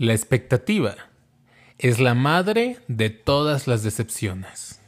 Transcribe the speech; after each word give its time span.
La 0.00 0.14
expectativa 0.14 0.94
es 1.76 2.00
la 2.00 2.14
madre 2.14 2.78
de 2.88 3.10
todas 3.10 3.66
las 3.66 3.82
decepciones. 3.82 4.80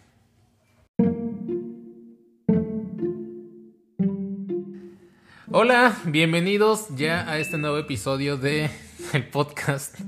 Hola, 5.50 5.94
bienvenidos 6.06 6.88
ya 6.96 7.30
a 7.30 7.36
este 7.36 7.58
nuevo 7.58 7.76
episodio 7.76 8.38
de 8.38 8.70
el 9.12 9.28
podcast. 9.28 10.00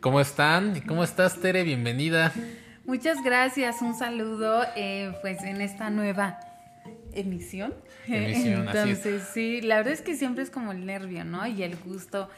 ¿Cómo 0.00 0.18
están? 0.18 0.80
¿Cómo 0.80 1.04
estás, 1.04 1.38
Tere? 1.42 1.62
Bienvenida. 1.62 2.32
Muchas 2.86 3.22
gracias, 3.22 3.82
un 3.82 3.94
saludo 3.98 4.64
eh, 4.76 5.12
pues 5.20 5.42
en 5.42 5.60
esta 5.60 5.90
nueva 5.90 6.40
emisión. 7.12 7.74
Emisión, 8.06 8.66
así 8.66 8.78
es. 8.78 9.04
Entonces, 9.04 9.22
sí, 9.34 9.60
la 9.60 9.76
verdad 9.76 9.92
es 9.92 10.00
que 10.00 10.16
siempre 10.16 10.42
es 10.42 10.48
como 10.48 10.72
el 10.72 10.86
nervio, 10.86 11.26
¿no? 11.26 11.46
Y 11.46 11.62
el 11.62 11.76
gusto 11.76 12.30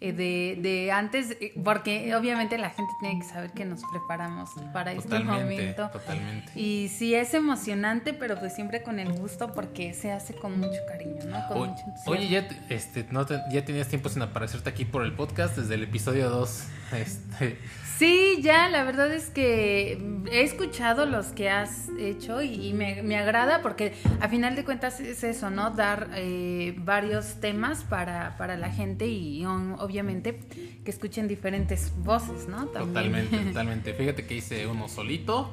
eh, 0.00 0.12
de, 0.12 0.58
de 0.62 0.92
antes, 0.92 1.32
eh, 1.40 1.52
porque 1.64 2.14
obviamente 2.14 2.56
la 2.56 2.70
gente 2.70 2.92
tiene 3.00 3.18
que 3.20 3.26
saber 3.26 3.50
que 3.50 3.64
nos 3.64 3.80
preparamos 3.90 4.50
para 4.72 4.92
este 4.92 5.18
momento. 5.18 5.88
totalmente. 5.90 6.52
Y 6.54 6.88
sí 6.88 7.14
es 7.14 7.34
emocionante, 7.34 8.12
pero 8.14 8.38
pues 8.38 8.54
siempre 8.54 8.82
con 8.82 8.98
el 9.00 9.12
gusto 9.12 9.52
porque 9.52 9.94
se 9.94 10.12
hace 10.12 10.34
con 10.34 10.58
mucho 10.60 10.78
cariño, 10.86 11.24
¿no? 11.26 11.48
Con 11.48 11.56
O- 11.58 11.66
mucho. 11.66 11.82
Oye, 12.06 12.28
ya, 12.28 12.46
te- 12.46 12.74
este, 12.74 13.06
no 13.10 13.26
te- 13.26 13.40
ya 13.50 13.64
tenías 13.64 13.88
tiempo 13.88 14.08
sin 14.08 14.22
aparecerte 14.22 14.70
aquí 14.70 14.84
por 14.84 15.02
el 15.04 15.12
podcast 15.14 15.56
desde 15.56 15.74
el 15.74 15.82
episodio 15.82 16.30
2. 16.30 16.64
Este, 16.92 17.58
Sí, 17.98 18.38
ya, 18.42 18.68
la 18.68 18.84
verdad 18.84 19.12
es 19.12 19.28
que 19.30 19.98
he 20.30 20.42
escuchado 20.42 21.04
los 21.04 21.26
que 21.28 21.50
has 21.50 21.88
hecho 21.98 22.42
y, 22.42 22.68
y 22.68 22.72
me, 22.72 23.02
me 23.02 23.16
agrada 23.16 23.60
porque 23.60 23.92
a 24.20 24.28
final 24.28 24.54
de 24.54 24.64
cuentas 24.64 25.00
es 25.00 25.24
eso, 25.24 25.50
¿no? 25.50 25.70
Dar 25.70 26.08
eh, 26.14 26.74
varios 26.78 27.40
temas 27.40 27.82
para, 27.82 28.36
para 28.36 28.56
la 28.56 28.70
gente 28.70 29.06
y 29.08 29.44
obviamente 29.44 30.38
que 30.84 30.90
escuchen 30.92 31.26
diferentes 31.26 31.92
voces, 32.04 32.46
¿no? 32.48 32.66
También. 32.66 32.88
totalmente, 32.94 33.36
totalmente. 33.48 33.94
Fíjate 33.94 34.26
que 34.26 34.34
hice 34.36 34.66
uno 34.68 34.88
solito 34.88 35.52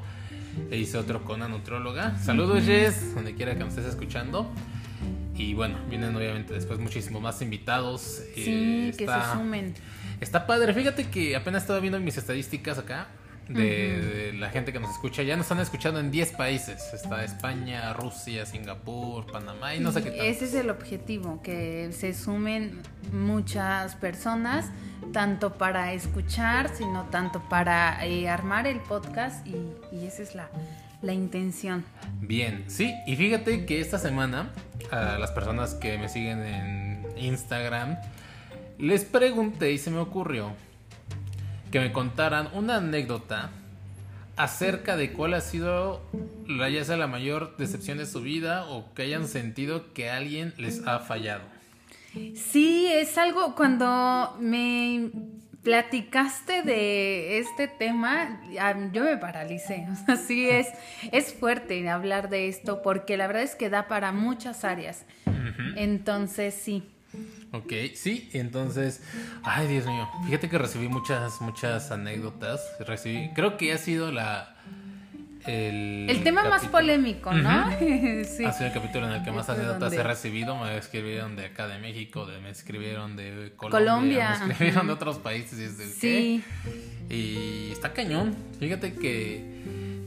e 0.69 0.77
hice 0.77 0.99
otro 0.99 1.23
con 1.23 1.37
una 1.41 1.47
nutróloga. 1.47 2.15
Saludos, 2.19 2.63
Jess, 2.63 3.15
donde 3.15 3.33
quiera 3.33 3.53
que 3.53 3.59
nos 3.61 3.69
estés 3.69 3.85
escuchando. 3.87 4.51
Y 5.35 5.53
bueno, 5.53 5.77
vienen 5.89 6.15
obviamente 6.15 6.53
después 6.53 6.79
muchísimos 6.79 7.21
más 7.21 7.41
invitados. 7.41 8.21
Sí, 8.35 8.43
Eh, 8.47 8.93
que 8.97 9.03
está- 9.03 9.31
se 9.31 9.37
sumen. 9.37 9.73
Está 10.25 10.47
padre, 10.47 10.73
fíjate 10.73 11.07
que 11.11 11.35
apenas 11.35 11.61
estaba 11.61 11.79
viendo 11.79 11.99
mis 11.99 12.17
estadísticas 12.17 12.79
acá 12.79 13.09
de, 13.47 13.61
de 14.01 14.33
la 14.33 14.49
gente 14.49 14.73
que 14.73 14.79
nos 14.79 14.89
escucha. 14.89 15.21
Ya 15.21 15.37
nos 15.37 15.45
están 15.45 15.59
escuchando 15.59 15.99
en 15.99 16.09
10 16.09 16.31
países. 16.31 16.81
Está 16.95 17.23
España, 17.23 17.93
Rusia, 17.93 18.43
Singapur, 18.47 19.27
Panamá 19.31 19.75
y 19.75 19.81
no 19.81 19.91
sé 19.91 20.01
qué 20.01 20.09
tal. 20.09 20.25
Ese 20.25 20.45
es 20.45 20.55
el 20.55 20.71
objetivo, 20.71 21.43
que 21.43 21.91
se 21.91 22.15
sumen 22.15 22.81
muchas 23.13 23.95
personas, 23.97 24.71
tanto 25.13 25.59
para 25.59 25.93
escuchar, 25.93 26.75
sino 26.75 27.03
tanto 27.11 27.47
para 27.47 28.03
eh, 28.03 28.27
armar 28.27 28.65
el 28.65 28.79
podcast 28.79 29.45
y, 29.45 29.57
y 29.95 30.07
esa 30.07 30.23
es 30.23 30.33
la, 30.33 30.49
la 31.03 31.13
intención. 31.13 31.85
Bien, 32.19 32.63
sí, 32.65 32.95
y 33.05 33.15
fíjate 33.15 33.67
que 33.67 33.79
esta 33.79 33.99
semana 33.99 34.49
a 34.89 35.19
las 35.19 35.29
personas 35.29 35.75
que 35.75 35.99
me 35.99 36.09
siguen 36.09 36.39
en 36.39 37.05
Instagram 37.15 37.97
les 38.77 39.05
pregunté 39.05 39.71
y 39.71 39.77
se 39.77 39.91
me 39.91 39.99
ocurrió 39.99 40.51
que 41.71 41.79
me 41.79 41.91
contaran 41.91 42.49
una 42.53 42.77
anécdota 42.77 43.51
acerca 44.37 44.97
de 44.97 45.13
cuál 45.13 45.33
ha 45.33 45.41
sido 45.41 46.01
la, 46.47 46.69
ya 46.69 46.83
sea 46.83 46.97
la 46.97 47.07
mayor 47.07 47.55
decepción 47.57 47.97
de 47.97 48.05
su 48.05 48.21
vida 48.21 48.65
o 48.67 48.93
que 48.93 49.03
hayan 49.03 49.27
sentido 49.27 49.93
que 49.93 50.09
alguien 50.09 50.53
les 50.57 50.85
ha 50.87 50.99
fallado. 50.99 51.43
Sí, 52.35 52.87
es 52.87 53.17
algo 53.17 53.55
cuando 53.55 54.37
me 54.39 55.11
platicaste 55.63 56.61
de 56.61 57.39
este 57.39 57.67
tema, 57.67 58.41
yo 58.93 59.03
me 59.03 59.17
paralicé. 59.17 59.87
O 59.91 60.05
sea, 60.05 60.15
sí 60.15 60.49
es, 60.49 60.67
es 61.11 61.33
fuerte 61.33 61.89
hablar 61.89 62.29
de 62.29 62.47
esto 62.47 62.81
porque 62.81 63.17
la 63.17 63.27
verdad 63.27 63.43
es 63.43 63.55
que 63.55 63.69
da 63.69 63.87
para 63.87 64.11
muchas 64.11 64.63
áreas. 64.63 65.05
Entonces, 65.75 66.53
sí. 66.53 66.83
Ok, 67.55 67.71
sí, 67.95 68.29
entonces, 68.33 69.01
ay 69.43 69.67
Dios 69.67 69.85
mío, 69.85 70.09
fíjate 70.25 70.49
que 70.49 70.57
recibí 70.57 70.87
muchas, 70.87 71.39
muchas 71.41 71.91
anécdotas, 71.91 72.61
recibí, 72.79 73.29
creo 73.33 73.55
que 73.57 73.71
ha 73.73 73.77
sido 73.77 74.11
la... 74.11 74.51
El, 75.45 76.07
El 76.09 76.23
tema 76.23 76.43
más 76.45 76.65
polémico, 76.65 77.31
¿no? 77.31 77.69
sí. 77.79 78.43
Ha 78.43 78.51
sido 78.51 78.65
el 78.67 78.73
capítulo 78.73 79.05
en 79.07 79.13
el 79.13 79.23
que 79.23 79.31
más 79.31 79.47
anécdotas 79.47 79.93
he 79.93 80.01
recibido. 80.01 80.55
Me 80.55 80.75
escribieron 80.75 81.35
de 81.35 81.45
acá 81.45 81.67
de 81.67 81.77
México, 81.77 82.25
de, 82.25 82.39
me 82.39 82.49
escribieron 82.49 83.15
de 83.15 83.53
Colombia, 83.55 83.79
Colombia, 83.79 84.41
me 84.47 84.51
escribieron 84.53 84.87
de 84.87 84.93
otros 84.93 85.19
países. 85.19 85.59
Y, 85.59 85.63
es 85.65 85.77
de, 85.77 85.85
Sí. 85.85 86.43
¿qué? 87.09 87.15
y 87.15 87.71
está 87.71 87.93
cañón. 87.93 88.35
Fíjate 88.59 88.93
que 88.93 89.45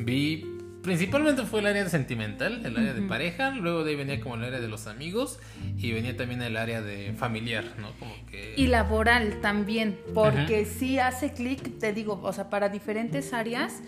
vi, 0.00 0.57
principalmente 0.88 1.42
fue 1.42 1.60
el 1.60 1.66
área 1.66 1.88
sentimental, 1.88 2.64
el 2.64 2.76
área 2.76 2.94
de 2.94 3.02
pareja. 3.02 3.50
Luego 3.50 3.84
de 3.84 3.90
ahí 3.90 3.96
venía 3.96 4.20
como 4.20 4.36
el 4.36 4.44
área 4.44 4.58
de 4.60 4.68
los 4.68 4.86
amigos 4.86 5.38
y 5.76 5.92
venía 5.92 6.16
también 6.16 6.40
el 6.42 6.56
área 6.56 6.80
de 6.80 7.12
familiar, 7.12 7.64
¿no? 7.78 7.92
Como 7.98 8.14
que... 8.30 8.54
Y 8.56 8.68
laboral 8.68 9.40
también, 9.42 9.98
porque 10.14 10.64
sí 10.64 10.98
hace 10.98 11.32
clic, 11.32 11.78
te 11.78 11.92
digo, 11.92 12.20
o 12.22 12.32
sea, 12.32 12.48
para 12.50 12.68
diferentes 12.70 13.32
áreas. 13.32 13.80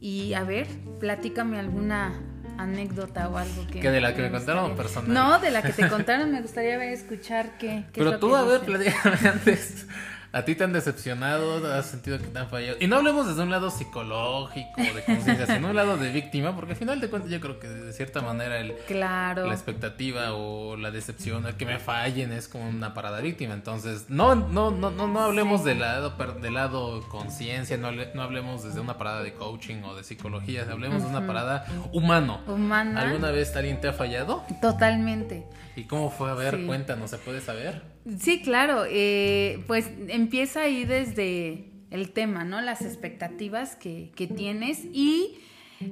Y 0.00 0.32
a 0.34 0.42
ver, 0.44 0.66
platícame 0.98 1.58
alguna 1.58 2.20
anécdota 2.58 3.28
o 3.28 3.36
algo 3.38 3.66
que... 3.68 3.80
¿Que 3.80 3.90
de 3.90 4.00
la 4.00 4.14
que 4.14 4.22
me 4.22 4.30
contaron 4.30 4.64
o 4.64 4.68
gustaría- 4.68 4.82
personal? 4.82 5.12
No, 5.14 5.38
de 5.38 5.50
la 5.50 5.62
que 5.62 5.72
te 5.72 5.88
contaron, 5.88 6.32
me 6.32 6.42
gustaría 6.42 6.76
ver, 6.78 6.92
escuchar 6.92 7.56
qué, 7.58 7.66
qué 7.68 7.76
es 7.78 7.90
Pero 7.92 8.10
lo 8.12 8.18
tú, 8.18 8.30
que 8.30 8.36
a 8.36 8.42
ver, 8.42 8.60
platícame 8.60 9.16
antes. 9.28 9.86
¿A 10.32 10.44
ti 10.44 10.54
te 10.54 10.62
han 10.62 10.72
decepcionado? 10.72 11.66
¿Has 11.74 11.86
sentido 11.86 12.16
que 12.18 12.26
te 12.28 12.38
han 12.38 12.48
fallado? 12.48 12.76
Y 12.80 12.86
no 12.86 12.96
hablemos 12.96 13.26
desde 13.26 13.42
un 13.42 13.50
lado 13.50 13.68
psicológico, 13.70 14.80
de 14.80 15.02
conciencia, 15.04 15.46
sino 15.46 15.70
un 15.70 15.76
lado 15.76 15.96
de 15.96 16.12
víctima, 16.12 16.54
porque 16.54 16.72
al 16.72 16.78
final 16.78 17.00
de 17.00 17.10
cuentas 17.10 17.30
yo 17.32 17.40
creo 17.40 17.58
que 17.58 17.68
de 17.68 17.92
cierta 17.92 18.20
manera 18.20 18.58
el, 18.58 18.74
Claro. 18.86 19.46
la 19.46 19.54
expectativa 19.54 20.32
o 20.34 20.76
la 20.76 20.92
decepción, 20.92 21.46
el 21.46 21.54
que 21.56 21.66
me 21.66 21.78
fallen 21.80 22.32
es 22.32 22.46
como 22.46 22.68
una 22.68 22.94
parada 22.94 23.20
víctima. 23.20 23.54
Entonces, 23.54 24.06
no, 24.08 24.36
no, 24.36 24.70
no, 24.70 24.90
no, 24.90 25.08
no 25.08 25.20
hablemos 25.20 25.62
Sí. 25.62 25.66
del 25.68 25.80
lado, 25.80 26.14
del 26.40 26.54
lado 26.54 27.02
conciencia, 27.08 27.76
no, 27.76 27.90
no 27.90 28.22
hablemos 28.22 28.62
desde 28.62 28.78
una 28.80 28.96
parada 28.98 29.22
de 29.22 29.32
coaching 29.34 29.82
o 29.82 29.96
de 29.96 30.04
psicología, 30.04 30.64
hablemos 30.70 31.02
de 31.02 31.08
una 31.08 31.26
parada 31.26 31.66
humano. 31.92 32.40
Humana. 32.46 33.00
¿Alguna 33.00 33.32
vez 33.32 33.54
alguien 33.56 33.80
te 33.80 33.88
ha 33.88 33.92
fallado? 33.92 34.44
Totalmente. 34.62 35.44
¿Y 35.76 35.84
cómo 35.84 36.10
fue? 36.10 36.30
A 36.30 36.34
ver, 36.34 36.56
Sí. 36.56 36.66
cuéntanos, 36.66 37.10
¿se 37.10 37.18
puede 37.18 37.40
saber? 37.40 37.82
Sí, 38.18 38.42
claro. 38.42 38.84
eh, 38.88 39.62
pues 39.66 39.90
empieza 40.08 40.62
ahí 40.62 40.84
desde 40.84 41.66
el 41.90 42.12
tema, 42.12 42.44
¿no? 42.44 42.60
Las 42.60 42.82
expectativas 42.82 43.76
que, 43.76 44.12
que 44.14 44.26
tienes 44.26 44.84
y 44.92 45.40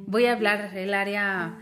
voy 0.06 0.26
a 0.26 0.32
hablar 0.32 0.72
del 0.72 0.94
área 0.94 1.58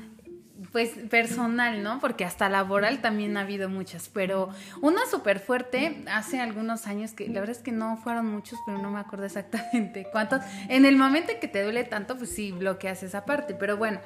pues 0.73 0.91
personal, 1.11 1.83
¿no? 1.83 2.01
Porque 2.01 2.25
hasta 2.25 2.49
laboral 2.49 3.01
también 3.01 3.37
ha 3.37 3.43
habido 3.43 3.69
muchas, 3.69 4.09
pero 4.09 4.49
una 4.81 5.01
súper 5.11 5.39
fuerte 5.39 6.03
hace 6.11 6.41
algunos 6.41 6.87
años 6.87 7.12
que 7.12 7.29
la 7.29 7.41
verdad 7.41 7.56
es 7.56 7.62
que 7.62 7.73
no 7.73 7.97
fueron 7.99 8.27
muchos, 8.27 8.59
pero 8.65 8.79
no 8.79 8.91
me 8.91 9.01
acuerdo 9.01 9.27
exactamente 9.27 10.06
cuántos. 10.12 10.41
En 10.69 10.85
el 10.85 10.97
momento 10.97 11.33
en 11.33 11.41
que 11.41 11.49
te 11.49 11.62
duele 11.62 11.85
tanto, 11.85 12.17
pues 12.17 12.35
sí 12.35 12.53
bloqueas 12.53 13.03
esa 13.03 13.25
parte, 13.25 13.55
pero 13.55 13.77
bueno, 13.77 14.01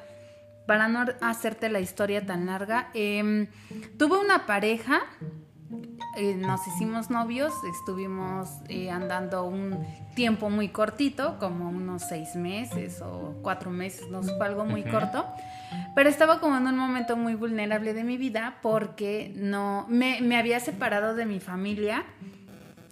para 0.66 0.88
no 0.88 1.04
hacerte 1.20 1.68
la 1.68 1.80
historia 1.80 2.26
tan 2.26 2.46
larga, 2.46 2.90
em, 2.94 3.46
tuve 3.96 4.18
una 4.18 4.46
pareja 4.46 5.00
eh, 6.16 6.34
nos 6.34 6.66
hicimos 6.66 7.10
novios, 7.10 7.52
estuvimos 7.64 8.48
eh, 8.68 8.90
andando 8.90 9.44
un 9.44 9.86
tiempo 10.14 10.50
muy 10.50 10.68
cortito, 10.68 11.38
como 11.38 11.68
unos 11.68 12.02
seis 12.02 12.34
meses 12.34 13.00
o 13.00 13.36
cuatro 13.42 13.70
meses, 13.70 14.08
no 14.10 14.22
fue 14.22 14.46
algo 14.46 14.64
muy 14.64 14.82
corto, 14.82 15.24
pero 15.94 16.08
estaba 16.08 16.40
como 16.40 16.56
en 16.56 16.66
un 16.66 16.76
momento 16.76 17.16
muy 17.16 17.34
vulnerable 17.34 17.94
de 17.94 18.02
mi 18.02 18.16
vida 18.16 18.58
porque 18.62 19.32
no 19.36 19.86
me, 19.88 20.20
me 20.20 20.36
había 20.36 20.58
separado 20.58 21.14
de 21.14 21.26
mi 21.26 21.38
familia, 21.38 22.04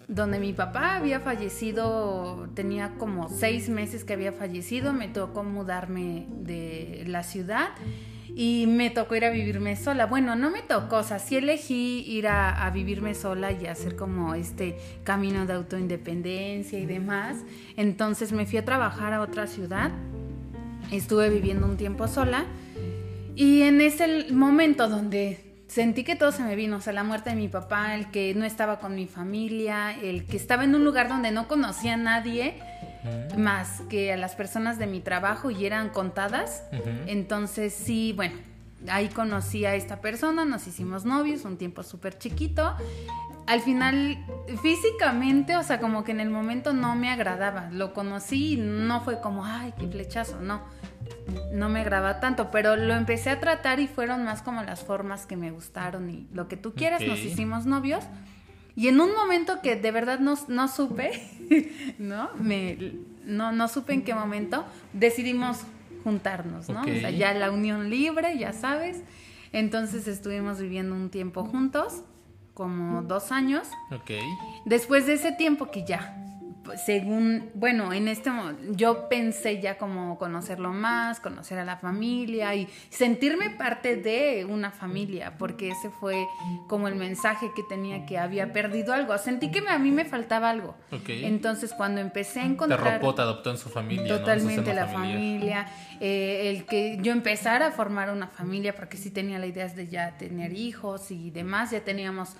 donde 0.06 0.38
mi 0.38 0.52
papá 0.52 0.96
había 0.96 1.20
fallecido, 1.20 2.48
tenía 2.54 2.94
como 2.98 3.28
seis 3.28 3.68
meses 3.68 4.04
que 4.04 4.12
había 4.12 4.32
fallecido, 4.32 4.92
me 4.92 5.08
tocó 5.08 5.42
mudarme 5.42 6.26
de 6.30 7.04
la 7.06 7.24
ciudad 7.24 7.70
y 8.38 8.68
me 8.68 8.88
tocó 8.88 9.16
ir 9.16 9.24
a 9.24 9.30
vivirme 9.30 9.74
sola. 9.74 10.06
Bueno, 10.06 10.36
no 10.36 10.48
me 10.52 10.62
tocó, 10.62 10.98
o 10.98 11.02
sea, 11.02 11.18
sí 11.18 11.34
elegí 11.34 12.04
ir 12.06 12.28
a, 12.28 12.70
vivirme 12.72 13.16
sola 13.16 13.50
y 13.50 13.66
hacer 13.66 13.96
como 13.96 14.32
este 14.36 14.78
camino 15.02 15.44
de 15.44 15.54
autoindependencia 15.54 16.78
y 16.78 16.86
demás. 16.86 17.38
Entonces 17.76 18.30
me 18.30 18.46
fui 18.46 18.58
a 18.58 18.64
trabajar 18.64 19.12
a 19.12 19.22
otra 19.22 19.48
ciudad, 19.48 19.90
estuve 20.92 21.30
viviendo 21.30 21.66
un 21.66 21.76
tiempo 21.76 22.06
sola 22.06 22.44
y 23.34 23.62
en 23.62 23.80
ese 23.80 24.30
momento 24.30 24.88
donde 24.88 25.47
sentí 25.68 26.02
que 26.02 26.16
todo 26.16 26.32
se 26.32 26.42
me 26.42 26.56
vino, 26.56 26.78
o 26.78 26.80
sea, 26.80 26.92
la 26.92 27.04
muerte 27.04 27.30
de 27.30 27.36
mi 27.36 27.48
papá, 27.48 27.94
el 27.94 28.10
que 28.10 28.34
no 28.34 28.44
estaba 28.44 28.80
con 28.80 28.94
mi 28.94 29.06
familia, 29.06 29.92
el 29.92 30.24
que 30.24 30.36
estaba 30.36 30.64
en 30.64 30.74
un 30.74 30.84
lugar 30.84 31.08
donde 31.08 31.30
no 31.30 31.46
conocía 31.46 31.94
a 31.94 31.98
nadie 31.98 32.60
más 33.36 33.82
que 33.88 34.12
a 34.12 34.16
las 34.16 34.34
personas 34.34 34.78
de 34.78 34.86
mi 34.86 35.00
trabajo 35.00 35.50
y 35.50 35.66
eran 35.66 35.90
contadas. 35.90 36.64
Entonces 37.06 37.72
sí, 37.74 38.12
bueno, 38.16 38.34
ahí 38.88 39.08
conocí 39.08 39.64
a 39.64 39.74
esta 39.74 40.00
persona, 40.00 40.44
nos 40.44 40.66
hicimos 40.66 41.04
novios, 41.04 41.44
un 41.44 41.56
tiempo 41.56 41.82
súper 41.82 42.18
chiquito. 42.18 42.74
al 43.46 43.62
final, 43.62 44.18
físicamente, 44.60 45.56
o 45.56 45.62
sea, 45.62 45.80
como 45.80 46.04
que 46.04 46.12
en 46.12 46.20
el 46.20 46.28
momento 46.28 46.74
no 46.74 46.94
me 46.94 47.10
agradaba. 47.10 47.70
Lo 47.70 47.94
conocí 47.94 48.54
y 48.54 48.56
no 48.58 49.00
fue 49.00 49.20
como, 49.20 49.44
ay, 49.44 49.72
qué 49.78 49.86
flechazo, 49.86 50.40
no. 50.40 50.60
No 51.52 51.68
me 51.68 51.80
agradaba 51.80 52.20
tanto, 52.20 52.50
pero 52.50 52.76
lo 52.76 52.94
empecé 52.94 53.30
a 53.30 53.40
tratar 53.40 53.80
y 53.80 53.86
fueron 53.86 54.24
más 54.24 54.42
como 54.42 54.62
las 54.62 54.80
formas 54.82 55.26
que 55.26 55.36
me 55.36 55.50
gustaron 55.50 56.10
y 56.10 56.26
lo 56.32 56.48
que 56.48 56.56
tú 56.56 56.74
quieras, 56.74 57.02
nos 57.02 57.18
hicimos 57.18 57.66
novios. 57.66 58.04
Y 58.76 58.88
en 58.88 59.00
un 59.00 59.12
momento 59.12 59.60
que 59.60 59.76
de 59.76 59.90
verdad 59.90 60.20
no, 60.20 60.34
no 60.46 60.68
supe, 60.68 61.10
¿no? 61.98 62.30
Me, 62.38 62.92
no, 63.24 63.52
no 63.52 63.68
supe 63.68 63.92
en 63.92 64.04
qué 64.04 64.14
momento, 64.14 64.64
decidimos 64.92 65.64
juntarnos, 66.04 66.68
¿no? 66.68 66.82
Ok. 66.82 66.88
O 66.88 67.00
sea, 67.00 67.10
ya 67.10 67.34
la 67.34 67.50
unión 67.50 67.90
libre, 67.90 68.38
ya 68.38 68.52
sabes. 68.52 69.02
Entonces 69.52 70.06
estuvimos 70.06 70.60
viviendo 70.60 70.94
un 70.94 71.10
tiempo 71.10 71.44
juntos, 71.44 72.02
como 72.54 73.02
dos 73.02 73.32
años. 73.32 73.68
Ok. 73.90 74.12
Después 74.64 75.06
de 75.06 75.14
ese 75.14 75.32
tiempo 75.32 75.70
que 75.70 75.84
ya, 75.84 76.16
según, 76.76 77.50
bueno, 77.54 77.92
en 77.92 78.08
este 78.08 78.30
yo 78.70 79.08
pensé 79.08 79.60
ya 79.60 79.78
como 79.78 80.18
conocerlo 80.18 80.72
más, 80.72 81.20
conocer 81.20 81.58
a 81.58 81.64
la 81.64 81.76
familia 81.76 82.54
y 82.54 82.68
sentirme 82.90 83.50
parte 83.50 83.96
de 83.96 84.44
una 84.44 84.70
familia, 84.70 85.36
porque 85.38 85.70
ese 85.70 85.90
fue 85.90 86.26
como 86.68 86.88
el 86.88 86.94
mensaje 86.94 87.50
que 87.54 87.62
tenía 87.62 88.06
que 88.06 88.18
había 88.18 88.52
perdido 88.52 88.92
algo. 88.92 89.16
Sentí 89.18 89.50
que 89.50 89.66
a 89.68 89.78
mí 89.78 89.90
me 89.90 90.04
faltaba 90.04 90.50
algo. 90.50 90.74
Entonces 91.08 91.72
cuando 91.72 92.00
empecé 92.00 92.40
a 92.40 92.42
Te 92.44 92.48
encontrar 92.50 92.86
arropó, 92.86 93.14
te 93.14 93.22
adoptó 93.22 93.50
en 93.50 93.58
su 93.58 93.68
familia. 93.68 94.18
totalmente 94.18 94.74
la 94.74 94.86
familiar. 94.86 95.18
familia, 95.18 95.66
eh, 96.00 96.50
el 96.50 96.64
que 96.66 96.98
yo 97.00 97.12
empezara 97.12 97.68
a 97.68 97.70
formar 97.72 98.10
una 98.10 98.28
familia, 98.28 98.74
porque 98.74 98.96
sí 98.96 99.10
tenía 99.10 99.38
la 99.38 99.46
idea 99.46 99.68
de 99.68 99.88
ya 99.88 100.16
tener 100.16 100.52
hijos 100.52 101.10
y 101.10 101.30
demás, 101.30 101.70
ya 101.70 101.80
teníamos 101.80 102.36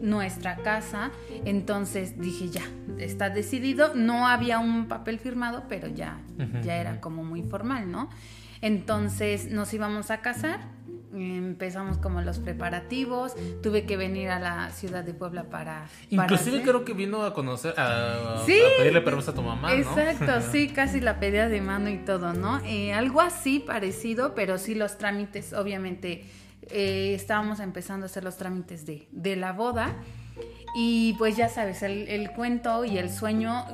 nuestra 0.00 0.56
casa, 0.56 1.10
entonces 1.44 2.18
dije 2.20 2.48
ya, 2.48 2.62
está 2.98 3.30
decidido, 3.30 3.94
no 3.94 4.26
había 4.28 4.58
un 4.58 4.86
papel 4.88 5.18
firmado, 5.18 5.64
pero 5.68 5.88
ya, 5.88 6.18
ya 6.62 6.76
era 6.76 7.00
como 7.00 7.24
muy 7.24 7.42
formal, 7.42 7.90
¿no? 7.90 8.08
Entonces 8.60 9.50
nos 9.50 9.72
íbamos 9.74 10.10
a 10.10 10.18
casar, 10.22 10.60
empezamos 11.12 11.98
como 11.98 12.22
los 12.22 12.38
preparativos, 12.38 13.34
tuve 13.62 13.84
que 13.84 13.96
venir 13.96 14.30
a 14.30 14.40
la 14.40 14.70
ciudad 14.70 15.04
de 15.04 15.14
Puebla 15.14 15.44
para... 15.44 15.86
Inclusive 16.10 16.62
creo 16.62 16.84
que 16.84 16.92
vino 16.92 17.22
a 17.22 17.34
conocer, 17.34 17.74
a, 17.76 18.42
Sí. 18.46 18.54
a 18.58 18.78
pedirle 18.78 19.00
permiso 19.02 19.30
a 19.30 19.34
tu 19.34 19.42
mamá, 19.42 19.68
¿no? 19.68 19.74
Exacto, 19.74 20.40
sí, 20.52 20.68
casi 20.68 21.00
la 21.00 21.20
pedía 21.20 21.48
de 21.48 21.60
mano 21.60 21.88
y 21.90 21.98
todo, 21.98 22.32
¿no? 22.32 22.58
Eh, 22.64 22.92
algo 22.94 23.20
así 23.20 23.60
parecido, 23.60 24.34
pero 24.34 24.58
sí 24.58 24.74
los 24.74 24.98
trámites, 24.98 25.52
obviamente, 25.52 26.24
eh, 26.70 27.14
estábamos 27.14 27.60
empezando 27.60 28.04
a 28.04 28.06
hacer 28.06 28.24
los 28.24 28.36
trámites 28.36 28.86
de, 28.86 29.08
de 29.12 29.36
la 29.36 29.52
boda. 29.52 29.94
Y 30.74 31.14
pues 31.18 31.36
ya 31.36 31.48
sabes, 31.48 31.82
el, 31.82 32.30
cuento 32.32 32.84
y 32.84 32.98
el 32.98 33.10
sueño 33.10 33.64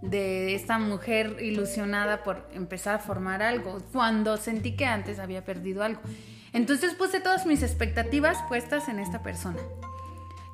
de 0.00 0.56
esta 0.56 0.78
mujer 0.78 1.36
ilusionada 1.40 2.24
por 2.24 2.48
empezar 2.52 2.96
a 2.96 2.98
formar 2.98 3.42
algo, 3.42 3.78
cuando 3.92 4.36
sentí 4.36 4.72
que 4.74 4.84
antes 4.84 5.20
había 5.20 5.44
perdido 5.44 5.84
algo. 5.84 6.00
Entonces 6.52 6.94
puse 6.94 7.20
todas 7.20 7.46
mis 7.46 7.62
expectativas 7.62 8.38
puestas 8.48 8.88
en 8.88 8.98
esta 8.98 9.22
persona. 9.22 9.60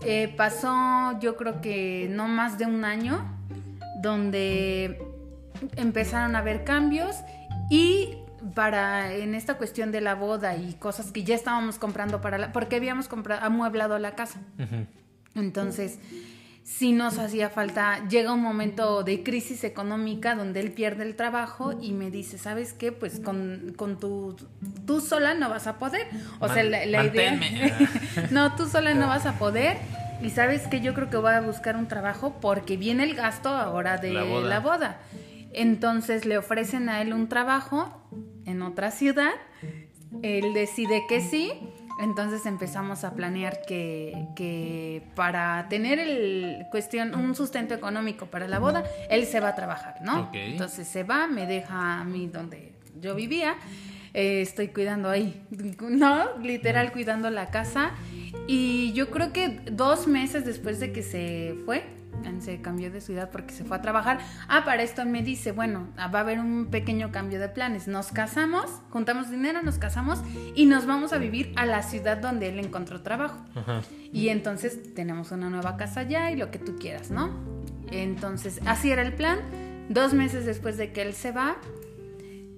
Eh, 0.05 0.33
pasó 0.37 1.19
yo 1.21 1.37
creo 1.37 1.61
que 1.61 2.09
no 2.11 2.29
más 2.29 2.59
de 2.59 2.67
un 2.67 2.85
año 2.85 3.25
donde 4.01 5.03
empezaron 5.77 6.37
a 6.37 6.41
haber 6.41 6.63
cambios 6.65 7.17
y 7.71 8.19
para 8.55 9.15
en 9.15 9.35
esta 9.35 9.57
cuestión 9.57 9.93
de 9.93 10.01
la 10.01 10.15
boda 10.15 10.57
y 10.57 10.75
cosas 10.75 11.13
que 11.13 11.25
ya 11.25 11.35
estábamos 11.35 11.79
comprando 11.79 12.21
para 12.21 12.39
la 12.39 12.53
porque 12.53 12.77
habíamos 12.77 13.09
comprado 13.09 13.45
amueblado 13.45 13.99
la 13.99 14.15
casa. 14.15 14.41
Entonces, 15.35 15.99
si 16.69 16.93
nos 16.93 17.19
hacía 17.19 17.49
falta, 17.49 18.07
llega 18.09 18.33
un 18.33 18.43
momento 18.43 19.03
de 19.03 19.23
crisis 19.23 19.65
económica 19.65 20.35
donde 20.35 20.61
él 20.61 20.71
pierde 20.73 21.03
el 21.05 21.17
trabajo 21.17 21.73
y 21.81 21.93
me 21.93 22.11
dice, 22.11 22.37
¿sabes 22.37 22.75
qué? 22.75 22.93
Pues 22.93 23.21
con, 23.21 23.73
con 23.75 23.99
tu, 23.99 24.37
tú 24.87 25.01
sola 25.01 25.33
no 25.33 25.49
vas 25.49 25.67
a 25.67 25.79
poder. 25.79 26.07
O 26.41 26.49
sea, 26.49 26.63
la, 26.65 26.85
la 26.85 27.07
idea... 27.07 27.41
no, 28.31 28.55
tú 28.55 28.69
sola 28.69 28.93
no 28.93 29.07
vas 29.07 29.25
a 29.25 29.39
poder. 29.39 29.79
Y 30.23 30.29
sabes 30.29 30.67
que 30.67 30.81
yo 30.81 30.93
creo 30.93 31.09
que 31.09 31.17
voy 31.17 31.33
a 31.33 31.41
buscar 31.41 31.75
un 31.77 31.89
trabajo 31.89 32.39
porque 32.39 32.77
viene 32.77 33.05
el 33.05 33.15
gasto 33.15 33.49
ahora 33.49 33.97
de 33.97 34.13
La 34.13 34.25
boda. 34.25 34.49
la 34.49 34.61
boda. 34.61 35.01
Entonces 35.55 36.27
le 36.27 36.37
ofrecen 36.37 36.91
a 36.91 37.01
él 37.01 37.15
un 37.15 37.29
trabajo 37.29 38.03
en 38.49 38.63
otra 38.63 38.91
ciudad. 38.91 39.33
Él 40.23 40.55
decide 40.55 41.05
que 41.09 41.21
sí. 41.21 41.53
Entonces 42.01 42.47
empezamos 42.47 43.03
a 43.03 43.15
planear 43.15 43.61
que, 43.67 44.29
que 44.37 45.03
para 45.17 45.67
tener 45.69 45.99
el 45.99 46.67
cuestión, 46.71 47.13
un 47.15 47.35
sustento 47.35 47.75
económico 47.75 48.27
para 48.27 48.47
la 48.47 48.61
boda, 48.61 48.85
él 49.11 49.27
se 49.27 49.41
va 49.41 49.49
a 49.49 49.55
trabajar, 49.57 49.97
¿no? 50.03 50.31
Entonces 50.33 50.87
se 50.87 51.03
va, 51.03 51.27
me 51.27 51.45
deja 51.47 52.01
a 52.01 52.05
mí 52.05 52.29
donde 52.29 52.73
yo 53.01 53.17
vivía. 53.17 53.57
eh, 54.15 54.41
estoy 54.43 54.69
cuidando 54.69 55.11
ahí, 55.11 55.43
¿no? 55.81 56.39
Literal 56.39 56.93
cuidando 56.93 57.31
la 57.31 57.51
casa. 57.51 57.91
Y 58.47 58.93
yo 58.93 59.11
creo 59.11 59.33
que 59.33 59.61
dos 59.71 60.07
meses 60.07 60.45
después 60.45 60.79
de 60.81 60.93
que 60.93 61.03
se 61.03 61.57
fue, 61.65 61.85
se 62.41 62.61
cambió 62.61 62.91
de 62.91 63.01
ciudad 63.01 63.31
porque 63.31 63.53
se 63.53 63.65
fue 63.65 63.77
a 63.77 63.83
trabajar. 63.83 64.19
Ah, 64.49 64.65
para 64.65 64.83
esto 64.83 65.05
me 65.05 65.23
dice, 65.23 65.53
bueno, 65.53 65.89
ah, 65.97 66.09
va 66.09 66.21
a 66.21 66.23
haber 66.23 66.39
un 66.39 66.67
pequeño 66.71 67.11
cambio 67.11 67.41
de 67.41 67.49
planes. 67.49 67.89
Nos 67.89 68.09
casamos, 68.13 68.67
juntamos 68.91 69.31
dinero, 69.31 69.63
nos 69.63 69.79
casamos 69.79 70.21
y 70.55 70.67
nos 70.67 70.87
vamos 70.87 71.13
a 71.13 71.19
vivir 71.19 71.53
a 71.57 71.67
la 71.67 71.83
ciudad 71.83 72.19
donde 72.19 72.49
él 72.49 72.59
encontró 72.59 73.03
trabajo. 73.03 73.39
Ajá. 73.55 73.83
Y 74.13 74.29
entonces 74.29 74.95
tenemos 74.95 75.33
una 75.33 75.51
nueva 75.51 75.77
casa 75.77 76.01
allá 76.01 76.31
y 76.31 76.37
lo 76.37 76.51
que 76.51 76.59
tú 76.59 76.79
quieras, 76.79 77.11
¿no? 77.11 77.31
Entonces, 77.91 78.61
así 78.67 78.91
era 78.91 79.03
el 79.03 79.15
plan. 79.15 79.39
Dos 79.89 80.15
meses 80.15 80.45
después 80.45 80.77
de 80.77 80.93
que 80.93 81.03
él 81.03 81.15
se 81.15 81.33
va, 81.33 81.57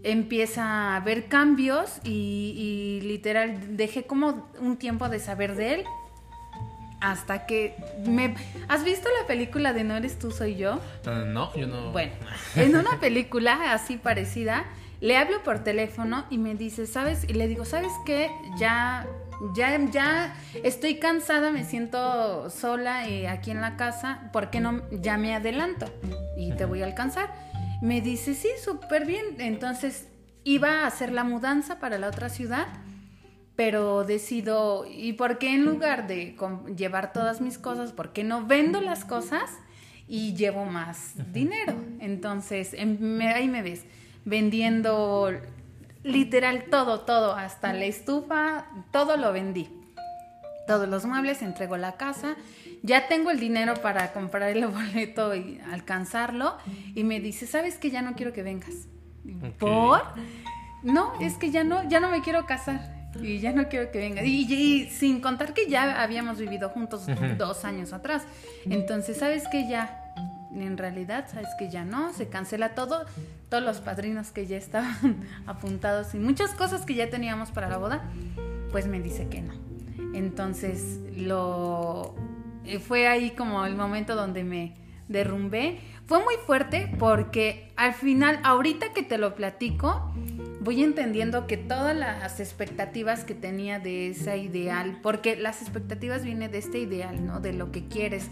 empieza 0.03 0.65
a 0.65 0.97
haber 0.97 1.27
cambios 1.27 2.01
y, 2.05 3.01
y 3.01 3.07
literal 3.07 3.77
dejé 3.77 4.05
como 4.05 4.51
un 4.61 4.77
tiempo 4.77 5.09
de 5.09 5.21
saber 5.21 5.55
de 5.57 5.75
él. 5.75 5.85
Hasta 7.00 7.47
que 7.47 7.75
me... 8.05 8.35
¿Has 8.69 8.85
visto 8.85 9.08
la 9.20 9.26
película 9.26 9.73
de 9.73 9.85
No 9.85 9.97
eres 9.97 10.19
tú, 10.19 10.31
soy 10.31 10.56
yo? 10.56 10.81
Ah, 11.06 11.25
no, 11.26 11.55
yo 11.56 11.67
no. 11.67 11.93
Bueno, 11.93 12.12
en 12.56 12.76
una 12.76 13.00
película 13.00 13.73
así 13.73 13.97
parecida, 13.97 14.67
le 15.00 15.17
hablo 15.17 15.43
por 15.43 15.64
teléfono 15.64 16.26
y 16.29 16.38
me 16.38 16.55
dice, 16.55 16.87
¿sabes? 16.87 17.25
Y 17.26 17.32
le 17.32 17.49
digo, 17.49 17.64
¿sabes 17.64 17.93
qué? 18.05 18.31
Ya, 18.58 19.06
ya, 19.56 19.79
ya 19.91 20.37
estoy 20.62 20.97
cansada, 20.97 21.50
me 21.50 21.64
siento 21.64 22.50
sola 22.50 23.08
eh, 23.08 23.26
aquí 23.26 23.50
en 23.50 23.62
la 23.62 23.76
casa, 23.76 24.31
¿por 24.32 24.50
qué 24.50 24.61
no? 24.61 24.82
Ya 24.91 25.17
me 25.17 25.35
adelanto 25.35 25.87
y 26.37 26.52
te 26.52 26.67
voy 26.67 26.82
a 26.82 26.87
alcanzar. 26.87 27.33
Me 27.80 28.02
dice, 28.02 28.35
sí, 28.35 28.49
súper 28.62 29.07
bien. 29.07 29.25
Entonces 29.38 30.07
iba 30.45 30.80
a 30.83 30.87
hacer 30.87 31.12
la 31.12 31.25
mudanza 31.25 31.78
para 31.78 31.99
la 31.99 32.09
otra 32.09 32.28
ciudad 32.28 32.66
pero 33.61 34.05
decido, 34.05 34.87
¿y 34.90 35.12
por 35.12 35.37
qué 35.37 35.52
en 35.55 35.67
lugar 35.67 36.07
de 36.07 36.35
llevar 36.79 37.12
todas 37.12 37.43
mis 37.43 37.59
cosas, 37.59 37.93
por 37.93 38.14
qué 38.14 38.25
no 38.25 38.47
vendo 38.47 38.81
las 38.81 39.05
cosas 39.05 39.50
y 40.09 40.33
llevo 40.35 40.64
más 40.64 41.12
dinero? 41.35 41.75
Entonces, 41.99 42.75
me- 42.99 43.29
ahí 43.29 43.49
me 43.49 43.61
ves, 43.61 43.85
vendiendo 44.25 45.31
literal 46.02 46.64
todo, 46.71 47.00
todo, 47.00 47.35
hasta 47.35 47.75
la 47.75 47.85
estufa, 47.85 48.64
todo 48.93 49.19
lo 49.19 49.31
vendí. 49.31 49.69
Todos 50.67 50.88
los 50.88 51.05
muebles, 51.05 51.43
entrego 51.43 51.76
la 51.76 51.99
casa, 51.99 52.37
ya 52.83 53.09
tengo 53.09 53.31
el 53.31 53.38
dinero 53.40 53.75
para 53.75 54.14
comprar 54.14 54.57
el 54.57 54.67
boleto 54.69 55.35
y 55.35 55.61
alcanzarlo, 55.71 56.57
y 56.95 57.05
me 57.05 57.21
dice, 57.21 57.47
¿sabes 57.47 57.76
que 57.76 57.90
ya 57.90 58.00
no 58.00 58.14
quiero 58.14 58.33
que 58.33 58.43
vengas? 58.43 58.73
¿Por? 59.59 60.02
No, 60.83 61.12
es 61.21 61.35
que 61.35 61.50
ya 61.50 61.62
no, 61.62 61.87
ya 61.90 62.00
no 62.00 62.09
me 62.11 62.23
quiero 62.23 62.47
casar. 62.47 62.99
Y 63.23 63.38
ya 63.40 63.52
no 63.52 63.69
quiero 63.69 63.90
que 63.90 63.99
venga. 63.99 64.23
Y, 64.25 64.52
y 64.52 64.88
sin 64.90 65.21
contar 65.21 65.52
que 65.55 65.69
ya 65.69 66.02
habíamos 66.02 66.38
vivido 66.38 66.69
juntos 66.71 67.07
dos 67.38 67.64
años 67.64 67.93
atrás. 67.93 68.23
Entonces, 68.67 69.17
¿sabes 69.19 69.49
que 69.49 69.69
Ya, 69.69 70.12
en 70.55 70.76
realidad, 70.79 71.26
¿sabes 71.33 71.49
que 71.59 71.69
Ya 71.71 71.85
no, 71.85 72.12
se 72.12 72.29
cancela 72.29 72.75
todo. 72.75 73.05
Todos 73.49 73.62
los 73.64 73.79
padrinos 73.81 74.31
que 74.31 74.47
ya 74.47 74.57
estaban 74.57 75.25
apuntados 75.47 76.14
y 76.14 76.19
muchas 76.19 76.52
cosas 76.52 76.87
que 76.87 76.95
ya 76.95 77.11
teníamos 77.11 77.50
para 77.50 77.69
la 77.69 77.79
boda, 77.79 78.02
pues 78.71 78.87
me 78.87 79.00
dice 79.00 79.29
que 79.29 79.43
no. 79.43 79.55
Entonces, 80.14 81.00
lo... 81.17 82.14
eh, 82.64 82.79
Fue 82.79 83.09
ahí 83.09 83.31
como 83.31 83.64
el 83.67 83.75
momento 83.75 84.14
donde 84.14 84.45
me 84.45 84.76
derrumbé. 85.09 85.81
Fue 86.07 86.23
muy 86.23 86.35
fuerte 86.47 86.93
porque 86.99 87.73
al 87.76 87.95
final, 87.95 88.40
ahorita 88.45 88.93
que 88.93 89.02
te 89.02 89.19
lo 89.19 89.35
platico, 89.35 90.12
voy 90.61 90.83
entendiendo 90.85 91.47
que 91.47 91.57
todas 91.57 91.97
las 91.97 92.38
expectativas 92.38 93.25
que 93.25 93.35
tenía 93.35 93.79
de 93.79 94.11
ese 94.11 94.38
ideal, 94.38 94.99
porque 95.02 95.37
las 95.37 95.62
expectativas 95.62 96.23
vienen 96.23 96.52
de 96.52 96.59
este 96.59 96.79
ideal, 96.79 97.26
¿no? 97.26 97.40
De 97.40 97.52
lo 97.52 97.73
que 97.73 97.88
quieres. 97.88 98.29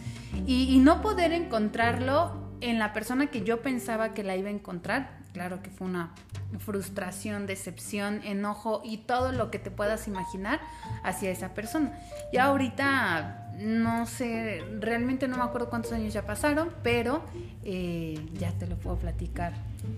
Y, 0.46 0.78
no 0.78 1.02
poder 1.02 1.32
encontrarlo 1.32 2.48
en 2.60 2.78
la 2.78 2.92
persona 2.92 3.28
que 3.28 3.42
yo 3.42 3.62
pensaba 3.62 4.14
que 4.14 4.22
la 4.22 4.36
iba 4.36 4.48
a 4.48 4.52
encontrar, 4.52 5.18
claro 5.32 5.62
que 5.62 5.70
fue 5.70 5.86
una 5.86 6.14
frustración, 6.58 7.46
decepción, 7.46 8.20
enojo 8.24 8.82
y 8.84 8.98
todo 8.98 9.32
lo 9.32 9.50
que 9.50 9.58
te 9.58 9.70
puedas 9.70 10.06
imaginar 10.08 10.60
hacia 11.02 11.30
esa 11.30 11.54
persona. 11.54 11.98
Ya 12.32 12.44
ahorita 12.44 13.47
no 13.58 14.06
sé, 14.06 14.62
realmente 14.78 15.26
no 15.26 15.36
me 15.36 15.42
acuerdo 15.42 15.68
cuántos 15.68 15.92
años 15.92 16.12
ya 16.12 16.24
pasaron, 16.24 16.70
pero 16.82 17.24
eh, 17.64 18.18
ya 18.34 18.52
te 18.52 18.66
lo 18.66 18.76
puedo 18.76 18.98
platicar 18.98 19.52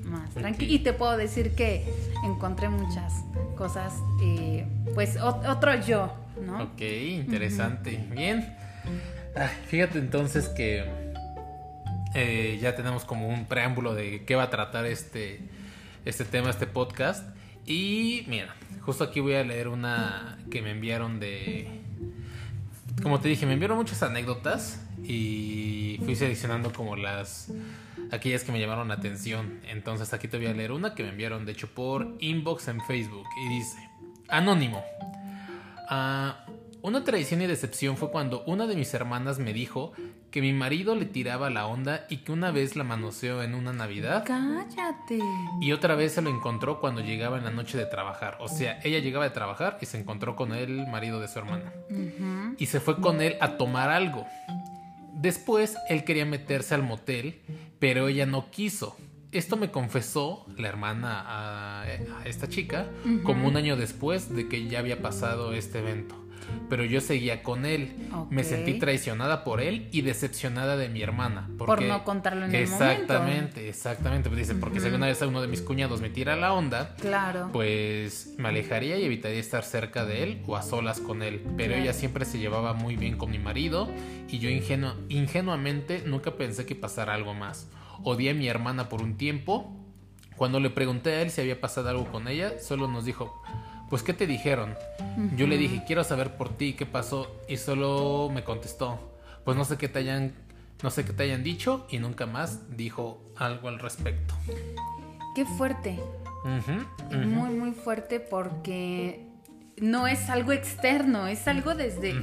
más 0.05 0.31
tranquilo. 0.31 0.73
Y 0.73 0.79
te 0.79 0.93
puedo 0.93 1.17
decir 1.17 1.55
que 1.55 1.85
encontré 2.25 2.69
muchas 2.71 3.23
cosas, 3.57 3.95
eh, 4.23 4.67
pues 4.95 5.19
otro 5.21 5.75
yo, 5.81 6.15
¿no? 6.45 6.63
Ok, 6.63 6.81
interesante. 6.81 8.03
Bien. 8.11 8.57
Ah, 9.37 9.51
fíjate 9.67 9.99
entonces 9.99 10.49
que 10.49 10.85
eh, 12.15 12.59
ya 12.61 12.75
tenemos 12.75 13.05
como 13.05 13.29
un 13.29 13.45
preámbulo 13.45 13.95
de 13.95 14.25
qué 14.25 14.35
va 14.35 14.45
a 14.45 14.51
tratar 14.51 14.87
este, 14.87 15.41
este 16.05 16.25
tema, 16.25 16.51
este 16.51 16.67
podcast. 16.67 17.29
Y 17.67 18.25
mira, 18.27 18.55
justo 18.81 19.05
aquí 19.05 19.21
voy 19.21 19.35
a 19.35 19.45
leer 19.45 19.69
una 19.69 20.39
que 20.51 20.63
me 20.63 20.71
enviaron 20.71 21.21
de... 21.21 21.69
Como 23.03 23.21
te 23.21 23.29
dije, 23.29 23.47
me 23.47 23.55
enviaron 23.55 23.79
muchas 23.79 24.03
anécdotas 24.03 24.81
y 25.03 25.99
fui 26.05 26.15
seleccionando 26.17 26.73
como 26.73 26.97
las 26.97 27.51
aquellas 28.11 28.45
que 28.45 28.53
me 28.53 28.61
llamaron 28.61 28.89
la 28.89 28.95
atención. 28.95 29.61
Entonces 29.69 30.13
aquí 30.13 30.29
te 30.29 30.37
voy 30.37 30.47
a 30.47 30.53
leer 30.53 30.73
una 30.73 30.95
que 30.95 31.03
me 31.03 31.11
enviaron 31.11 31.47
de 31.47 31.53
hecho 31.53 31.69
por 31.69 32.17
inbox 32.21 32.69
en 32.69 32.81
Facebook 32.83 33.27
y 33.45 33.49
dice, 33.49 33.79
anónimo. 34.29 34.85
Ah, 35.89 36.47
una 36.83 37.05
traición 37.05 37.43
y 37.43 37.47
decepción 37.47 37.97
fue 37.97 38.11
cuando 38.11 38.43
una 38.45 38.67
de 38.67 38.75
mis 38.75 38.93
hermanas 38.95 39.39
me 39.39 39.53
dijo 39.53 39.93
que 40.31 40.41
mi 40.41 40.53
marido 40.53 40.95
le 40.95 41.05
tiraba 41.05 41.51
la 41.51 41.67
onda 41.67 42.07
y 42.09 42.19
que 42.19 42.33
una 42.33 42.51
vez 42.51 42.77
la 42.77 42.85
manoseó 42.85 43.43
en 43.43 43.55
una 43.55 43.73
Navidad. 43.73 44.25
Cállate. 44.27 45.19
Y 45.61 45.73
otra 45.73 45.95
vez 45.95 46.13
se 46.13 46.23
lo 46.23 46.31
encontró 46.31 46.81
cuando 46.81 47.01
llegaba 47.03 47.39
en 47.39 47.45
la 47.45 47.51
noche 47.51 47.77
de 47.77 47.87
trabajar. 47.87 48.39
O 48.41 48.49
sea, 48.49 48.79
ella 48.83 48.99
llegaba 48.99 49.25
de 49.25 49.31
trabajar 49.31 49.79
y 49.81 49.87
se 49.87 49.99
encontró 49.99 50.37
con 50.37 50.53
el 50.53 50.87
marido 50.87 51.21
de 51.21 51.29
su 51.29 51.39
hermana. 51.39 51.73
Y 52.59 52.67
se 52.67 52.81
fue 52.81 53.01
con 53.01 53.21
él 53.21 53.37
a 53.41 53.57
tomar 53.57 53.91
algo. 53.91 54.27
Después 55.13 55.77
él 55.89 56.05
quería 56.05 56.25
meterse 56.25 56.75
al 56.75 56.83
motel, 56.83 57.43
pero 57.79 58.09
ella 58.09 58.27
no 58.27 58.51
quiso. 58.51 58.97
Esto 59.33 59.57
me 59.57 59.71
confesó 59.71 60.47
la 60.57 60.69
hermana 60.69 61.25
a, 61.27 61.85
esta 62.25 62.49
chica 62.49 62.89
como 63.23 63.47
un 63.47 63.57
año 63.57 63.77
después 63.77 64.35
de 64.35 64.49
que 64.49 64.67
ya 64.67 64.81
había 64.81 65.03
pasado 65.03 65.53
este 65.53 65.79
evento 65.79 66.21
pero 66.69 66.85
yo 66.85 67.01
seguía 67.01 67.43
con 67.43 67.67
él. 67.67 67.93
Me 68.31 68.45
sentí 68.45 68.79
traicionada 68.79 69.45
por 69.45 69.61
él 69.61 69.89
y 69.93 70.03
decepcionada 70.03 70.77
de 70.77 70.89
mi 70.89 71.03
hermana. 71.03 71.49
por 71.59 71.83
no 71.83 72.05
contarlo 72.05 72.47
en 72.47 72.55
el 72.55 72.69
momento. 72.69 72.85
Exactamente, 72.85 73.69
exactamente. 73.69 74.29
Pues 74.29 74.39
dice, 74.39 74.55
porque 74.55 74.81
si 74.81 74.87
alguna 74.87 75.07
vez 75.07 75.21
uno 75.23 75.43
de 75.43 75.49
mis 75.49 75.63
cuñados 75.63 76.01
me 76.01 76.11
tira 76.11 76.37
la 76.37 76.53
onda, 76.53 76.95
claro. 76.97 77.51
pues 77.53 78.35
me 78.39 78.49
alejaría 78.49 78.99
y 78.99 79.05
evitaría 79.05 79.41
estar 79.41 79.65
cerca 79.65 80.05
de 80.05 80.23
él 80.23 80.43
o 80.47 80.57
a 80.57 80.63
solas 80.63 81.01
con 81.01 81.23
él. 81.23 81.43
Pero 81.57 81.75
ella 81.75 81.93
siempre 81.93 82.25
se 82.25 82.39
llevaba 82.39 82.73
muy 82.73 82.97
bien 82.97 83.17
con 83.17 83.31
mi 83.31 83.39
marido 83.39 83.89
y 84.29 84.39
yo 84.39 84.49
ingenuamente 84.49 86.03
nunca 86.07 86.37
pensé 86.37 86.67
que 86.67 86.75
pasara 86.75 87.15
algo 87.15 87.35
más. 87.35 87.69
Odié 88.03 88.31
a 88.31 88.35
mi 88.35 88.49
hermana 88.49 88.89
por 88.89 89.03
un 89.03 89.17
tiempo. 89.17 89.77
Cuando 90.37 90.59
le 90.59 90.71
pregunté 90.71 91.11
a 91.13 91.23
él 91.23 91.31
si 91.31 91.41
había 91.43 91.61
pasado 91.61 91.91
algo 91.91 92.11
con 92.11 92.27
ella, 92.27 92.61
solo 92.61 92.89
nos 92.89 93.05
dijo, 93.05 93.43
pues 93.91 94.05
¿qué 94.05 94.15
te 94.15 94.27
dijeron? 94.27 94.75
Yo 95.37 95.49
le 95.49 95.59
dije, 95.59 95.83
quiero 95.85 96.05
saber 96.05 96.37
por 96.37 96.57
ti 96.57 96.75
qué 96.75 96.87
pasó 96.87 97.41
y 97.49 97.57
solo 97.57 98.31
me 98.33 98.45
contestó, 98.45 99.19
pues 99.45 99.57
no 99.57 99.65
sé 99.65 99.77
qué 99.77 99.89
te 99.89 99.99
hayan, 99.99 100.33
no 100.83 100.91
sé 100.91 101.05
qué 101.05 101.13
te 101.13 101.25
hayan 101.25 101.43
dicho 101.43 101.87
y 101.91 101.99
nunca 101.99 102.25
más 102.25 102.77
dijo 102.77 103.21
algo 103.37 103.69
al 103.69 103.81
respecto. 103.81 104.35
Qué 105.35 105.45
fuerte. 105.45 105.99
Muy, 107.11 107.51
muy 107.51 107.73
fuerte 107.73 108.21
porque 108.21 109.27
no 109.77 110.07
es 110.07 110.31
algo 110.31 110.53
externo, 110.53 111.27
es 111.27 111.49
algo 111.49 111.75
desde, 111.75 112.15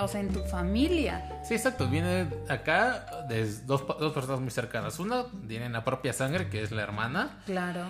o 0.00 0.08
sea, 0.08 0.20
en 0.20 0.32
tu 0.32 0.40
familia. 0.40 1.40
Sí, 1.44 1.54
exacto, 1.54 1.88
viene 1.88 2.26
acá 2.48 3.24
de 3.28 3.46
dos, 3.64 3.86
dos 3.86 4.12
personas 4.12 4.40
muy 4.40 4.50
cercanas. 4.50 4.98
Una 4.98 5.26
tiene 5.46 5.68
la 5.68 5.84
propia 5.84 6.12
sangre, 6.12 6.48
que 6.48 6.62
es 6.62 6.72
la 6.72 6.82
hermana. 6.82 7.42
Claro. 7.46 7.84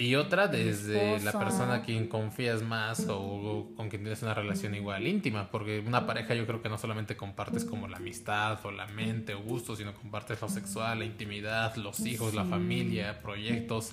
Y 0.00 0.14
otra 0.14 0.48
desde 0.48 1.20
la 1.20 1.32
persona 1.32 1.74
a 1.74 1.82
quien 1.82 2.08
confías 2.08 2.62
más 2.62 3.04
o 3.06 3.68
con 3.76 3.90
quien 3.90 4.00
tienes 4.00 4.22
una 4.22 4.32
relación 4.32 4.74
igual 4.74 5.06
íntima, 5.06 5.50
porque 5.50 5.80
una 5.80 6.06
pareja 6.06 6.34
yo 6.34 6.46
creo 6.46 6.62
que 6.62 6.70
no 6.70 6.78
solamente 6.78 7.18
compartes 7.18 7.66
como 7.66 7.86
la 7.86 7.98
amistad 7.98 8.58
o 8.64 8.70
la 8.70 8.86
mente 8.86 9.34
o 9.34 9.42
gustos, 9.42 9.76
sino 9.76 9.92
compartes 9.92 10.40
lo 10.40 10.48
sexual, 10.48 11.00
la 11.00 11.04
intimidad, 11.04 11.76
los 11.76 12.00
hijos, 12.00 12.32
la 12.32 12.46
familia, 12.46 13.20
proyectos. 13.20 13.92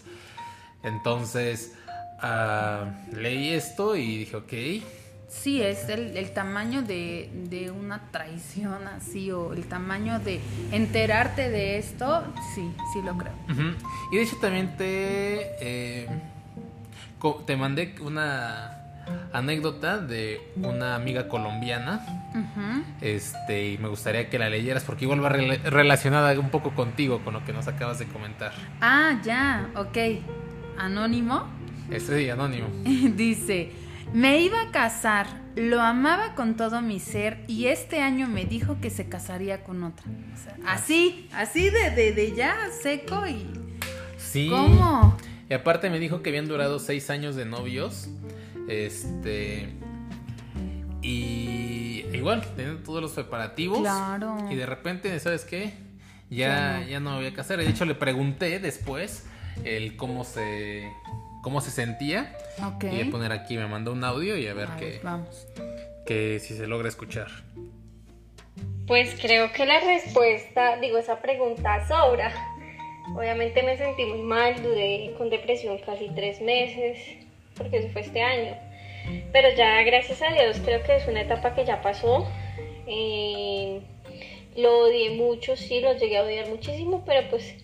Entonces, 0.81 1.75
uh, 2.23 3.13
leí 3.13 3.49
esto 3.49 3.97
y 3.97 4.19
dije, 4.19 4.37
ok, 4.37 4.53
Sí, 5.27 5.61
es 5.61 5.89
el, 5.89 6.31
tamaño 6.31 6.81
de, 6.81 7.71
una 7.77 8.11
traición 8.11 8.87
así 8.87 9.31
o 9.31 9.53
el 9.53 9.65
tamaño 9.65 10.19
de 10.19 10.39
enterarte 10.71 11.49
de 11.49 11.77
esto, 11.77 12.23
sí, 12.55 12.71
sí 12.93 13.01
lo 13.03 13.17
creo. 13.17 13.33
Y 14.11 14.17
de 14.17 14.23
hecho 14.23 14.37
también 14.37 14.77
te, 14.77 15.51
eh, 15.59 16.07
te 17.45 17.57
mandé 17.57 17.95
una 18.01 18.77
anécdota 19.33 19.97
de 19.97 20.53
una 20.55 20.95
amiga 20.95 21.27
colombiana. 21.27 22.05
Este, 23.01 23.71
y 23.71 23.77
me 23.77 23.87
gustaría 23.87 24.29
que 24.29 24.37
la 24.37 24.49
leyeras 24.49 24.83
porque 24.83 25.05
igual 25.05 25.23
va 25.23 25.29
relacionada 25.29 26.39
un 26.39 26.49
poco 26.49 26.71
contigo, 26.71 27.19
con 27.23 27.33
lo 27.33 27.43
que 27.43 27.53
nos 27.53 27.67
acabas 27.67 27.99
de 27.99 28.05
comentar. 28.05 28.53
Ah, 28.81 29.19
ya, 29.23 29.69
ok. 29.75 29.97
Anónimo. 30.77 31.47
Este 31.89 32.31
anónimo. 32.31 32.67
Dice, 32.83 33.71
me 34.13 34.41
iba 34.41 34.61
a 34.61 34.71
casar, 34.71 35.27
lo 35.55 35.81
amaba 35.81 36.35
con 36.35 36.55
todo 36.55 36.81
mi 36.81 36.99
ser 36.99 37.43
y 37.47 37.67
este 37.67 38.01
año 38.01 38.27
me 38.27 38.45
dijo 38.45 38.77
que 38.81 38.89
se 38.89 39.09
casaría 39.09 39.63
con 39.63 39.83
otra. 39.83 40.05
así, 40.65 41.27
así 41.33 41.69
de, 41.69 42.13
de, 42.13 42.35
ya 42.35 42.55
seco 42.81 43.27
y... 43.27 43.47
Sí. 44.17 44.49
¿Cómo? 44.49 45.17
Y 45.49 45.53
aparte 45.53 45.89
me 45.89 45.99
dijo 45.99 46.21
que 46.21 46.29
habían 46.29 46.47
durado 46.47 46.79
seis 46.79 47.09
años 47.09 47.35
de 47.35 47.45
novios. 47.45 48.09
Este... 48.67 49.73
Y 51.01 52.05
igual, 52.11 52.43
teniendo 52.55 52.83
todos 52.83 53.01
los 53.01 53.11
preparativos. 53.11 53.79
Claro. 53.79 54.37
Y 54.51 54.55
de 54.55 54.65
repente, 54.65 55.17
¿sabes 55.19 55.45
qué? 55.45 55.73
Ya, 56.29 56.85
ya 56.89 56.99
no 56.99 57.11
había 57.11 57.33
que 57.33 57.39
hacer. 57.39 57.59
De 57.59 57.69
hecho, 57.69 57.85
le 57.85 57.95
pregunté 57.95 58.59
después 58.59 59.25
el 59.63 59.95
cómo 59.95 60.23
se 60.23 60.91
cómo 61.41 61.61
se 61.61 61.71
sentía. 61.71 62.35
Y 62.81 62.87
voy 62.87 63.01
a 63.01 63.11
poner 63.11 63.31
aquí, 63.31 63.57
me 63.57 63.67
mandó 63.67 63.91
un 63.91 64.03
audio 64.03 64.37
y 64.37 64.47
a 64.47 64.53
ver, 64.53 64.69
qué, 64.77 64.99
vamos. 65.03 65.47
que 66.05 66.39
si 66.39 66.55
se 66.55 66.67
logra 66.67 66.89
escuchar. 66.89 67.27
Pues 68.87 69.15
creo 69.19 69.51
que 69.51 69.65
la 69.65 69.79
respuesta, 69.81 70.77
digo, 70.77 70.97
esa 70.97 71.19
pregunta 71.21 71.85
sobra. 71.87 72.31
Obviamente 73.15 73.63
me 73.63 73.77
sentí 73.77 74.05
muy 74.05 74.21
mal, 74.21 74.61
duré 74.61 75.13
con 75.17 75.29
depresión 75.29 75.77
casi 75.85 76.09
tres 76.09 76.41
meses, 76.41 76.97
porque 77.55 77.77
eso 77.77 77.89
fue 77.89 78.01
este 78.01 78.21
año. 78.21 78.55
Pero 79.31 79.49
ya, 79.55 79.81
gracias 79.83 80.21
a 80.21 80.33
Dios, 80.33 80.59
creo 80.63 80.83
que 80.83 80.95
es 80.95 81.07
una 81.07 81.21
etapa 81.21 81.53
que 81.53 81.65
ya 81.65 81.81
pasó. 81.81 82.27
Eh, 82.87 83.81
lo 84.55 84.79
odié 84.79 85.11
mucho, 85.11 85.55
sí, 85.55 85.81
lo 85.81 85.93
llegué 85.97 86.17
a 86.17 86.23
odiar 86.23 86.49
muchísimo, 86.49 87.03
pero 87.05 87.29
pues 87.29 87.55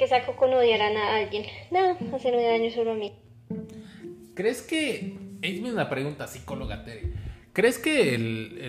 que 0.00 0.08
saco 0.08 0.34
con 0.34 0.54
odiar 0.54 0.80
a 0.80 1.16
alguien. 1.16 1.44
No, 1.70 2.16
hacerme 2.16 2.42
daño 2.42 2.70
solo 2.70 2.92
a 2.92 2.94
mí. 2.94 3.12
¿Crees 4.34 4.62
que, 4.62 5.14
es 5.42 5.60
una 5.60 5.90
pregunta 5.90 6.26
psicóloga, 6.26 6.84
Tere, 6.84 7.12
¿crees 7.52 7.78
que 7.78 8.16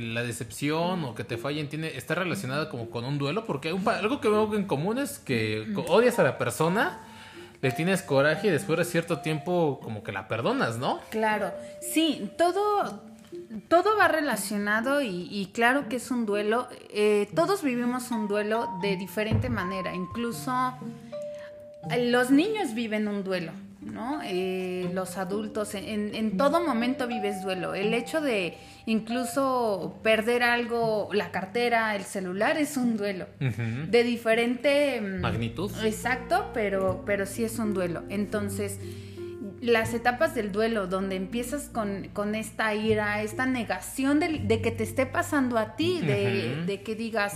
la 0.01 0.23
decepción 0.23 1.05
o 1.05 1.15
que 1.15 1.23
te 1.23 1.38
fallen 1.38 1.69
tiene, 1.69 1.95
está 1.95 2.15
relacionada 2.15 2.67
como 2.69 2.89
con 2.89 3.05
un 3.05 3.17
duelo? 3.17 3.45
Porque 3.45 3.69
algo 3.69 4.19
que 4.19 4.27
veo 4.27 4.53
en 4.55 4.65
común 4.65 4.97
es 4.97 5.19
que 5.19 5.73
odias 5.88 6.19
a 6.19 6.23
la 6.23 6.38
persona, 6.38 7.00
le 7.61 7.71
tienes 7.71 8.01
coraje 8.01 8.47
y 8.47 8.51
después 8.51 8.79
de 8.79 8.83
cierto 8.83 9.19
tiempo 9.19 9.79
como 9.81 10.03
que 10.03 10.11
la 10.11 10.27
perdonas, 10.27 10.79
¿no? 10.79 11.00
Claro, 11.11 11.53
sí, 11.79 12.29
todo, 12.38 13.03
todo 13.69 13.97
va 13.97 14.09
relacionado 14.09 15.01
y, 15.01 15.50
claro 15.53 15.88
que 15.88 15.95
es 15.95 16.11
un 16.11 16.25
duelo. 16.25 16.67
Eh, 16.89 17.29
todos 17.33 17.63
vivimos 17.63 18.11
un 18.11 18.27
duelo 18.27 18.67
de 18.81 18.97
diferente 18.97 19.50
manera, 19.50 19.95
incluso 19.95 20.51
los 22.00 22.31
niños 22.31 22.73
viven 22.73 23.07
un 23.07 23.23
duelo, 23.23 23.51
¿no? 23.81 24.21
Eh, 24.23 24.89
los 24.93 25.17
adultos, 25.17 25.73
en, 25.73 26.38
todo 26.38 26.65
momento 26.65 27.07
vives 27.07 27.41
duelo. 27.41 27.73
El 27.73 27.93
hecho 27.93 28.21
de 28.21 28.57
incluso 28.85 30.00
perder 30.03 30.43
algo, 30.43 31.09
la 31.13 31.31
cartera, 31.31 31.95
el 31.95 32.03
celular, 32.03 32.57
es 32.57 32.77
un 32.77 32.97
duelo. 32.97 33.27
De 33.39 34.03
diferente 34.03 35.01
mm, 35.01 35.21
magnitud. 35.21 35.71
Exacto, 35.83 36.51
pero, 36.53 37.03
pero 37.05 37.25
sí 37.25 37.43
es 37.43 37.57
un 37.59 37.73
duelo. 37.73 38.03
Entonces, 38.09 38.79
las 39.61 39.93
etapas 39.93 40.33
del 40.35 40.51
duelo, 40.51 40.88
donde 40.88 41.15
empiezas 41.15 41.69
con, 41.69 42.35
esta 42.35 42.73
ira, 42.75 43.21
esta 43.21 43.45
negación 43.45 44.19
de, 44.19 44.61
que 44.61 44.71
te 44.71 44.83
esté 44.83 45.05
pasando 45.05 45.57
a 45.57 45.75
ti, 45.75 46.01
de, 46.01 46.63
de 46.65 46.81
que 46.81 46.95
digas, 46.95 47.35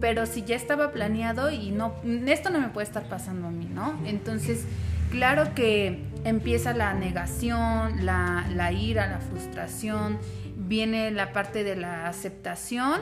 pero 0.00 0.26
si 0.26 0.42
ya 0.42 0.56
estaba 0.56 0.92
planeado 0.92 1.50
y 1.50 1.70
no, 1.70 1.94
esto 2.26 2.50
no 2.50 2.60
me 2.60 2.68
puede 2.68 2.86
estar 2.86 3.08
pasando 3.08 3.46
a 3.48 3.50
mí, 3.50 3.66
¿no? 3.66 3.98
Entonces, 4.06 4.64
claro 5.10 5.54
que 5.54 6.02
empieza 6.24 6.72
la 6.74 6.94
negación, 6.94 8.04
la, 8.04 8.72
ira, 8.72 9.06
la 9.06 9.20
frustración, 9.20 10.18
viene 10.56 11.10
la 11.10 11.32
parte 11.32 11.64
de 11.64 11.76
la 11.76 12.08
aceptación 12.08 13.00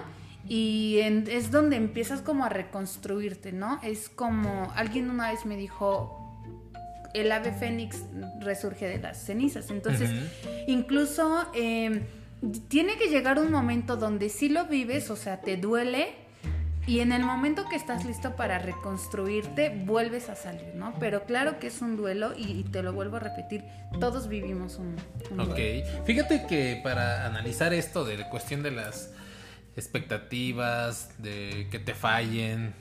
y 0.49 0.99
en- 1.01 1.27
es 1.31 1.51
donde 1.51 1.77
empiezas 1.77 2.21
como 2.21 2.45
a 2.45 2.49
reconstruirte, 2.49 3.53
¿no? 3.53 3.79
Es 3.83 4.09
como, 4.09 4.73
alguien 4.75 5.09
una 5.11 5.31
vez 5.31 5.47
me 5.47 5.57
dijo, 5.57 6.19
el 7.15 7.31
ave 7.31 7.53
fénix 7.53 8.05
resurge 8.41 8.87
de 8.89 8.99
las 8.99 9.19
cenizas, 9.23 9.71
entonces 9.71 10.11
incluso 10.67 11.47
eh, 11.55 12.03
tiene 12.69 12.97
que 12.97 13.09
llegar 13.09 13.39
un 13.39 13.51
momento 13.53 13.97
donde 13.97 14.29
sí 14.29 14.49
lo 14.49 14.65
vives, 14.67 15.11
o 15.11 15.17
sea, 15.17 15.41
te 15.41 15.57
duele. 15.57 16.22
Y 16.87 16.99
en 17.01 17.13
el 17.13 17.23
momento 17.23 17.65
que 17.69 17.77
estás 17.77 18.05
listo 18.05 18.35
para 18.35 18.59
reconstruirte, 18.59 19.71
vuelves 19.87 20.29
a 20.29 20.35
salir, 20.35 20.75
¿no? 20.75 20.95
Pero 20.99 21.25
claro 21.27 21.61
que 21.61 21.69
es 21.69 21.81
un 21.81 21.97
duelo 21.97 22.33
y, 22.37 22.51
y 22.61 22.65
te 22.65 22.83
lo 22.83 22.93
vuelvo 22.93 23.17
a 23.19 23.21
repetir, 23.21 23.63
todos 24.01 24.27
vivimos 24.29 24.77
un, 24.79 24.97
un 25.31 25.41
Ok, 25.41 25.55
duelo. 25.55 26.05
fíjate 26.05 26.47
que 26.49 26.81
para 26.83 27.25
analizar 27.27 27.73
esto 27.73 28.05
de 28.05 28.19
la 28.19 28.29
cuestión 28.31 28.65
de 28.65 28.73
las 28.73 29.13
expectativas, 29.77 31.11
de 31.23 31.69
que 31.71 31.79
te 31.79 31.95
fallen, 31.95 32.75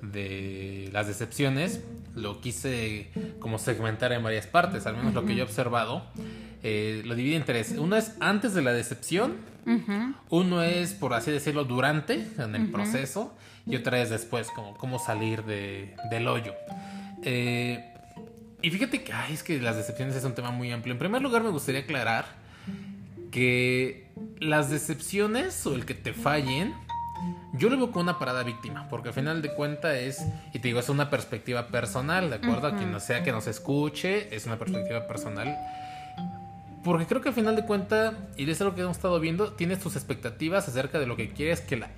de 0.00 0.88
las 0.92 1.06
decepciones, 1.06 1.80
lo 2.14 2.40
quise 2.40 3.10
como 3.40 3.58
segmentar 3.58 4.12
en 4.12 4.22
varias 4.22 4.46
partes, 4.46 4.86
al 4.86 4.96
menos 4.96 5.14
lo 5.14 5.24
que 5.26 5.34
yo 5.34 5.42
he 5.42 5.46
observado. 5.46 6.06
Eh, 6.64 7.02
lo 7.04 7.14
divide 7.14 7.36
en 7.36 7.44
tres. 7.44 7.74
Uno 7.78 7.94
es 7.94 8.12
antes 8.20 8.54
de 8.54 8.62
la 8.62 8.72
decepción, 8.72 9.36
uno 10.30 10.62
es, 10.62 10.92
por 10.94 11.14
así 11.14 11.30
decirlo, 11.30 11.64
durante, 11.64 12.26
en 12.38 12.54
el 12.54 12.70
proceso, 12.70 13.34
y 13.66 13.76
otra 13.76 14.00
es 14.02 14.10
después, 14.10 14.48
como 14.50 14.76
cómo 14.76 14.98
salir 14.98 15.44
de- 15.44 15.94
del 16.10 16.26
hoyo. 16.26 16.52
Eh, 17.22 17.82
y 18.60 18.70
fíjate 18.70 19.02
que, 19.04 19.12
ay, 19.12 19.32
es 19.34 19.42
que 19.42 19.60
las 19.60 19.76
decepciones 19.76 20.16
es 20.16 20.24
un 20.24 20.34
tema 20.34 20.50
muy 20.50 20.70
amplio. 20.72 20.92
En 20.92 20.98
primer 20.98 21.22
lugar, 21.22 21.42
me 21.42 21.50
gustaría 21.50 21.82
aclarar 21.82 22.24
que 23.30 24.08
las 24.38 24.70
decepciones 24.70 25.66
o 25.66 25.74
el 25.74 25.84
que 25.86 25.94
te 25.94 26.12
fallen, 26.12 26.74
yo 27.54 27.68
lo 27.68 27.76
veo 27.76 27.90
como 27.90 28.02
una 28.02 28.18
parada 28.18 28.42
víctima, 28.42 28.88
porque 28.88 29.08
al 29.08 29.14
final 29.14 29.42
de 29.42 29.52
cuentas 29.54 29.94
es, 29.96 30.24
y 30.52 30.58
te 30.58 30.68
digo, 30.68 30.80
es 30.80 30.88
una 30.88 31.10
perspectiva 31.10 31.66
personal, 31.68 32.30
¿de 32.30 32.36
acuerdo? 32.36 32.68
A 32.68 32.76
quien 32.76 32.98
sea 33.00 33.22
que 33.22 33.32
nos 33.32 33.46
escuche, 33.46 34.34
es 34.34 34.46
una 34.46 34.58
perspectiva 34.58 35.06
personal. 35.06 35.56
Porque 36.84 37.06
creo 37.06 37.20
que 37.22 37.30
al 37.30 37.34
final 37.34 37.56
de 37.56 37.64
cuentas, 37.64 38.14
y 38.36 38.48
es 38.48 38.60
algo 38.60 38.74
que 38.74 38.82
hemos 38.82 38.96
estado 38.96 39.18
viendo, 39.18 39.52
tienes 39.52 39.80
tus 39.80 39.96
expectativas 39.96 40.68
acerca 40.68 40.98
de 40.98 41.06
lo 41.06 41.16
que 41.16 41.30
quieres 41.30 41.60
que 41.60 41.76
la 41.76 41.90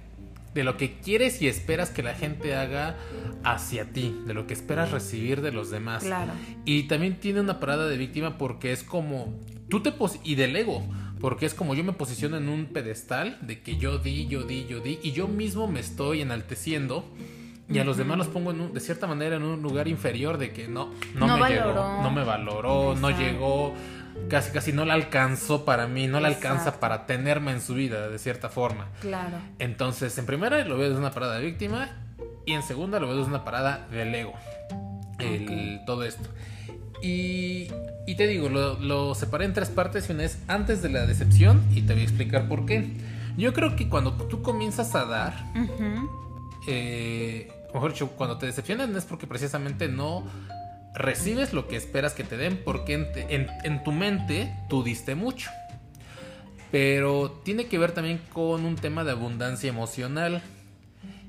de 0.54 0.64
lo 0.64 0.78
que 0.78 0.94
quieres 1.00 1.42
y 1.42 1.48
esperas 1.48 1.90
que 1.90 2.02
la 2.02 2.14
gente 2.14 2.54
haga 2.56 2.96
hacia 3.44 3.92
ti, 3.92 4.18
de 4.26 4.32
lo 4.32 4.46
que 4.46 4.54
esperas 4.54 4.90
recibir 4.90 5.42
de 5.42 5.52
los 5.52 5.70
demás. 5.70 6.02
Claro. 6.02 6.32
Y 6.64 6.84
también 6.84 7.20
tiene 7.20 7.40
una 7.42 7.60
parada 7.60 7.86
de 7.88 7.98
víctima 7.98 8.38
porque 8.38 8.72
es 8.72 8.82
como 8.82 9.34
tú 9.68 9.80
te 9.82 9.92
pos- 9.92 10.18
y 10.24 10.34
del 10.34 10.56
ego, 10.56 10.82
porque 11.20 11.44
es 11.44 11.52
como 11.52 11.74
yo 11.74 11.84
me 11.84 11.92
posiciono 11.92 12.38
en 12.38 12.48
un 12.48 12.66
pedestal 12.66 13.36
de 13.42 13.60
que 13.60 13.76
yo 13.76 13.98
di, 13.98 14.28
yo 14.28 14.44
di, 14.44 14.64
yo 14.66 14.80
di 14.80 14.98
y 15.02 15.12
yo 15.12 15.28
mismo 15.28 15.68
me 15.68 15.80
estoy 15.80 16.22
enalteciendo 16.22 17.04
y 17.68 17.78
a 17.78 17.84
los 17.84 17.98
demás 17.98 18.16
los 18.16 18.28
pongo 18.28 18.50
en 18.52 18.60
un- 18.62 18.72
de 18.72 18.80
cierta 18.80 19.06
manera 19.06 19.36
en 19.36 19.42
un 19.42 19.60
lugar 19.60 19.88
inferior 19.88 20.38
de 20.38 20.52
que 20.52 20.68
no 20.68 20.90
no, 21.16 21.26
No 21.26 21.36
me 21.36 21.50
llegó, 21.50 21.66
valoró. 21.74 22.02
no 22.02 22.10
me 22.12 22.24
valoró, 22.24 22.94
no 22.96 23.10
llegó, 23.10 23.74
casi 24.28 24.50
casi 24.50 24.72
no 24.72 24.84
la 24.84 24.94
alcanzó 24.94 25.64
para 25.64 25.86
mí, 25.86 26.06
no 26.08 26.20
la 26.20 26.28
alcanza 26.28 26.80
para 26.80 27.06
tenerme 27.06 27.52
en 27.52 27.60
su 27.60 27.74
vida 27.74 28.08
de 28.08 28.18
cierta 28.18 28.48
forma. 28.48 28.88
Claro. 29.00 29.36
Entonces, 29.58 30.16
en 30.18 30.26
primera 30.26 30.64
lo 30.64 30.76
veo 30.76 30.88
desde 30.88 31.00
una 31.00 31.12
parada 31.12 31.38
de 31.38 31.44
víctima 31.46 31.90
y 32.44 32.52
en 32.52 32.62
segunda 32.62 32.98
lo 33.00 33.06
veo 33.08 33.16
desde 33.18 33.28
una 33.30 33.44
parada 33.44 33.86
del 33.90 34.14
ego. 34.14 34.32
El- 35.18 35.80
Todo 35.86 36.04
esto. 36.04 36.28
Y, 37.02 37.68
y 38.06 38.14
te 38.16 38.26
digo, 38.26 38.48
lo, 38.48 38.78
lo 38.80 39.14
separé 39.14 39.44
en 39.44 39.52
tres 39.52 39.68
partes 39.68 40.08
y 40.08 40.12
una 40.12 40.24
es 40.24 40.38
antes 40.48 40.80
de 40.82 40.88
la 40.88 41.06
decepción 41.06 41.62
y 41.74 41.82
te 41.82 41.92
voy 41.92 42.02
a 42.02 42.04
explicar 42.04 42.48
por 42.48 42.64
qué. 42.66 42.90
Yo 43.36 43.52
creo 43.52 43.76
que 43.76 43.88
cuando 43.88 44.12
tú 44.14 44.40
comienzas 44.42 44.94
a 44.94 45.04
dar, 45.04 45.34
eh, 46.66 47.48
mejor 47.72 47.92
dicho, 47.92 48.08
cuando 48.10 48.38
te 48.38 48.46
decepcionan 48.46 48.96
es 48.96 49.04
porque 49.04 49.26
precisamente 49.26 49.88
no 49.88 50.24
recibes 50.96 51.52
lo 51.52 51.68
que 51.68 51.76
esperas 51.76 52.14
que 52.14 52.24
te 52.24 52.36
den 52.36 52.60
porque 52.64 52.94
en, 53.64 53.84
tu 53.84 53.92
mente 53.92 54.52
tú 54.68 54.82
diste 54.82 55.14
mucho. 55.14 55.50
Pero 56.72 57.40
tiene 57.44 57.66
que 57.66 57.78
ver 57.78 57.92
también 57.92 58.20
con 58.32 58.64
un 58.64 58.76
tema 58.76 59.04
de 59.04 59.12
abundancia 59.12 59.68
emocional. 59.68 60.42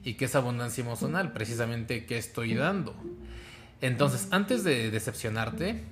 ¿Y 0.04 0.14
qué 0.16 0.26
es 0.26 0.36
abundancia 0.36 0.84
emocional? 0.84 1.34
Precisamente 1.34 2.06
qué 2.06 2.18
estoy 2.18 2.56
dando. 2.56 2.96
Entonces, 3.82 4.30
antes 4.32 4.64
de 4.64 4.90
decepcionarte, 4.90 5.84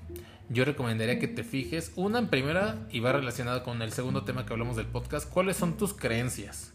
yo 0.50 0.64
recomendaría 0.64 1.20
que 1.20 1.28
te 1.28 1.44
fijes, 1.44 1.92
una 1.96 2.20
en 2.20 2.28
primera, 2.28 2.78
y 2.92 3.00
va 3.00 3.12
relacionado 3.12 3.64
con 3.64 3.82
el 3.82 3.92
segundo 3.92 4.24
tema 4.24 4.46
que 4.46 4.54
hablamos 4.54 4.76
del 4.76 4.86
podcast, 4.86 5.30
¿cuáles 5.30 5.58
son 5.58 5.78
tus 5.78 5.94
creencias? 5.94 6.74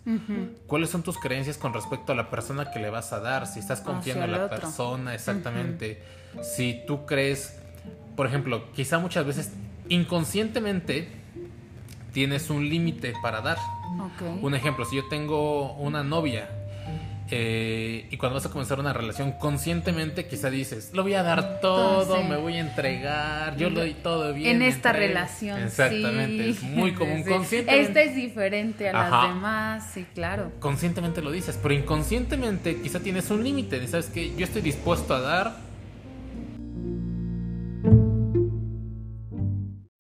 ¿Cuáles 0.66 0.90
son 0.90 1.02
tus 1.02 1.18
creencias 1.18 1.56
con 1.56 1.72
respecto 1.72 2.12
a 2.12 2.14
la 2.16 2.30
persona 2.30 2.70
que 2.70 2.80
le 2.80 2.90
vas 2.90 3.12
a 3.12 3.20
dar? 3.20 3.46
Si 3.46 3.61
estás 3.61 3.80
confiando 3.80 4.24
en 4.24 4.33
la 4.33 4.44
otro. 4.46 4.59
persona, 4.59 5.14
exactamente. 5.14 6.02
Si 6.42 6.80
tú 6.87 7.06
crees, 7.06 7.61
por 8.16 8.26
ejemplo, 8.26 8.72
quizá 8.72 8.98
muchas 8.98 9.24
veces 9.24 9.52
inconscientemente 9.88 11.09
tienes 12.12 12.50
un 12.50 12.68
límite 12.68 13.14
para 13.22 13.40
dar. 13.40 13.59
Un 14.40 14.54
ejemplo, 14.54 14.85
si 14.85 14.96
yo 14.96 15.09
tengo 15.09 15.74
una 15.74 16.02
novia 16.02 16.48
eh, 17.32 18.06
y 18.10 18.16
cuando 18.16 18.34
vas 18.34 18.46
a 18.46 18.50
comenzar 18.50 18.80
una 18.80 18.92
relación, 18.92 19.32
conscientemente 19.32 20.26
quizá 20.26 20.50
dices, 20.50 20.90
lo 20.94 21.02
voy 21.02 21.14
a 21.14 21.22
dar 21.22 21.60
todo, 21.60 22.22
me 22.24 22.36
voy 22.36 22.54
a 22.56 22.60
entregar, 22.60 23.56
yo 23.56 23.70
lo 23.70 23.80
doy 23.80 23.94
todo 23.94 24.32
bien. 24.34 24.56
en 24.56 24.62
esta 24.62 24.90
entrego". 24.90 25.08
relación. 25.08 25.62
Exactamente, 25.62 26.44
sí. 26.44 26.50
es 26.50 26.62
muy 26.62 26.92
común. 26.94 27.22
Sí. 27.24 27.30
Conscientemente, 27.30 27.88
Esta 27.88 28.02
es 28.02 28.16
diferente 28.16 28.88
a 28.88 29.00
Ajá. 29.00 29.10
las 29.26 29.34
demás, 29.34 29.90
sí, 29.92 30.06
claro. 30.14 30.52
conscientemente 30.60 31.22
lo 31.22 31.30
dices, 31.30 31.58
pero 31.62 31.74
inconscientemente 31.74 32.80
quizá 32.80 33.00
tienes 33.00 33.30
un 33.30 33.44
límite. 33.44 33.86
¿Sabes 33.86 34.06
que 34.06 34.34
Yo 34.36 34.44
estoy 34.44 34.62
dispuesto 34.62 35.14
a 35.14 35.20
dar. 35.20 35.56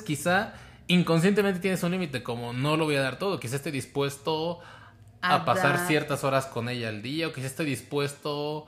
Quizá 0.04 0.54
inconscientemente 0.88 1.60
tienes 1.60 1.82
un 1.82 1.92
límite, 1.92 2.22
como 2.22 2.52
no 2.52 2.76
lo 2.76 2.84
voy 2.84 2.96
a 2.96 3.00
dar 3.02 3.18
todo. 3.18 3.38
Quizá 3.38 3.56
estoy 3.56 3.72
dispuesto 3.72 4.60
a, 4.60 4.79
A 5.22 5.44
pasar 5.44 5.76
dar. 5.78 5.86
ciertas 5.86 6.24
horas 6.24 6.46
con 6.46 6.68
ella 6.68 6.88
al 6.88 7.02
día, 7.02 7.28
o 7.28 7.32
quizá 7.32 7.46
estoy 7.46 7.66
dispuesto 7.66 8.66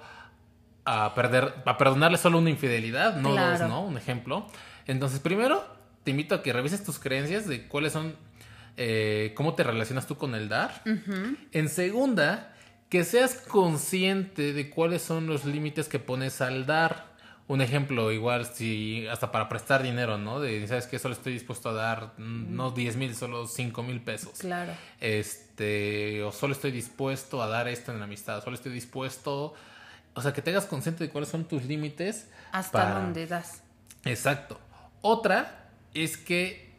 a 0.85 1.15
perder, 1.15 1.55
a 1.65 1.79
perdonarle 1.79 2.19
solo 2.19 2.38
una 2.38 2.51
infidelidad, 2.51 3.17
no 3.17 3.31
Claro. 3.33 3.59
dos, 3.59 3.69
¿no? 3.69 3.83
Un 3.83 3.97
ejemplo. 3.97 4.47
Entonces, 4.87 5.21
primero, 5.21 5.65
te 6.05 6.11
invito 6.11 6.35
a 6.35 6.43
que 6.43 6.53
revises 6.53 6.83
tus 6.83 6.99
creencias 6.99 7.47
de 7.47 7.69
cuáles 7.69 7.93
son, 7.93 8.17
eh, 8.77 9.33
cómo 9.37 9.55
te 9.55 9.62
relacionas 9.62 10.07
tú 10.07 10.17
con 10.17 10.35
el 10.35 10.49
dar. 10.49 10.83
En 11.53 11.69
segunda, 11.69 12.53
que 12.88 13.05
seas 13.05 13.35
consciente 13.37 14.53
de 14.53 14.69
cuáles 14.71 15.03
son 15.03 15.27
los 15.27 15.45
límites 15.45 15.88
que 15.88 15.99
pones 15.99 16.41
al 16.41 16.67
dar. 16.67 17.12
Un 17.53 17.61
ejemplo, 17.61 18.11
igual, 18.12 18.47
si 18.47 19.07
hasta 19.09 19.31
para 19.31 19.47
prestar 19.51 19.83
dinero, 19.83 20.17
¿no? 20.17 20.41
De, 20.41 20.67
¿sabes 20.67 20.87
que 20.87 20.99
Solo 20.99 21.12
estoy 21.12 21.35
dispuesto 21.35 21.69
a 21.69 21.75
dar, 21.75 22.15
mm, 22.17 22.57
no 22.57 22.71
10 22.71 22.97
mil, 22.97 23.15
solo 23.15 23.47
5 23.47 23.83
mil 23.83 24.01
pesos. 24.01 24.38
Claro. 24.38 24.73
Este, 25.01 26.23
o 26.23 26.33
solo 26.33 26.55
estoy 26.55 26.71
dispuesto 26.71 27.43
a 27.43 27.49
dar 27.49 27.69
esto 27.69 27.93
en 27.93 27.99
la 27.99 28.05
amistad, 28.05 28.43
solo 28.43 28.57
estoy 28.57 28.73
dispuesto. 28.73 29.53
O 30.15 30.23
sea, 30.23 30.33
que 30.33 30.41
te 30.41 30.49
hagas 30.51 30.65
consciente 30.65 31.05
de 31.05 31.11
cuáles 31.11 31.29
son 31.29 31.45
tus 31.45 31.65
límites. 31.65 32.27
Hasta 32.53 32.73
para- 32.85 33.01
dónde 33.01 33.27
das. 33.27 33.62
Exacto. 34.07 34.59
Otra 35.03 35.69
es 35.93 36.17
que, 36.17 36.71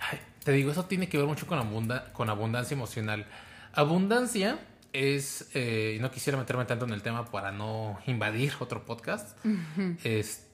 ay, 0.00 0.18
te 0.42 0.50
digo, 0.50 0.72
eso 0.72 0.84
tiene 0.86 1.08
que 1.08 1.16
ver 1.16 1.26
mucho 1.28 1.46
con, 1.46 1.60
abunda- 1.60 2.12
con 2.12 2.28
abundancia 2.28 2.74
emocional. 2.74 3.24
Abundancia 3.72 4.58
es, 4.92 5.48
eh, 5.54 5.96
y 5.96 6.00
no 6.00 6.10
quisiera 6.10 6.38
meterme 6.38 6.64
tanto 6.64 6.84
en 6.84 6.92
el 6.92 7.02
tema 7.02 7.24
para 7.30 7.52
no 7.52 7.98
invadir 8.06 8.52
otro 8.60 8.84
podcast, 8.84 9.36
es, 10.04 10.46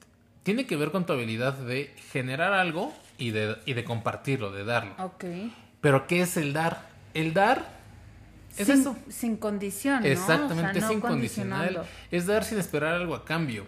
tiene 0.43 0.67
que 0.67 0.77
ver 0.77 0.91
con 0.91 1.07
tu 1.07 1.13
habilidad 1.13 1.55
de 1.55 1.95
generar 2.11 2.53
algo 2.53 2.95
y 3.19 3.31
de, 3.31 3.57
y 3.67 3.75
de 3.75 3.85
compartirlo, 3.85 4.53
de 4.53 4.65
darlo. 4.65 4.95
Ok. 4.99 5.25
Pero 5.81 6.07
¿qué 6.07 6.23
es 6.23 6.37
el 6.37 6.53
dar? 6.53 6.89
El 7.15 7.35
dar 7.35 7.79
es 8.57 8.67
sin, 8.67 8.81
eso. 8.81 8.97
Sin 9.09 9.37
condición, 9.37 10.03
¿no? 10.03 10.09
Exactamente, 10.09 10.79
O 10.79 10.81
sea, 10.81 10.91
es 10.91 10.97
incondicional. 10.97 11.83
Es 12.11 12.27
dar 12.27 12.45
sin 12.45 12.59
esperar 12.59 12.95
algo 12.95 13.15
a 13.15 13.25
cambio. 13.25 13.67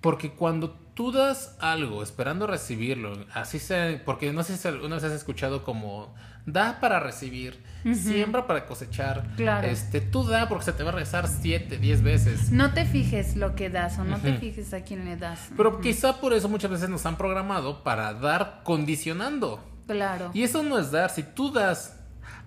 Porque 0.00 0.32
cuando 0.32 0.72
tú 0.94 1.12
das 1.12 1.56
algo 1.60 2.02
esperando 2.02 2.46
recibirlo, 2.46 3.24
así 3.32 3.58
sea, 3.58 4.02
porque 4.04 4.32
no 4.32 4.42
sé 4.42 4.56
si 4.56 4.68
alguna 4.68 4.96
vez 4.96 5.04
has 5.04 5.12
escuchado 5.12 5.64
como 5.64 6.14
da 6.46 6.78
para 6.80 7.00
recibir, 7.00 7.62
siembra 7.94 8.46
para 8.46 8.66
cosechar. 8.66 9.26
Claro. 9.36 9.66
Este, 9.68 10.00
tú 10.00 10.24
da 10.24 10.48
porque 10.48 10.64
se 10.66 10.72
te 10.72 10.82
va 10.82 10.90
a 10.90 10.92
regresar 10.92 11.26
siete, 11.28 11.78
diez 11.78 12.02
veces. 12.02 12.50
No 12.50 12.72
te 12.74 12.84
fijes 12.84 13.36
lo 13.36 13.54
que 13.54 13.70
das 13.70 13.98
o 13.98 14.04
no 14.04 14.18
te 14.18 14.34
fijes 14.34 14.72
a 14.74 14.82
quién 14.82 15.04
le 15.04 15.16
das. 15.16 15.48
Pero 15.56 15.80
quizá 15.80 16.20
por 16.20 16.32
eso 16.32 16.48
muchas 16.48 16.70
veces 16.70 16.88
nos 16.88 17.04
han 17.06 17.16
programado 17.16 17.82
para 17.82 18.12
dar 18.14 18.60
condicionando. 18.64 19.62
Claro. 19.86 20.30
Y 20.34 20.42
eso 20.42 20.62
no 20.62 20.78
es 20.78 20.90
dar. 20.90 21.10
Si 21.10 21.22
tú 21.22 21.52
das, 21.52 21.98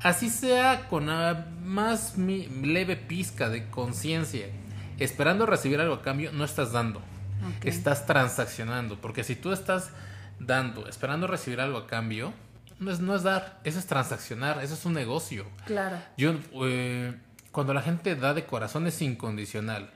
así 0.01 0.29
sea 0.29 0.87
con 0.89 1.07
la 1.07 1.47
más 1.63 2.17
mi- 2.17 2.47
leve 2.47 2.95
pizca 2.95 3.49
de 3.49 3.69
conciencia, 3.69 4.47
esperando 4.97 5.45
recibir 5.45 5.79
algo 5.79 5.95
a 5.95 6.01
cambio, 6.01 6.31
no 6.33 6.43
estás 6.43 6.71
dando. 6.71 7.01
Estás 7.63 8.05
transaccionando. 8.07 8.99
Porque 8.99 9.23
si 9.23 9.35
tú 9.35 9.51
estás 9.51 9.91
dando, 10.39 10.87
esperando 10.87 11.27
recibir 11.27 11.61
algo 11.61 11.77
a 11.77 11.87
cambio, 11.87 12.33
no 12.79 12.91
es, 12.91 12.99
no 12.99 13.15
es 13.15 13.23
dar, 13.23 13.59
eso 13.63 13.79
es 13.79 13.85
transaccionar, 13.87 14.63
eso 14.63 14.73
es 14.73 14.85
un 14.85 14.93
negocio. 14.93 15.45
Claro. 15.65 15.97
Yo, 16.17 16.35
eh, 16.65 17.13
cuando 17.51 17.73
la 17.73 17.81
gente 17.81 18.15
da 18.15 18.33
de 18.33 18.45
corazón 18.45 18.87
es 18.87 19.01
incondicional. 19.01 19.91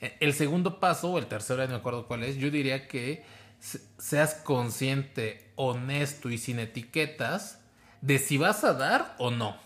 Eh, 0.00 0.16
El 0.20 0.32
segundo 0.34 0.80
paso, 0.80 1.10
o 1.12 1.18
el 1.18 1.26
tercero, 1.26 1.58
ya 1.62 1.66
no 1.66 1.72
me 1.74 1.78
acuerdo 1.78 2.06
cuál 2.06 2.22
es, 2.22 2.36
yo 2.36 2.50
diría 2.50 2.88
que 2.88 3.24
se- 3.58 3.80
seas 3.98 4.34
consciente, 4.34 5.50
honesto 5.56 6.30
y 6.30 6.38
sin 6.38 6.58
etiquetas 6.58 7.60
de 8.00 8.18
si 8.18 8.38
vas 8.38 8.64
a 8.64 8.74
dar 8.74 9.14
o 9.18 9.30
no. 9.30 9.56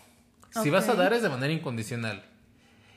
Si 0.63 0.69
vas 0.69 0.89
a 0.89 0.95
dar 0.95 1.13
es 1.13 1.21
de 1.21 1.29
manera 1.29 1.53
incondicional. 1.53 2.25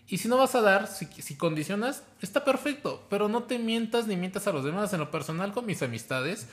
Y 0.07 0.19
si 0.19 0.29
no 0.29 0.37
vas 0.37 0.55
a 0.55 0.61
dar, 0.61 0.87
si, 0.87 1.07
si 1.07 1.35
condicionas, 1.35 2.03
está 2.21 2.45
perfecto. 2.45 3.07
Pero 3.09 3.29
no 3.29 3.45
te 3.45 3.59
mientas 3.59 4.07
ni 4.07 4.17
mientas 4.17 4.47
a 4.47 4.53
los 4.53 4.63
demás. 4.63 4.93
En 4.93 5.01
lo 5.01 5.11
personal, 5.11 5.53
con 5.53 5.65
mis 5.65 5.83
amistades, 5.83 6.47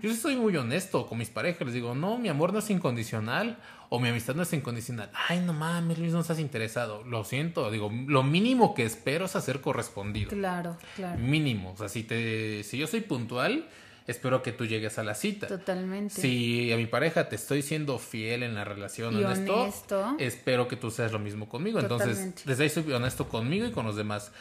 yo 0.00 0.10
sí 0.10 0.16
soy 0.16 0.36
muy 0.36 0.56
honesto 0.56 1.06
con 1.08 1.18
mis 1.18 1.28
parejas. 1.28 1.66
Les 1.66 1.74
digo, 1.74 1.96
no, 1.96 2.18
mi 2.18 2.28
amor 2.28 2.52
no 2.52 2.60
es 2.60 2.70
incondicional. 2.70 3.58
O 3.88 3.98
mi 3.98 4.08
amistad 4.08 4.34
no 4.36 4.42
es 4.42 4.52
incondicional. 4.52 5.10
Ay, 5.28 5.40
no 5.40 5.52
mames, 5.52 5.98
Luis, 5.98 6.12
no 6.12 6.20
estás 6.20 6.38
interesado. 6.38 7.02
Lo 7.04 7.24
siento. 7.24 7.70
Digo, 7.70 7.90
lo 8.06 8.22
mínimo 8.22 8.72
que 8.72 8.84
espero 8.84 9.24
es 9.24 9.34
hacer 9.36 9.60
correspondido. 9.60 10.30
Claro, 10.30 10.78
claro. 10.94 11.18
Mínimo. 11.18 11.72
O 11.72 11.76
sea, 11.76 11.88
si, 11.88 12.04
te, 12.04 12.62
si 12.62 12.78
yo 12.78 12.86
soy 12.86 13.00
puntual, 13.00 13.68
espero 14.06 14.42
que 14.42 14.52
tú 14.52 14.66
llegues 14.66 14.98
a 14.98 15.04
la 15.04 15.14
cita. 15.14 15.46
Totalmente. 15.46 16.14
Si 16.20 16.72
a 16.72 16.76
mi 16.76 16.86
pareja 16.86 17.28
te 17.28 17.36
estoy 17.36 17.62
siendo 17.62 17.98
fiel 17.98 18.42
en 18.42 18.54
la 18.54 18.64
relación, 18.64 19.18
Y 19.18 19.24
honesto, 19.24 19.62
honesto. 19.62 20.16
espero 20.18 20.68
que 20.68 20.76
tú 20.76 20.90
seas 20.90 21.12
lo 21.12 21.18
mismo 21.18 21.48
conmigo. 21.48 21.80
Entonces, 21.80 22.44
desde 22.44 22.64
ahí 22.64 22.70
soy 22.70 22.90
honesto 22.92 23.28
conmigo 23.28 23.66
y 23.66 23.72
con 23.72 23.86
los 23.86 23.96
demás. 23.96 24.32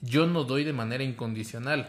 Yo 0.00 0.26
no 0.26 0.44
doy 0.44 0.64
de 0.64 0.72
manera 0.72 1.04
incondicional. 1.04 1.88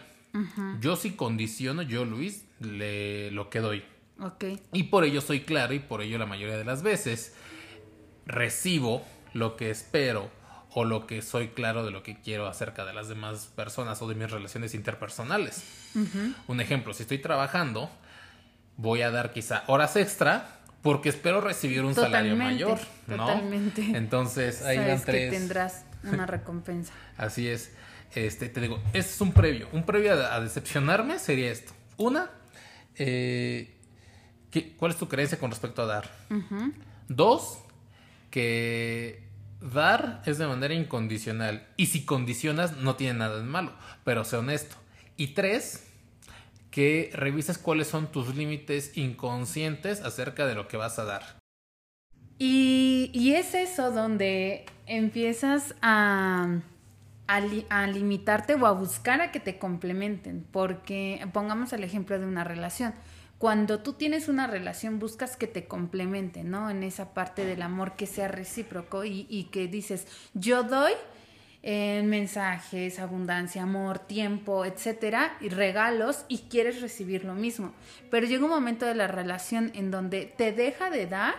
Yo 0.79 0.95
sí 0.95 1.11
condiciono, 1.11 1.81
yo 1.81 2.05
Luis, 2.05 2.45
le, 2.59 3.31
lo 3.31 3.49
que 3.49 3.59
doy. 3.59 3.83
Ok. 4.19 4.45
Y 4.71 4.83
por 4.83 5.03
ello 5.03 5.19
soy 5.19 5.41
claro 5.41 5.73
y 5.73 5.79
por 5.79 6.01
ello 6.01 6.17
la 6.17 6.25
mayoría 6.25 6.57
de 6.57 6.63
las 6.63 6.83
veces 6.83 7.33
recibo 8.25 9.03
lo 9.33 9.55
que 9.55 9.69
espero 9.69 10.29
o 10.73 10.85
lo 10.85 11.05
que 11.07 11.21
soy 11.21 11.49
claro 11.49 11.83
de 11.85 11.91
lo 11.91 12.01
que 12.03 12.19
quiero 12.21 12.47
acerca 12.47 12.85
de 12.85 12.93
las 12.93 13.07
demás 13.09 13.47
personas 13.55 14.01
o 14.01 14.07
de 14.07 14.15
mis 14.15 14.31
relaciones 14.31 14.73
interpersonales. 14.73 15.63
Un 16.47 16.61
ejemplo, 16.61 16.93
si 16.93 17.03
estoy 17.03 17.17
trabajando, 17.19 17.89
voy 18.77 19.01
a 19.01 19.11
dar 19.11 19.33
quizá 19.33 19.63
horas 19.67 19.95
extra 19.97 20.59
porque 20.81 21.09
espero 21.09 21.41
recibir 21.41 21.83
un 21.83 21.93
salario 21.93 22.35
mayor, 22.35 22.79
¿no? 23.07 23.17
totalmente. 23.27 23.81
Entonces, 23.95 24.61
ahí 24.63 24.77
Sabes 24.77 25.01
que 25.05 25.11
tres. 25.11 25.31
tendrás 25.31 25.85
una 26.03 26.25
recompensa. 26.37 26.93
Así 27.17 27.47
es. 27.47 27.71
Este, 28.15 28.49
te 28.49 28.59
digo, 28.61 28.81
ese 28.93 29.09
es 29.09 29.21
un 29.21 29.31
previo. 29.33 29.67
Un 29.73 29.83
previo 29.85 30.13
a, 30.13 30.35
a 30.35 30.39
decepcionarme 30.41 31.19
sería 31.19 31.51
esto. 31.51 31.73
Una, 31.97 32.29
eh, 32.95 33.75
¿qué- 34.49 34.73
¿cuál 34.77 34.91
es 34.91 34.97
tu 34.97 35.07
creencia 35.07 35.37
con 35.37 35.51
respecto 35.51 35.81
a 35.81 35.85
dar? 35.85 36.09
Dos, 37.09 37.59
que 38.31 39.29
dar 39.61 40.21
es 40.25 40.37
de 40.37 40.47
manera 40.47 40.73
incondicional. 40.73 41.65
Y 41.77 41.87
si 41.87 42.03
condicionas, 42.03 42.77
no 42.77 42.95
tiene 42.95 43.19
nada 43.19 43.37
de 43.37 43.43
malo, 43.43 43.71
pero 44.03 44.23
sé 44.25 44.37
honesto. 44.37 44.75
Y 45.17 45.27
tres, 45.27 45.87
que 46.71 47.11
revises 47.13 47.57
cuáles 47.57 47.87
son 47.87 48.11
tus 48.11 48.35
límites 48.35 48.97
inconscientes 48.97 50.01
acerca 50.01 50.45
de 50.45 50.55
lo 50.55 50.67
que 50.67 50.77
vas 50.77 50.97
a 50.99 51.05
dar. 51.05 51.41
Y, 52.39 53.33
es 53.35 53.53
eso 53.53 53.91
donde 53.91 54.65
empiezas 54.87 55.75
a 55.81 56.61
limitarte 57.93 58.55
o 58.55 58.65
a 58.65 58.71
buscar 58.71 59.21
a 59.21 59.31
que 59.31 59.39
te 59.39 59.59
complementen. 59.59 60.45
Porque 60.51 61.23
pongamos 61.33 61.71
el 61.73 61.83
ejemplo 61.83 62.17
de 62.17 62.25
una 62.25 62.43
relación. 62.43 62.93
Cuando 63.41 63.79
tú 63.79 63.93
tienes 63.93 64.27
una 64.27 64.45
relación, 64.45 64.99
buscas 64.99 65.35
que 65.35 65.47
te 65.47 65.65
complementen, 65.65 66.51
¿no? 66.51 66.69
En 66.69 66.83
esa 66.83 67.15
parte 67.15 67.43
del 67.43 67.63
amor 67.63 67.95
que 67.95 68.05
sea 68.05 68.27
recíproco 68.27 69.03
y, 69.03 69.49
que 69.51 69.67
dices, 69.67 70.05
yo 70.35 70.61
doy 70.61 70.91
en 71.63 72.05
mensajes, 72.05 72.99
abundancia, 72.99 73.63
amor, 73.63 73.97
tiempo, 73.97 74.63
etcétera, 74.63 75.37
y 75.41 75.49
regalos 75.49 76.23
y 76.27 76.37
quieres 76.51 76.81
recibir 76.81 77.25
lo 77.25 77.33
mismo. 77.33 77.73
Pero 78.11 78.27
llega 78.27 78.43
un 78.43 78.51
momento 78.51 78.85
de 78.85 78.93
la 78.93 79.07
relación 79.07 79.71
en 79.73 79.89
donde 79.89 80.27
te 80.27 80.51
deja 80.51 80.91
de 80.91 81.07
dar, 81.07 81.33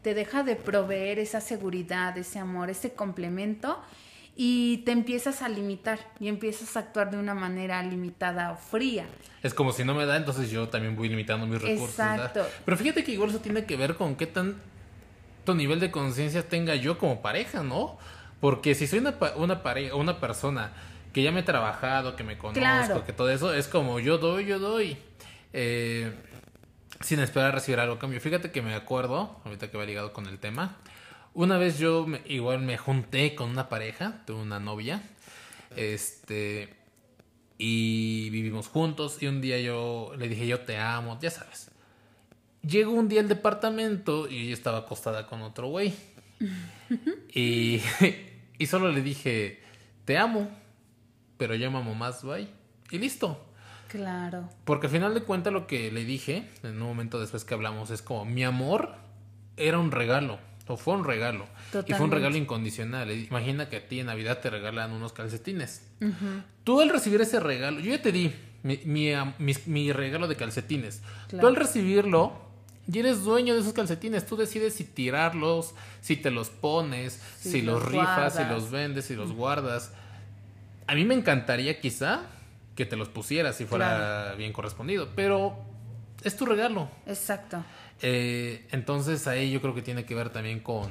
te 0.00 0.14
deja 0.14 0.44
de 0.44 0.56
proveer 0.56 1.18
esa 1.18 1.42
seguridad, 1.42 2.16
ese 2.16 2.38
amor, 2.38 2.70
ese 2.70 2.94
complemento 2.94 3.82
y 4.36 4.78
te 4.78 4.92
empiezas 4.92 5.42
a 5.42 5.48
limitar 5.48 5.98
y 6.18 6.28
empiezas 6.28 6.76
a 6.76 6.80
actuar 6.80 7.10
de 7.10 7.18
una 7.18 7.34
manera 7.34 7.82
limitada 7.82 8.52
o 8.52 8.56
fría. 8.56 9.06
Es 9.42 9.54
como 9.54 9.72
si 9.72 9.84
no 9.84 9.94
me 9.94 10.06
da, 10.06 10.16
entonces 10.16 10.50
yo 10.50 10.68
también 10.68 10.96
voy 10.96 11.08
limitando 11.08 11.46
mis 11.46 11.60
recursos. 11.62 11.96
¿verdad? 11.96 12.16
Exacto. 12.26 12.46
Pero 12.64 12.76
fíjate 12.76 13.04
que 13.04 13.12
igual 13.12 13.30
eso 13.30 13.40
tiene 13.40 13.64
que 13.64 13.76
ver 13.76 13.94
con 13.94 14.16
qué 14.16 14.26
tanto 14.26 15.54
nivel 15.54 15.78
de 15.80 15.90
conciencia 15.90 16.48
tenga 16.48 16.74
yo 16.74 16.98
como 16.98 17.22
pareja, 17.22 17.62
¿no? 17.62 17.96
Porque 18.40 18.74
si 18.74 18.86
soy 18.86 18.98
una, 18.98 19.14
una 19.36 19.62
pareja, 19.62 19.94
una 19.94 20.18
persona 20.20 20.72
que 21.12 21.22
ya 21.22 21.30
me 21.30 21.40
he 21.40 21.44
trabajado, 21.44 22.16
que 22.16 22.24
me 22.24 22.36
conozco, 22.36 22.58
Claro. 22.60 23.04
que 23.06 23.12
todo 23.12 23.30
eso, 23.30 23.54
es 23.54 23.68
como 23.68 24.00
yo 24.00 24.18
doy, 24.18 24.46
yo 24.46 24.58
doy. 24.58 24.96
eh, 25.52 26.12
sin 27.00 27.20
esperar 27.20 27.54
recibir 27.54 27.78
algo 27.80 27.94
a 27.94 27.98
cambio. 27.98 28.20
Fíjate 28.20 28.50
que 28.50 28.62
me 28.62 28.74
acuerdo, 28.74 29.38
ahorita 29.44 29.70
que 29.70 29.76
va 29.76 29.84
ligado 29.84 30.12
con 30.12 30.26
el 30.26 30.38
tema, 30.38 30.76
una 31.34 31.58
vez 31.58 31.78
yo 31.78 32.06
me- 32.06 32.22
igual 32.26 32.60
me 32.60 32.76
junté 32.78 33.34
con 33.34 33.50
una 33.50 33.68
pareja, 33.68 34.22
tuve 34.26 34.40
una 34.42 34.60
novia, 34.60 35.02
este, 35.76 36.74
y 37.58 38.30
vivimos 38.30 38.68
juntos 38.68 39.22
y 39.22 39.26
un 39.26 39.40
día 39.40 39.60
yo 39.60 40.12
le 40.18 40.28
dije 40.28 40.46
yo 40.46 40.60
te 40.60 40.76
amo, 40.78 41.18
ya 41.20 41.30
sabes. 41.30 41.70
Llegó 42.62 42.92
un 42.92 43.08
día 43.08 43.20
al 43.20 43.28
departamento 43.28 44.28
y 44.28 44.44
ella 44.46 44.54
estaba 44.54 44.78
acostada 44.78 45.26
con 45.26 45.42
otro 45.42 45.68
güey. 45.68 45.92
y, 47.34 47.80
y 48.58 48.66
solo 48.66 48.90
le 48.90 49.02
dije, 49.02 49.60
te 50.04 50.16
amo, 50.18 50.48
pero 51.36 51.54
yo 51.54 51.70
me 51.70 51.78
amo 51.78 51.94
más, 51.94 52.22
bye. 52.22 52.48
Y 52.90 52.98
listo. 52.98 53.44
Claro. 53.88 54.48
Porque 54.64 54.86
al 54.88 54.92
final 54.92 55.14
de 55.14 55.22
cuentas 55.22 55.52
lo 55.52 55.66
que 55.66 55.92
le 55.92 56.04
dije, 56.04 56.48
en 56.62 56.80
un 56.82 56.88
momento 56.88 57.20
después 57.20 57.44
que 57.44 57.54
hablamos, 57.54 57.90
es 57.90 58.02
como, 58.02 58.24
mi 58.24 58.42
amor 58.44 58.94
era 59.56 59.78
un 59.78 59.92
regalo, 59.92 60.38
o 60.66 60.76
fue 60.76 60.94
un 60.94 61.04
regalo. 61.04 61.46
Y 61.86 61.92
fue 61.92 62.04
un 62.06 62.10
regalo 62.10 62.36
incondicional. 62.36 63.10
Imagina 63.10 63.68
que 63.68 63.76
a 63.76 63.88
ti 63.88 64.00
en 64.00 64.06
Navidad 64.06 64.38
te 64.38 64.50
regalan 64.50 64.92
unos 64.92 65.12
calcetines. 65.12 65.82
Tú 66.64 66.80
al 66.80 66.88
recibir 66.88 67.20
ese 67.20 67.40
regalo, 67.40 67.80
yo 67.80 67.90
ya 67.90 68.00
te 68.02 68.12
di 68.12 68.32
mi, 68.62 69.92
regalo 69.92 70.26
de 70.28 70.36
calcetines. 70.36 71.02
Tú 71.28 71.46
al 71.46 71.56
recibirlo, 71.56 72.32
ya 72.86 73.00
eres 73.00 73.22
dueño 73.24 73.54
de 73.54 73.60
esos 73.60 73.72
calcetines. 73.74 74.26
Tú 74.26 74.36
decides 74.36 74.74
si 74.74 74.84
tirarlos, 74.84 75.74
si 76.00 76.16
te 76.16 76.30
los 76.30 76.50
pones, 76.50 77.20
Si 77.38 77.50
si, 77.50 77.62
los, 77.62 77.82
los 77.82 77.92
rifas, 77.92 78.34
si 78.36 78.44
los 78.44 78.70
vendes, 78.70 79.04
si 79.06 79.14
los 79.14 79.32
guardas. 79.32 79.92
A 80.86 80.94
mí 80.94 81.04
me 81.04 81.14
encantaría 81.14 81.80
quizá 81.80 82.22
que 82.74 82.84
te 82.86 82.96
los 82.96 83.08
pusieras 83.08 83.56
si 83.56 83.64
fuera 83.66 83.96
Claro. 83.96 84.36
bien 84.36 84.52
correspondido, 84.52 85.08
pero 85.14 85.56
es 86.22 86.36
tu 86.36 86.44
regalo. 86.46 86.88
Exacto. 87.06 87.64
Eh, 88.06 88.66
entonces 88.70 89.26
ahí 89.26 89.50
yo 89.50 89.62
creo 89.62 89.74
que 89.74 89.80
tiene 89.80 90.04
que 90.04 90.14
ver 90.14 90.28
también 90.28 90.60
con, 90.60 90.90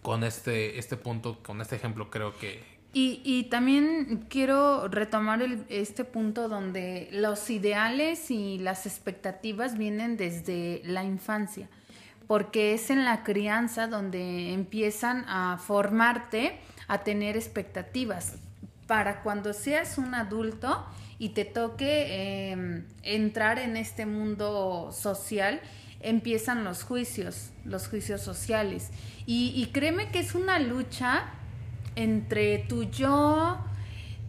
con 0.00 0.24
este, 0.24 0.78
este 0.78 0.96
punto, 0.96 1.42
con 1.42 1.60
este 1.60 1.76
ejemplo 1.76 2.08
creo 2.08 2.34
que... 2.38 2.64
Y, 2.94 3.20
y 3.22 3.50
también 3.50 4.24
quiero 4.30 4.88
retomar 4.88 5.42
este 5.68 6.04
punto 6.04 6.48
donde 6.48 7.10
los 7.12 7.50
ideales 7.50 8.30
y 8.30 8.56
las 8.56 8.86
expectativas 8.86 9.76
vienen 9.76 10.16
desde 10.16 10.80
la 10.86 11.04
infancia, 11.04 11.68
porque 12.26 12.72
es 12.72 12.88
en 12.88 13.04
la 13.04 13.22
crianza 13.22 13.86
donde 13.86 14.54
empiezan 14.54 15.26
a 15.28 15.58
formarte 15.58 16.58
a 16.88 17.04
tener 17.04 17.36
expectativas. 17.36 18.36
Para 18.86 19.22
cuando 19.22 19.52
seas 19.52 19.98
un 19.98 20.14
adulto 20.14 20.82
y 21.18 21.30
te 21.30 21.44
toque 21.44 22.06
eh, 22.08 22.84
entrar 23.02 23.58
en 23.58 23.76
este 23.76 24.06
mundo 24.06 24.92
social, 24.92 25.60
empiezan 26.00 26.64
los 26.64 26.82
juicios, 26.82 27.50
los 27.64 27.88
juicios 27.88 28.20
sociales. 28.20 28.90
Y, 29.26 29.70
créeme 29.72 30.10
que 30.10 30.20
es 30.20 30.34
una 30.34 30.58
lucha 30.58 31.24
entre 31.96 32.58
tu 32.58 32.84
yo, 32.84 33.58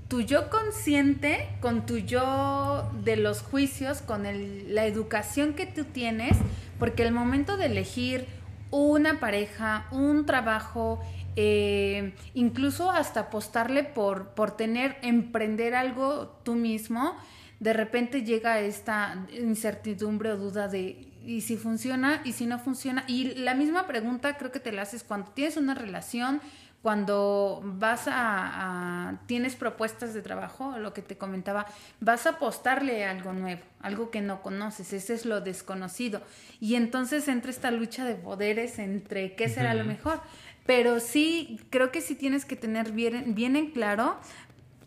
tu 0.07 0.21
yo 0.21 0.49
consciente 0.49 1.47
con 1.61 1.85
tu 1.85 1.97
yo 1.97 2.89
de 3.03 3.15
los 3.15 3.41
juicios, 3.41 4.01
con 4.01 4.23
la 4.23 4.85
educación 4.85 5.53
que 5.53 5.67
tú 5.67 5.83
tienes, 5.83 6.37
porque 6.79 7.03
el 7.03 7.11
momento 7.11 7.57
de 7.57 7.67
elegir 7.67 8.25
una 8.71 9.19
pareja, 9.19 9.87
un 9.91 10.25
trabajo, 10.25 10.99
eh, 11.35 12.13
incluso 12.33 12.89
hasta 12.89 13.21
apostarle 13.21 13.83
por, 13.83 14.29
por 14.29 14.51
tener, 14.57 14.97
emprender 15.03 15.75
algo 15.75 16.39
tú 16.43 16.55
mismo, 16.55 17.15
de 17.59 17.73
repente 17.73 18.23
llega 18.23 18.59
esta 18.59 19.25
incertidumbre 19.31 20.31
o 20.31 20.37
duda 20.37 20.67
de 20.67 21.06
y 21.27 21.41
si 21.41 21.57
funciona 21.57 22.21
y 22.23 22.31
si 22.31 22.45
no 22.45 22.57
funciona. 22.57 23.03
Y 23.05 23.35
la 23.35 23.53
misma 23.53 23.85
pregunta 23.85 24.37
creo 24.37 24.51
que 24.51 24.61
te 24.61 24.71
la 24.71 24.83
haces 24.83 25.03
cuando 25.03 25.29
tienes 25.31 25.57
una 25.57 25.75
relación, 25.75 26.41
cuando 26.81 27.61
vas 27.65 28.03
a, 28.07 29.19
tienes 29.25 29.57
propuestas 29.57 30.13
de 30.13 30.21
trabajo, 30.21 30.77
lo 30.79 30.93
que 30.93 31.01
te 31.01 31.17
comentaba, 31.17 31.65
vas 31.99 32.25
a 32.27 32.31
apostarle 32.31 33.03
algo 33.03 33.33
nuevo, 33.33 33.61
algo 33.81 34.09
que 34.09 34.21
no 34.21 34.41
conoces, 34.41 34.93
ese 34.93 35.13
es 35.13 35.25
lo 35.25 35.41
desconocido. 35.41 36.21
Y 36.61 36.75
entonces 36.75 37.27
entra 37.27 37.51
esta 37.51 37.71
lucha 37.71 38.05
de 38.05 38.15
poderes 38.15 38.79
entre 38.79 39.35
qué 39.35 39.49
será 39.49 39.73
lo 39.73 39.83
mejor. 39.83 40.21
Pero 40.65 41.01
sí, 41.01 41.59
creo 41.69 41.91
que 41.91 42.01
sí 42.01 42.15
tienes 42.15 42.45
que 42.45 42.55
tener 42.55 42.93
bien, 42.93 43.35
bien 43.35 43.57
en 43.57 43.71
claro 43.71 44.17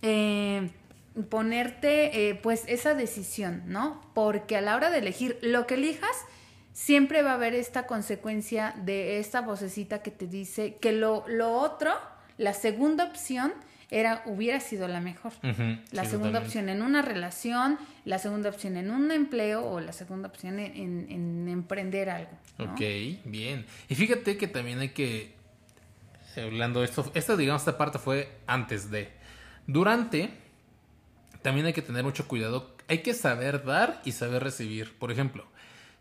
eh, 0.00 0.70
ponerte 1.28 2.28
eh, 2.28 2.34
pues 2.34 2.64
esa 2.66 2.94
decisión, 2.94 3.62
¿no? 3.66 4.00
Porque 4.14 4.56
a 4.56 4.60
la 4.60 4.76
hora 4.76 4.90
de 4.90 4.98
elegir 4.98 5.38
lo 5.42 5.66
que 5.66 5.74
elijas, 5.74 6.16
siempre 6.72 7.22
va 7.22 7.32
a 7.32 7.34
haber 7.34 7.54
esta 7.54 7.86
consecuencia 7.86 8.74
de 8.84 9.18
esta 9.18 9.40
vocecita 9.40 10.02
que 10.02 10.10
te 10.10 10.26
dice 10.26 10.76
que 10.80 10.92
lo, 10.92 11.24
lo 11.28 11.52
otro, 11.52 11.92
la 12.38 12.54
segunda 12.54 13.04
opción, 13.04 13.52
era, 13.90 14.22
hubiera 14.26 14.60
sido 14.60 14.86
la 14.86 15.00
mejor. 15.00 15.32
la 15.90 16.04
segunda 16.04 16.38
opción 16.38 16.68
en 16.68 16.82
una 16.82 17.02
relación, 17.02 17.78
la 18.04 18.18
segunda 18.18 18.48
opción 18.48 18.76
en 18.76 18.90
un 18.90 19.10
empleo 19.10 19.66
o 19.66 19.80
la 19.80 19.92
segunda 19.92 20.28
opción 20.28 20.58
en, 20.60 21.48
emprender 21.48 22.08
algo. 22.08 22.30
Ok, 22.58 22.80
bien. 23.24 23.66
Y 23.88 23.94
fíjate 23.94 24.36
que 24.36 24.46
también 24.46 24.78
hay 24.78 24.90
que, 24.90 25.34
hablando 26.36 26.80
de 26.80 26.86
esto, 26.86 27.10
esta, 27.14 27.36
digamos, 27.36 27.62
esta 27.62 27.76
parte 27.76 27.98
fue 27.98 28.30
antes 28.46 28.90
de. 28.90 29.08
Durante, 29.66 30.30
también 31.42 31.66
hay 31.66 31.72
que 31.72 31.82
tener 31.82 32.04
mucho 32.04 32.28
cuidado. 32.28 32.74
Hay 32.88 32.98
que 32.98 33.14
saber 33.14 33.64
dar 33.64 34.00
y 34.04 34.12
saber 34.12 34.42
recibir. 34.42 34.98
Por 34.98 35.10
ejemplo, 35.12 35.46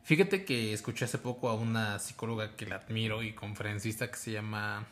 Fíjate 0.09 0.43
que 0.43 0.73
escuché 0.73 1.05
hace 1.05 1.19
poco 1.19 1.49
a 1.49 1.53
una 1.53 1.99
psicóloga 1.99 2.55
que 2.55 2.65
la 2.65 2.77
admiro 2.77 3.21
y 3.21 3.33
conferencista 3.33 4.09
que 4.09 4.17
se 4.17 4.31
llama. 4.31 4.87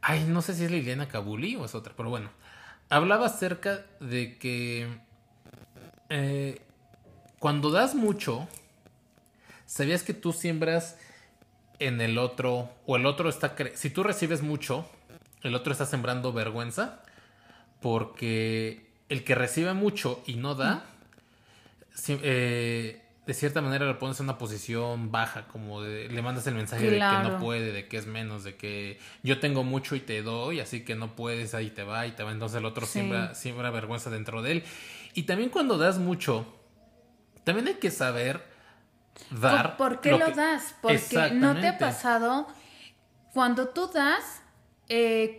Ay, 0.00 0.24
no 0.24 0.40
sé 0.40 0.54
si 0.54 0.64
es 0.64 0.70
Liliana 0.70 1.06
Kabuli 1.06 1.56
o 1.56 1.66
es 1.66 1.74
otra, 1.74 1.92
pero 1.94 2.08
bueno. 2.08 2.30
Hablaba 2.88 3.26
acerca 3.26 3.84
de 4.00 4.38
que. 4.38 4.88
Eh, 6.08 6.62
cuando 7.38 7.70
das 7.70 7.94
mucho, 7.94 8.48
¿sabías 9.66 10.02
que 10.02 10.14
tú 10.14 10.32
siembras 10.32 10.96
en 11.78 12.00
el 12.00 12.16
otro, 12.16 12.70
o 12.86 12.96
el 12.96 13.04
otro 13.04 13.28
está. 13.28 13.54
Si 13.74 13.90
tú 13.90 14.02
recibes 14.02 14.40
mucho, 14.40 14.88
el 15.42 15.54
otro 15.54 15.72
está 15.72 15.84
sembrando 15.84 16.32
vergüenza, 16.32 17.02
porque 17.82 18.87
el 19.08 19.24
que 19.24 19.34
recibe 19.34 19.74
mucho 19.74 20.22
y 20.26 20.34
no 20.34 20.54
da. 20.54 20.84
Eh, 22.08 23.02
de 23.26 23.34
cierta 23.34 23.60
manera 23.60 23.84
lo 23.84 23.98
pones 23.98 24.18
en 24.20 24.24
una 24.24 24.38
posición 24.38 25.10
baja, 25.10 25.48
como 25.48 25.82
de, 25.82 26.08
le 26.08 26.22
mandas 26.22 26.46
el 26.46 26.54
mensaje 26.54 26.90
de 26.90 26.98
que 26.98 27.28
no 27.28 27.38
puede, 27.38 27.72
de 27.72 27.86
que 27.86 27.98
es 27.98 28.06
menos, 28.06 28.42
de 28.42 28.56
que 28.56 28.98
yo 29.22 29.38
tengo 29.38 29.64
mucho 29.64 29.96
y 29.96 30.00
te 30.00 30.22
doy, 30.22 30.60
así 30.60 30.82
que 30.82 30.94
no 30.94 31.14
puedes, 31.14 31.52
ahí 31.52 31.68
te 31.68 31.82
va 31.82 32.06
y 32.06 32.12
te 32.12 32.22
va. 32.22 32.32
Entonces 32.32 32.58
el 32.58 32.64
otro 32.64 32.86
siembra, 32.86 33.34
siembra 33.34 33.70
vergüenza 33.70 34.08
dentro 34.08 34.40
de 34.40 34.52
él. 34.52 34.64
Y 35.12 35.24
también 35.24 35.50
cuando 35.50 35.76
das 35.76 35.98
mucho, 35.98 36.46
también 37.44 37.68
hay 37.68 37.74
que 37.74 37.90
saber 37.90 38.42
dar. 39.30 39.76
¿Por, 39.76 40.00
qué 40.00 40.12
lo, 40.12 40.30
das? 40.30 40.74
Porque 40.80 41.30
no 41.32 41.58
te 41.60 41.68
ha 41.68 41.76
pasado 41.76 42.48
cuando 43.34 43.68
tú 43.68 43.90
das. 43.92 44.42
Eh, 44.90 45.36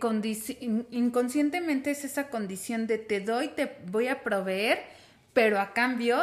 inconscientemente 0.90 1.90
es 1.90 2.04
esa 2.04 2.28
condición 2.28 2.86
de 2.86 2.98
te 2.98 3.20
doy, 3.20 3.48
te 3.48 3.78
voy 3.86 4.06
a 4.06 4.22
proveer, 4.22 4.84
pero 5.32 5.58
a 5.60 5.72
cambio 5.72 6.16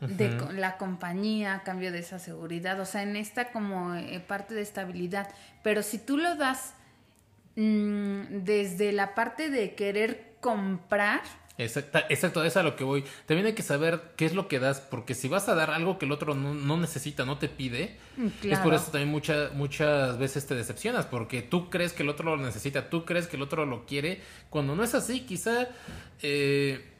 de 0.00 0.30
la 0.52 0.76
compañía, 0.76 1.62
cambio 1.64 1.90
de 1.90 1.98
esa 1.98 2.20
seguridad, 2.20 2.78
o 2.78 2.84
sea, 2.84 3.02
en 3.02 3.16
esta 3.16 3.50
como 3.50 3.96
eh, 3.96 4.20
parte 4.20 4.54
de 4.54 4.62
estabilidad. 4.62 5.28
Pero 5.64 5.82
si 5.82 5.98
tú 5.98 6.18
lo 6.18 6.36
das 6.36 6.74
mm, 7.56 8.44
desde 8.44 8.92
la 8.92 9.16
parte 9.16 9.50
de 9.50 9.74
querer 9.74 10.36
comprar, 10.40 11.22
Exacto, 11.58 11.98
exacto, 12.08 12.44
es 12.44 12.56
a 12.56 12.62
lo 12.62 12.76
que 12.76 12.84
voy. 12.84 13.04
También 13.26 13.46
hay 13.46 13.52
que 13.52 13.64
saber 13.64 14.00
qué 14.16 14.26
es 14.26 14.32
lo 14.32 14.46
que 14.46 14.60
das, 14.60 14.80
porque 14.80 15.16
si 15.16 15.26
vas 15.26 15.48
a 15.48 15.56
dar 15.56 15.72
algo 15.72 15.98
que 15.98 16.06
el 16.06 16.12
otro 16.12 16.34
no, 16.34 16.76
necesita, 16.76 17.24
no 17.24 17.38
te 17.38 17.48
pide, 17.48 17.96
mm, 18.16 18.28
es 18.44 18.58
por 18.60 18.74
eso 18.74 18.92
también 18.92 19.08
muchas 19.08 19.52
muchas 19.54 20.18
veces 20.18 20.46
te 20.46 20.54
decepcionas, 20.54 21.06
porque 21.06 21.42
tú 21.42 21.68
crees 21.68 21.92
que 21.92 22.04
el 22.04 22.10
otro 22.10 22.36
lo 22.36 22.42
necesita, 22.42 22.88
tú 22.88 23.04
crees 23.04 23.26
que 23.26 23.36
el 23.36 23.42
otro 23.42 23.66
lo 23.66 23.86
quiere, 23.86 24.22
cuando 24.50 24.76
no 24.76 24.84
es 24.84 24.94
así, 24.94 25.22
quizá 25.22 25.68
eh, 26.22 26.94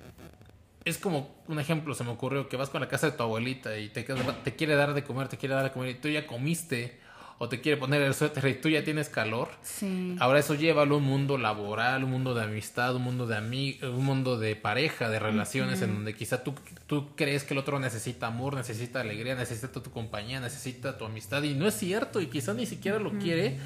es 0.85 0.99
como 0.99 1.37
un 1.47 1.61
ejemplo, 1.61 1.94
se 1.94 2.03
me 2.03 2.11
ocurrió 2.11 2.49
que 2.49 2.57
vas 2.57 2.68
con 2.68 2.81
la 2.81 2.88
casa 2.88 3.11
de 3.11 3.16
tu 3.16 3.23
abuelita 3.23 3.79
y 3.79 3.90
te, 3.90 4.03
te 4.03 4.57
quiere 4.57 4.75
dar 4.75 4.92
de 4.92 5.05
comer, 5.05 5.29
te 5.29 5.37
quiere 5.37 5.55
dar 5.55 5.62
de 5.62 5.71
comer 5.71 5.90
y 5.90 5.94
tú 5.94 6.09
ya 6.09 6.27
comiste 6.27 6.99
o 7.38 7.48
te 7.48 7.61
quiere 7.61 7.79
poner 7.79 8.03
el 8.03 8.14
suéter 8.14 8.46
y 8.48 8.55
tú 8.55 8.68
ya 8.68 8.83
tienes 8.85 9.09
calor. 9.09 9.48
Sí. 9.62 10.16
Ahora 10.18 10.40
eso 10.40 10.55
lleva 10.55 10.83
a 10.83 10.85
un 10.85 11.05
mundo 11.05 11.38
laboral, 11.38 12.05
un 12.05 12.11
mundo 12.11 12.35
de 12.35 12.44
amistad, 12.44 12.96
un 12.96 13.03
mundo 13.03 13.27
de 13.27 13.38
un 13.83 14.05
mundo 14.05 14.38
de 14.38 14.57
pareja, 14.57 15.09
de 15.09 15.18
relaciones 15.18 15.81
en 15.83 15.94
donde 15.94 16.14
quizá 16.14 16.42
tú, 16.42 16.55
tú 16.87 17.14
crees 17.14 17.44
que 17.44 17.55
el 17.55 17.59
otro 17.59 17.79
necesita 17.79 18.27
amor, 18.27 18.55
necesita 18.55 19.01
alegría, 19.01 19.35
necesita 19.37 19.72
tu 19.72 19.90
compañía, 19.90 20.40
necesita 20.40 20.98
tu 20.98 21.05
amistad 21.05 21.42
y 21.44 21.55
no 21.55 21.66
es 21.68 21.74
cierto 21.74 22.20
y 22.20 22.27
quizá 22.27 22.55
ni 22.55 22.66
siquiera 22.66 22.98
lo 22.98 23.12
quiere 23.18 23.59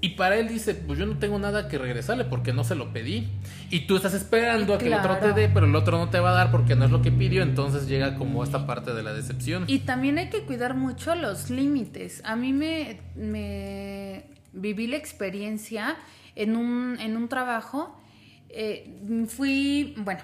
y 0.00 0.10
para 0.10 0.36
él 0.36 0.46
dice, 0.46 0.74
pues 0.74 0.98
yo 0.98 1.06
no 1.06 1.18
tengo 1.18 1.38
nada 1.40 1.66
que 1.66 1.76
regresarle 1.76 2.24
porque 2.24 2.52
no 2.52 2.62
se 2.62 2.76
lo 2.76 2.92
pedí. 2.92 3.28
Y 3.68 3.86
tú 3.86 3.96
estás 3.96 4.14
esperando 4.14 4.74
a 4.74 4.78
que 4.78 4.86
el 4.86 4.94
otro 4.94 5.16
te 5.18 5.32
dé, 5.32 5.48
pero 5.48 5.66
el 5.66 5.74
otro 5.74 5.98
no 5.98 6.08
te 6.08 6.20
va 6.20 6.30
a 6.30 6.34
dar 6.34 6.50
porque 6.52 6.76
no 6.76 6.84
es 6.84 6.92
lo 6.92 7.02
que 7.02 7.10
pidió. 7.10 7.42
Entonces 7.42 7.88
llega 7.88 8.16
como 8.16 8.44
esta 8.44 8.64
parte 8.64 8.94
de 8.94 9.02
la 9.02 9.12
decepción. 9.12 9.64
Y 9.66 9.80
también 9.80 10.18
hay 10.18 10.30
que 10.30 10.42
cuidar 10.42 10.74
mucho 10.74 11.16
los 11.16 11.50
límites. 11.50 12.22
A 12.24 12.36
mí 12.36 12.52
me, 12.52 13.00
me 13.16 14.26
viví 14.52 14.86
la 14.86 14.96
experiencia 14.96 15.96
en 16.36 16.56
un, 16.56 16.96
en 17.00 17.16
un 17.16 17.28
trabajo. 17.28 18.00
Eh, 18.50 19.26
fui, 19.26 19.94
bueno, 19.98 20.20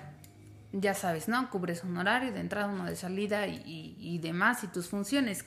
ya 0.70 0.94
sabes, 0.94 1.26
¿no? 1.26 1.50
Cubres 1.50 1.82
un 1.82 1.96
horario 1.96 2.32
de 2.32 2.38
entrada, 2.38 2.68
uno 2.68 2.84
de 2.84 2.94
salida 2.94 3.48
y, 3.48 3.96
y 3.98 4.18
demás 4.18 4.62
y 4.62 4.68
tus 4.68 4.88
funciones 4.88 5.44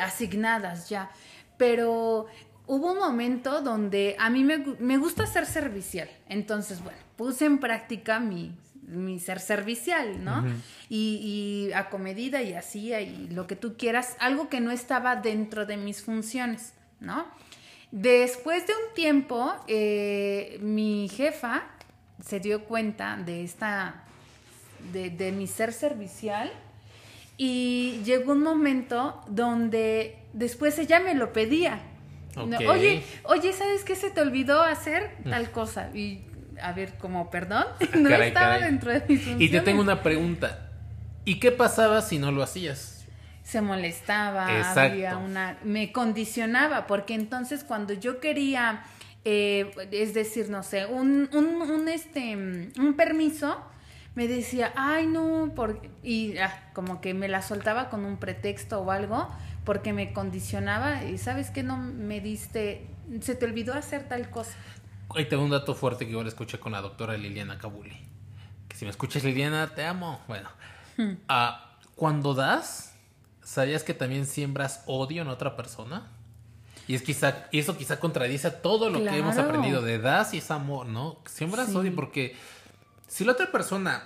asignadas 0.00 0.88
ya. 0.88 1.10
Pero 1.56 2.26
hubo 2.66 2.92
un 2.92 2.98
momento 2.98 3.60
donde 3.60 4.16
a 4.18 4.30
mí 4.30 4.44
me, 4.44 4.96
gusta 4.98 5.26
ser 5.26 5.46
servicial. 5.46 6.08
Entonces, 6.28 6.82
bueno, 6.82 6.98
puse 7.16 7.44
en 7.44 7.58
práctica 7.58 8.20
mi, 8.20 8.56
ser 9.18 9.40
servicial, 9.40 10.24
¿no? 10.24 10.44
y, 10.88 11.68
y, 11.68 11.72
acomedida 11.72 12.42
y 12.42 12.54
hacía 12.54 13.00
y 13.00 13.28
lo 13.28 13.46
que 13.46 13.56
tú 13.56 13.76
quieras, 13.76 14.16
algo 14.18 14.48
que 14.48 14.60
no 14.60 14.70
estaba 14.70 15.16
dentro 15.16 15.66
de 15.66 15.76
mis 15.76 16.02
funciones, 16.02 16.72
¿no? 17.00 17.26
Después 17.90 18.66
de 18.66 18.72
un 18.72 18.94
tiempo, 18.94 19.54
eh, 19.68 20.58
mi 20.60 21.08
jefa 21.08 21.62
se 22.24 22.40
dio 22.40 22.64
cuenta 22.64 23.16
de 23.16 23.44
esta, 23.44 24.04
de, 24.92 25.10
de 25.10 25.30
mi 25.30 25.46
ser 25.46 25.72
servicial 25.72 26.50
y 27.36 28.00
llegó 28.04 28.32
un 28.32 28.42
momento 28.42 29.22
donde 29.28 30.18
después 30.32 30.78
ella 30.78 30.98
me 30.98 31.14
lo 31.14 31.32
pedía 31.32 31.80
oye, 32.36 33.02
oye, 33.24 33.52
¿sabes 33.52 33.84
qué 33.84 33.96
se 33.96 34.10
te 34.10 34.20
olvidó 34.20 34.62
hacer 34.62 35.16
tal 35.24 35.50
cosa? 35.50 35.90
Y 35.94 36.22
a 36.60 36.72
ver, 36.72 36.94
como 36.98 37.30
perdón, 37.30 37.64
no 37.98 38.08
estaba 38.10 38.58
dentro 38.58 38.90
de 38.90 39.00
mis 39.08 39.20
funciones. 39.20 39.40
Y 39.40 39.48
te 39.50 39.60
tengo 39.60 39.80
una 39.80 40.02
pregunta. 40.02 40.70
¿Y 41.24 41.40
qué 41.40 41.50
pasaba 41.52 42.02
si 42.02 42.18
no 42.18 42.30
lo 42.30 42.42
hacías? 42.42 43.06
Se 43.42 43.60
molestaba, 43.60 44.46
había 44.72 45.18
una, 45.18 45.58
me 45.64 45.92
condicionaba, 45.92 46.86
porque 46.86 47.14
entonces 47.14 47.62
cuando 47.62 47.92
yo 47.92 48.18
quería, 48.18 48.84
eh, 49.24 49.70
es 49.90 50.14
decir, 50.14 50.48
no 50.48 50.62
sé, 50.62 50.86
un, 50.86 51.28
un, 51.32 51.46
un, 51.60 51.88
este, 51.88 52.36
un 52.36 52.94
permiso, 52.96 53.62
me 54.14 54.28
decía, 54.28 54.72
ay 54.76 55.06
no, 55.06 55.52
por... 55.54 55.82
y 56.02 56.38
ah, 56.38 56.70
como 56.72 57.00
que 57.00 57.14
me 57.14 57.28
la 57.28 57.42
soltaba 57.42 57.90
con 57.90 58.04
un 58.04 58.16
pretexto 58.16 58.80
o 58.80 58.90
algo, 58.90 59.28
porque 59.64 59.92
me 59.92 60.12
condicionaba 60.12 61.04
y 61.04 61.18
sabes 61.18 61.50
que 61.50 61.62
no 61.62 61.76
me 61.76 62.20
diste, 62.20 62.86
se 63.20 63.34
te 63.34 63.44
olvidó 63.46 63.74
hacer 63.74 64.08
tal 64.08 64.30
cosa. 64.30 64.54
Ahí 65.14 65.26
tengo 65.26 65.44
un 65.44 65.50
dato 65.50 65.74
fuerte 65.74 66.06
que 66.06 66.12
yo 66.12 66.22
le 66.22 66.28
escuché 66.28 66.58
con 66.58 66.72
la 66.72 66.80
doctora 66.80 67.16
Liliana 67.16 67.58
Kabuli. 67.58 67.96
Que 68.68 68.76
si 68.76 68.84
me 68.84 68.90
escuchas 68.90 69.24
Liliana, 69.24 69.74
te 69.74 69.84
amo. 69.84 70.20
Bueno, 70.28 70.48
hmm. 70.96 71.12
ah, 71.28 71.76
cuando 71.94 72.34
das, 72.34 72.94
¿sabías 73.42 73.84
que 73.84 73.94
también 73.94 74.26
siembras 74.26 74.82
odio 74.86 75.22
en 75.22 75.28
otra 75.28 75.56
persona? 75.56 76.10
Y 76.86 76.94
es 76.94 77.02
quizá, 77.02 77.46
y 77.50 77.60
eso 77.60 77.78
quizá 77.78 77.98
contradice 77.98 78.50
todo 78.50 78.90
lo 78.90 79.02
que 79.02 79.16
hemos 79.16 79.38
aprendido 79.38 79.80
de 79.80 79.98
das 79.98 80.34
y 80.34 80.38
es 80.38 80.50
amor, 80.50 80.86
¿no? 80.86 81.18
Siembras 81.24 81.74
odio 81.74 81.94
porque 81.94 82.36
si 83.08 83.24
la 83.24 83.32
otra 83.32 83.50
persona 83.50 84.02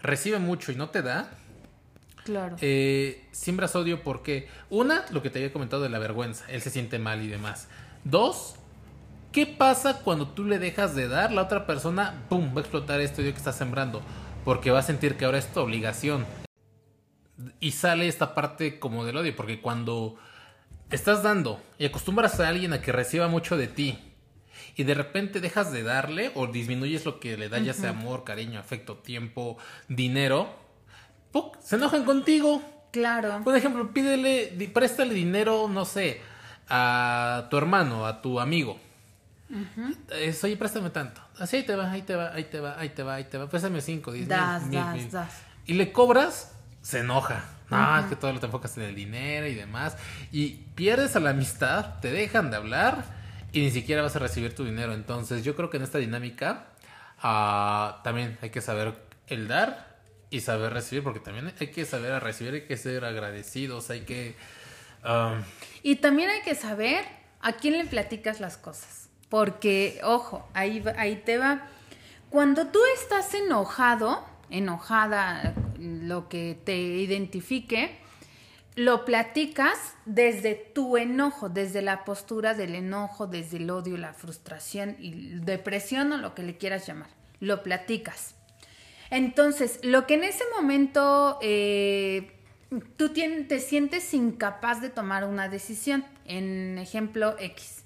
recibe 0.00 0.38
mucho 0.38 0.70
y 0.70 0.76
no 0.76 0.90
te 0.90 1.02
da, 1.02 1.30
Claro. 2.28 2.56
Eh, 2.60 3.24
siembras 3.32 3.74
odio 3.74 4.02
porque, 4.02 4.48
una, 4.68 5.06
lo 5.12 5.22
que 5.22 5.30
te 5.30 5.38
había 5.38 5.50
comentado 5.50 5.82
de 5.82 5.88
la 5.88 5.98
vergüenza, 5.98 6.44
él 6.50 6.60
se 6.60 6.68
siente 6.68 6.98
mal 6.98 7.22
y 7.22 7.28
demás. 7.28 7.68
Dos, 8.04 8.56
¿qué 9.32 9.46
pasa 9.46 10.00
cuando 10.00 10.28
tú 10.28 10.44
le 10.44 10.58
dejas 10.58 10.94
de 10.94 11.08
dar? 11.08 11.32
La 11.32 11.40
otra 11.40 11.66
persona, 11.66 12.26
¡pum!, 12.28 12.50
va 12.54 12.58
a 12.58 12.60
explotar 12.60 13.00
este 13.00 13.22
odio 13.22 13.32
que 13.32 13.38
está 13.38 13.54
sembrando. 13.54 14.02
Porque 14.44 14.70
va 14.70 14.80
a 14.80 14.82
sentir 14.82 15.16
que 15.16 15.24
ahora 15.24 15.38
es 15.38 15.50
tu 15.50 15.60
obligación. 15.60 16.26
Y 17.60 17.70
sale 17.70 18.08
esta 18.08 18.34
parte 18.34 18.78
como 18.78 19.06
del 19.06 19.16
odio, 19.16 19.34
porque 19.34 19.62
cuando 19.62 20.16
estás 20.90 21.22
dando 21.22 21.62
y 21.78 21.86
acostumbras 21.86 22.38
a 22.40 22.48
alguien 22.48 22.74
a 22.74 22.82
que 22.82 22.92
reciba 22.92 23.26
mucho 23.28 23.56
de 23.56 23.68
ti, 23.68 23.98
y 24.76 24.84
de 24.84 24.92
repente 24.92 25.40
dejas 25.40 25.72
de 25.72 25.82
darle 25.82 26.30
o 26.34 26.46
disminuyes 26.46 27.06
lo 27.06 27.20
que 27.20 27.38
le 27.38 27.48
da, 27.48 27.58
ya 27.58 27.72
sea 27.72 27.90
amor, 27.90 28.24
cariño, 28.24 28.60
afecto, 28.60 28.98
tiempo, 28.98 29.56
dinero, 29.88 30.67
¡puc! 31.32 31.56
se 31.60 31.76
enojan 31.76 32.04
contigo. 32.04 32.62
Claro. 32.90 33.40
Por 33.44 33.54
ejemplo, 33.56 33.92
pídele, 33.92 34.52
di- 34.56 34.68
préstale 34.68 35.12
dinero, 35.14 35.68
no 35.68 35.84
sé, 35.84 36.20
a 36.68 37.46
tu 37.50 37.56
hermano, 37.58 38.06
a 38.06 38.22
tu 38.22 38.40
amigo. 38.40 38.78
Es, 40.10 40.42
oye, 40.44 40.56
préstame 40.56 40.90
tanto. 40.90 41.20
Así 41.38 41.56
ahí 41.56 41.62
te 41.62 41.74
va, 41.74 41.90
ahí 41.90 42.02
te 42.02 42.14
va, 42.16 42.32
ahí 42.34 42.44
te 42.44 42.60
va, 42.60 42.78
ahí 42.78 42.88
te 42.90 43.02
va, 43.02 43.14
ahí 43.14 43.24
te 43.24 43.38
va. 43.38 43.48
Préstame 43.48 43.80
cinco, 43.80 44.12
diez 44.12 44.26
mil, 44.28 44.36
Das, 44.36 44.62
mil, 44.64 44.78
das, 44.78 44.94
mil. 44.94 45.10
das. 45.10 45.32
Y 45.66 45.74
le 45.74 45.92
cobras, 45.92 46.52
se 46.82 47.00
enoja. 47.00 47.44
No, 47.70 47.98
es 47.98 48.06
que 48.06 48.16
todo 48.16 48.32
lo 48.32 48.40
te 48.40 48.46
enfocas 48.46 48.76
en 48.78 48.84
el 48.84 48.94
dinero 48.94 49.46
y 49.46 49.54
demás. 49.54 49.96
Y 50.32 50.50
pierdes 50.74 51.14
a 51.16 51.20
la 51.20 51.30
amistad, 51.30 51.98
te 52.00 52.10
dejan 52.10 52.50
de 52.50 52.56
hablar 52.56 53.04
y 53.52 53.60
ni 53.60 53.70
siquiera 53.70 54.00
vas 54.02 54.16
a 54.16 54.18
recibir 54.18 54.54
tu 54.54 54.64
dinero. 54.64 54.94
Entonces, 54.94 55.44
yo 55.44 55.54
creo 55.54 55.68
que 55.68 55.76
en 55.76 55.82
esta 55.82 55.98
dinámica 55.98 56.64
ah, 57.22 58.00
también 58.04 58.38
hay 58.40 58.50
que 58.50 58.60
saber 58.62 58.94
el 59.26 59.48
dar 59.48 59.87
y 60.30 60.40
saber 60.40 60.72
recibir, 60.72 61.02
porque 61.02 61.20
también 61.20 61.52
hay 61.58 61.68
que 61.68 61.84
saber 61.84 62.22
recibir, 62.22 62.54
hay 62.54 62.66
que 62.66 62.76
ser 62.76 63.04
agradecidos, 63.04 63.90
hay 63.90 64.00
que. 64.02 64.34
ah, 65.02 65.40
Y 65.82 65.96
también 65.96 66.30
hay 66.30 66.42
que 66.42 66.54
saber 66.54 67.04
a 67.40 67.52
quién 67.54 67.78
le 67.78 67.84
platicas 67.84 68.40
las 68.40 68.56
cosas. 68.56 69.08
Porque, 69.28 70.00
ojo, 70.02 70.48
ahí, 70.54 70.82
ahí 70.96 71.16
te 71.16 71.38
va. 71.38 71.68
Cuando 72.30 72.68
tú 72.68 72.80
estás 72.94 73.32
enojado, 73.34 74.24
enojada, 74.50 75.54
lo 75.78 76.28
que 76.28 76.58
te 76.64 76.76
identifique, 76.76 77.98
lo 78.74 79.04
platicas 79.04 79.94
desde 80.04 80.54
tu 80.54 80.96
enojo, 80.96 81.48
desde 81.48 81.82
la 81.82 82.04
postura 82.04 82.54
del 82.54 82.74
enojo, 82.74 83.26
desde 83.26 83.56
el 83.56 83.70
odio, 83.70 83.96
la 83.96 84.12
frustración 84.12 84.96
y 84.98 85.40
depresión 85.40 86.12
o 86.12 86.16
lo 86.16 86.34
que 86.34 86.42
le 86.42 86.56
quieras 86.56 86.86
llamar. 86.86 87.08
Lo 87.40 87.62
platicas. 87.62 88.34
Entonces, 89.10 89.80
lo 89.82 90.06
que 90.06 90.14
en 90.14 90.24
ese 90.24 90.44
momento 90.56 91.38
eh, 91.40 92.32
tú 92.96 93.10
te 93.10 93.60
sientes 93.60 94.12
incapaz 94.14 94.80
de 94.80 94.90
tomar 94.90 95.24
una 95.24 95.48
decisión, 95.48 96.04
en 96.24 96.78
ejemplo 96.78 97.36
X, 97.38 97.84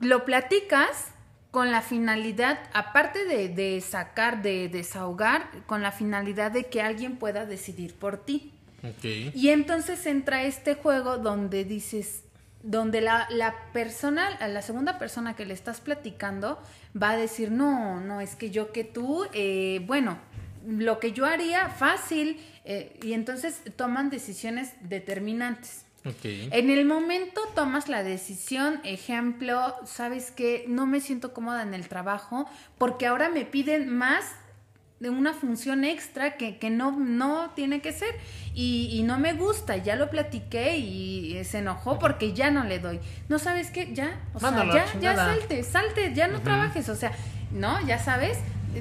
lo 0.00 0.24
platicas 0.24 1.08
con 1.50 1.70
la 1.70 1.82
finalidad, 1.82 2.58
aparte 2.72 3.24
de, 3.24 3.48
de 3.48 3.80
sacar, 3.80 4.42
de 4.42 4.68
desahogar, 4.68 5.50
con 5.66 5.82
la 5.82 5.92
finalidad 5.92 6.52
de 6.52 6.66
que 6.66 6.82
alguien 6.82 7.16
pueda 7.16 7.46
decidir 7.46 7.94
por 7.94 8.18
ti. 8.18 8.52
ok. 8.82 9.34
Y 9.34 9.48
entonces 9.48 10.04
entra 10.06 10.44
este 10.44 10.74
juego 10.74 11.18
donde 11.18 11.64
dices, 11.64 12.22
donde 12.68 13.00
la, 13.00 13.26
la 13.30 13.54
persona, 13.72 14.46
la 14.46 14.60
segunda 14.60 14.98
persona 14.98 15.34
que 15.34 15.46
le 15.46 15.54
estás 15.54 15.80
platicando 15.80 16.62
va 17.00 17.10
a 17.12 17.16
decir, 17.16 17.50
no, 17.50 17.98
no, 17.98 18.20
es 18.20 18.36
que 18.36 18.50
yo 18.50 18.72
que 18.72 18.84
tú, 18.84 19.24
eh, 19.32 19.82
bueno, 19.86 20.18
lo 20.66 21.00
que 21.00 21.12
yo 21.12 21.24
haría 21.24 21.70
fácil, 21.70 22.38
eh, 22.66 22.98
y 23.02 23.14
entonces 23.14 23.62
toman 23.76 24.10
decisiones 24.10 24.74
determinantes. 24.82 25.86
Ok. 26.04 26.24
En 26.24 26.68
el 26.68 26.84
momento 26.84 27.40
tomas 27.54 27.88
la 27.88 28.02
decisión, 28.02 28.82
ejemplo, 28.84 29.74
sabes 29.86 30.30
que 30.30 30.66
no 30.68 30.84
me 30.84 31.00
siento 31.00 31.32
cómoda 31.32 31.62
en 31.62 31.72
el 31.72 31.88
trabajo 31.88 32.46
porque 32.76 33.06
ahora 33.06 33.30
me 33.30 33.46
piden 33.46 33.88
más 33.88 34.26
de 35.00 35.10
una 35.10 35.32
función 35.32 35.84
extra 35.84 36.36
que, 36.36 36.58
que 36.58 36.70
no, 36.70 36.98
no 36.98 37.50
tiene 37.54 37.80
que 37.80 37.92
ser. 37.92 38.14
Y, 38.54 38.90
y 38.92 39.02
no 39.04 39.18
me 39.18 39.34
gusta, 39.34 39.76
ya 39.76 39.94
lo 39.94 40.10
platiqué 40.10 40.76
y 40.78 41.42
se 41.44 41.58
enojó 41.58 41.98
porque 41.98 42.32
ya 42.32 42.50
no 42.50 42.64
le 42.64 42.78
doy. 42.80 42.98
No 43.28 43.38
sabes 43.38 43.70
qué, 43.70 43.94
ya, 43.94 44.20
o 44.34 44.40
Mándalo 44.40 44.72
sea, 44.72 44.86
ya, 44.94 45.00
ya 45.00 45.16
salte, 45.16 45.62
salte, 45.62 46.14
ya 46.14 46.26
no 46.28 46.40
trabajes, 46.40 46.88
o 46.88 46.96
sea, 46.96 47.12
no, 47.52 47.80
ya 47.86 47.98
sabes, 47.98 48.38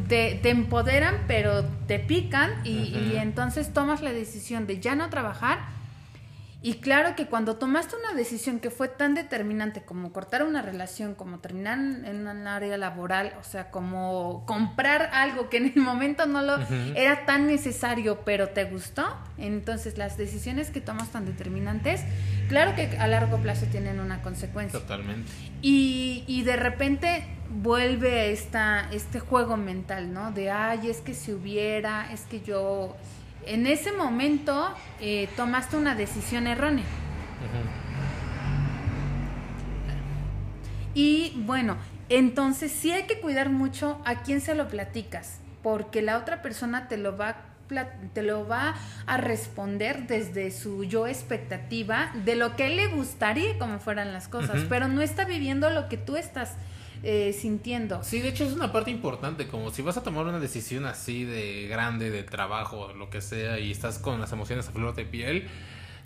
te, 0.08 0.40
te 0.42 0.50
empoderan 0.50 1.16
pero 1.28 1.64
te 1.88 2.00
pican 2.00 2.52
y, 2.66 2.72
y 2.72 3.18
entonces 3.18 3.74
tomas 3.74 4.02
la 4.02 4.12
decisión 4.12 4.68
de 4.68 4.80
ya 4.80 4.96
no 4.96 5.10
trabajar 5.10 5.77
y 6.64 6.76
claro 6.76 7.16
que 7.16 7.28
cuando 7.28 7.58
tomaste 7.58 7.96
una 7.96 8.18
decisión 8.18 8.60
que 8.60 8.72
fue 8.72 8.88
tan 8.88 9.14
determinante 9.14 9.84
como 9.84 10.12
cortar 10.12 10.44
una 10.44 10.64
relación, 10.64 11.14
como 11.14 11.38
terminar 11.38 11.78
en 11.78 12.28
un 12.28 12.48
área 12.48 12.78
laboral, 12.78 13.36
o 13.40 13.44
sea, 13.44 13.70
como 13.70 14.44
comprar 14.48 15.12
algo 15.14 15.50
que 15.50 15.58
en 15.58 15.74
el 15.76 15.82
momento 15.82 16.26
no 16.26 16.42
lo 16.42 16.58
era 16.96 17.26
tan 17.26 17.46
necesario, 17.46 18.22
pero 18.26 18.50
te 18.50 18.64
gustó, 18.66 19.06
entonces 19.38 20.00
las 20.00 20.18
decisiones 20.18 20.72
que 20.72 20.82
tomas 20.82 21.10
tan 21.10 21.26
determinantes, 21.28 22.02
claro 22.50 22.74
que 22.76 22.98
a 22.98 23.08
largo 23.08 23.38
plazo 23.38 23.68
tienen 23.68 24.00
una 24.00 24.24
consecuencia. 24.24 24.80
Totalmente. 24.80 25.32
Y, 25.62 26.24
y 26.26 26.42
de 26.42 26.56
repente 26.56 27.24
vuelve 27.50 28.32
esta, 28.32 28.90
este 28.92 29.20
juego 29.20 29.58
mental, 29.58 30.12
¿no? 30.12 30.32
De, 30.32 30.50
ay, 30.50 30.90
es 30.90 31.02
que 31.02 31.14
si 31.14 31.34
hubiera, 31.34 32.12
es 32.12 32.22
que 32.22 32.42
yo... 32.42 32.96
En 33.48 33.66
ese 33.66 33.94
momento 33.94 34.74
eh, 35.00 35.30
tomaste 35.38 35.78
una 35.78 35.96
decisión 35.96 36.48
errónea. 36.48 36.84
Y 40.94 41.34
bueno, 41.46 41.78
entonces 42.10 42.72
sí 42.72 42.92
hay 42.92 43.04
que 43.04 43.20
cuidar 43.20 43.50
mucho 43.50 44.02
a 44.04 44.24
quién 44.24 44.42
se 44.42 44.54
lo 44.54 44.68
platicas, 44.68 45.40
porque 45.64 46.02
la 46.02 46.18
otra 46.18 46.42
persona 46.42 46.88
te 46.88 46.98
lo 46.98 47.16
va 47.18 47.30
a 47.30 47.36
te 48.14 48.24
lo 48.24 48.48
va 48.48 48.76
a 49.08 49.18
responder 49.18 50.08
desde 50.08 50.52
su 50.52 50.86
yo 50.86 51.06
expectativa 51.06 52.14
de 52.24 52.36
lo 52.36 52.56
que 52.56 52.64
a 52.64 52.68
él 52.68 52.78
le 52.78 52.88
gustaría 52.88 53.58
como 53.60 53.80
fueran 53.80 54.14
las 54.14 54.30
cosas, 54.30 54.64
pero 54.70 54.88
no 54.88 55.02
está 55.02 55.26
viviendo 55.26 55.70
lo 55.70 55.90
que 55.90 55.98
tú 55.98 56.16
estás 56.16 56.54
eh, 57.04 57.34
sintiendo. 57.34 58.04
Sí, 58.04 58.20
de 58.20 58.30
hecho 58.30 58.44
es 58.46 58.54
una 58.54 58.72
parte 58.72 58.92
importante, 58.92 59.48
como 59.48 59.72
si 59.72 59.82
vas 59.82 59.98
a 59.98 60.04
tomar 60.04 60.26
una 60.26 60.40
decisión 60.40 60.86
así 60.86 61.24
de 61.24 61.68
grande, 61.68 62.10
de 62.10 62.24
trabajo, 62.24 62.94
lo 62.94 63.10
que 63.10 63.22
sea, 63.22 63.60
y 63.60 63.72
estás 63.72 64.00
con 64.00 64.20
las 64.20 64.32
emociones 64.32 64.68
a 64.68 64.72
flor 64.72 64.96
de 64.96 65.06
piel, 65.06 65.48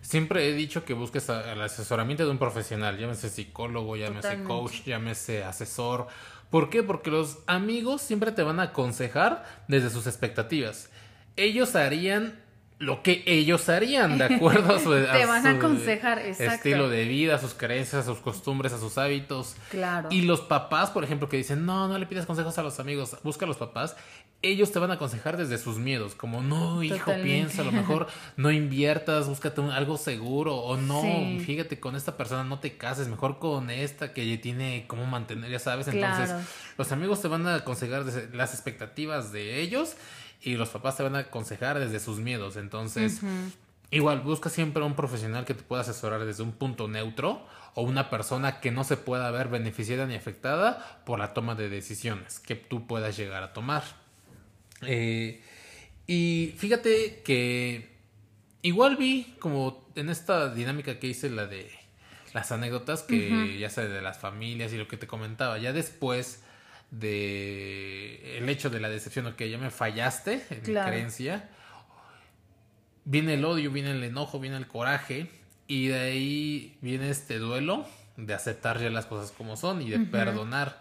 siempre 0.02 0.50
he 0.50 0.54
dicho 0.54 0.86
que 0.86 0.94
busques 0.94 1.28
el 1.30 1.62
asesoramiento 1.62 2.26
de 2.26 2.32
un 2.32 2.38
profesional, 2.38 2.98
llámese 2.98 3.30
psicólogo, 3.30 3.96
llámese 3.96 4.22
Totalmente. 4.22 4.48
coach, 4.48 4.84
llámese 4.86 5.44
asesor. 5.44 6.08
¿Por 6.50 6.70
qué? 6.70 6.84
Porque 6.84 7.12
los 7.12 7.40
amigos 7.48 8.02
siempre 8.02 8.32
te 8.32 8.44
van 8.44 8.60
a 8.60 8.64
aconsejar 8.64 9.46
desde 9.68 9.90
sus 9.90 10.06
expectativas. 10.08 10.90
Ellos 11.38 11.76
harían 11.76 12.40
lo 12.82 13.04
que 13.04 13.24
ellos 13.28 13.70
harían, 13.70 14.18
de 14.18 14.26
acuerdo 14.26 14.76
a 14.76 14.80
su, 14.80 14.90
Te 15.12 15.26
van 15.26 15.46
a 15.46 15.52
aconsejar, 15.52 16.18
exacto. 16.20 16.54
estilo 16.56 16.90
de 16.90 17.06
vida, 17.06 17.36
a 17.36 17.40
sus 17.40 17.54
creencias, 17.54 18.04
a 18.04 18.06
sus 18.06 18.20
costumbres, 18.20 18.74
a 18.74 18.80
sus 18.80 18.98
hábitos. 18.98 19.56
Claro. 19.70 20.10
Y 20.12 20.24
los 20.24 20.42
papás, 20.42 20.90
por 20.90 21.04
ejemplo, 21.04 21.30
que 21.30 21.38
dicen, 21.38 21.66
no, 21.66 21.88
no 21.88 21.98
le 22.00 22.08
pidas 22.08 22.26
consejos 22.26 22.58
a 22.58 22.64
los 22.64 22.80
amigos, 22.80 23.16
busca 23.24 23.46
a 23.46 23.48
los 23.48 23.58
papás, 23.58 23.96
ellos 24.44 24.72
te 24.72 24.80
van 24.80 24.90
a 24.90 24.96
aconsejar 24.96 25.38
desde 25.38 25.60
sus 25.60 25.78
miedos, 25.78 26.16
como, 26.16 26.42
no, 26.42 26.82
hijo, 26.82 26.98
Totalmente. 26.98 27.30
piensa, 27.32 27.62
a 27.62 27.66
lo 27.66 27.72
mejor 27.72 28.08
no 28.38 28.50
inviertas, 28.50 29.28
búscate 29.28 29.62
un- 29.62 29.70
algo 29.70 29.98
seguro, 29.98 30.56
o 30.56 30.76
no, 30.78 31.02
Sí. 31.04 31.44
fíjate, 31.46 31.80
con 31.80 31.96
esta 31.96 32.18
persona 32.18 32.44
no 32.44 32.60
te 32.60 32.76
cases, 32.78 33.08
mejor 33.08 33.38
con 33.38 33.70
esta 33.70 34.14
que 34.14 34.38
tiene 34.40 34.86
cómo 34.88 35.06
mantener, 35.06 35.52
ya 35.52 35.60
sabes. 35.60 35.88
Entonces, 35.88 36.30
Claro. 36.30 36.44
los 36.80 36.92
amigos 36.92 37.22
te 37.22 37.28
van 37.28 37.46
a 37.46 37.54
aconsejar 37.54 38.04
desde 38.06 38.36
las 38.36 38.56
expectativas 38.56 39.32
de 39.32 39.62
ellos 39.62 39.96
y 40.42 40.56
los 40.56 40.70
papás 40.70 40.98
te 40.98 41.04
van 41.04 41.16
a 41.16 41.20
aconsejar 41.20 41.80
desde 41.80 42.00
sus 42.00 42.20
miedos. 42.20 42.58
Entonces. 42.58 43.22
Igual, 43.94 44.22
busca 44.22 44.50
siempre 44.50 44.82
un 44.84 44.96
profesional 44.96 45.44
que 45.44 45.54
te 45.54 45.64
pueda 45.64 45.82
asesorar 45.82 46.24
desde 46.24 46.44
un 46.44 46.54
punto 46.54 46.88
neutro 46.88 47.46
o 47.76 47.82
una 47.82 48.10
persona 48.10 48.62
que 48.62 48.72
no 48.72 48.86
se 48.86 48.96
pueda 48.96 49.30
ver 49.32 49.50
beneficiada 49.50 50.06
ni 50.06 50.16
afectada 50.16 51.04
por 51.06 51.20
la 51.20 51.34
toma 51.34 51.56
de 51.56 51.68
decisiones 51.68 52.40
que 52.40 52.56
tú 52.56 52.88
puedas 52.88 53.18
llegar 53.18 53.44
a 53.44 53.52
tomar. 53.52 53.84
Eh, 54.84 55.42
y 56.08 56.56
fíjate 56.58 57.22
que 57.26 57.98
igual 58.62 58.96
vi 58.96 59.36
como 59.40 59.86
en 59.96 60.10
esta 60.10 60.54
dinámica 60.54 60.98
que 60.98 61.08
hice 61.08 61.30
la 61.30 61.46
de 61.46 61.70
las 62.34 62.54
anécdotas 62.54 63.04
que 63.04 63.60
ya 63.60 63.70
sea 63.70 63.84
de 63.84 64.02
las 64.02 64.18
familias 64.18 64.72
y 64.72 64.78
lo 64.78 64.88
que 64.88 64.96
te 64.96 65.06
comentaba, 65.06 65.58
ya 65.58 65.74
después 65.74 66.44
de 66.92 68.38
el 68.38 68.48
hecho 68.50 68.70
de 68.70 68.80
la 68.80 68.90
decepción 68.90 69.26
o 69.28 69.36
que 69.36 69.50
ya 69.50 69.58
me 69.58 69.72
fallaste 69.72 70.46
en 70.50 70.60
Claro. 70.62 70.88
mi 70.88 70.94
creencia, 70.98 71.50
viene 73.06 73.36
el 73.36 73.46
odio, 73.46 73.72
viene 73.72 73.92
el 73.92 74.04
enojo, 74.04 74.40
viene 74.40 74.58
el 74.58 74.68
coraje 74.68 75.32
y 75.68 75.88
de 75.88 76.00
ahí 76.00 76.78
viene 76.82 77.10
este 77.10 77.40
duelo 77.40 77.86
de 78.18 78.34
aceptar 78.34 78.80
ya 78.80 78.90
las 78.90 79.06
cosas 79.06 79.32
como 79.32 79.56
son 79.58 79.82
y 79.82 79.90
de 79.90 80.00
perdonar. 80.00 80.80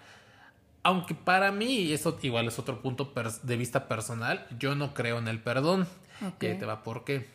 Aunque 0.83 1.15
para 1.15 1.53
mí, 1.53 1.93
eso 1.93 2.19
igual 2.23 2.49
es 2.49 2.59
otro 2.59 2.81
punto 2.83 3.13
de 3.43 3.57
vista 3.57 3.87
personal, 3.87 4.47
yo 4.59 4.75
no 4.75 4.95
creo 4.95 5.19
en 5.19 5.29
el 5.29 5.41
perdón. 5.41 5.87
Ok. 6.27 6.43
Y 6.43 6.47
ahí 6.47 6.59
te 6.59 6.67
va 6.67 6.83
por 6.83 7.05
qué. 7.05 7.29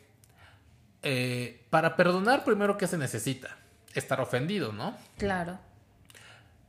Eh, 1.03 1.65
para 1.69 1.95
perdonar, 1.95 2.43
primero, 2.43 2.77
¿qué 2.77 2.87
se 2.87 2.97
necesita? 2.97 3.55
Estar 3.93 4.19
ofendido, 4.19 4.73
¿no? 4.73 4.97
Claro. 5.17 5.59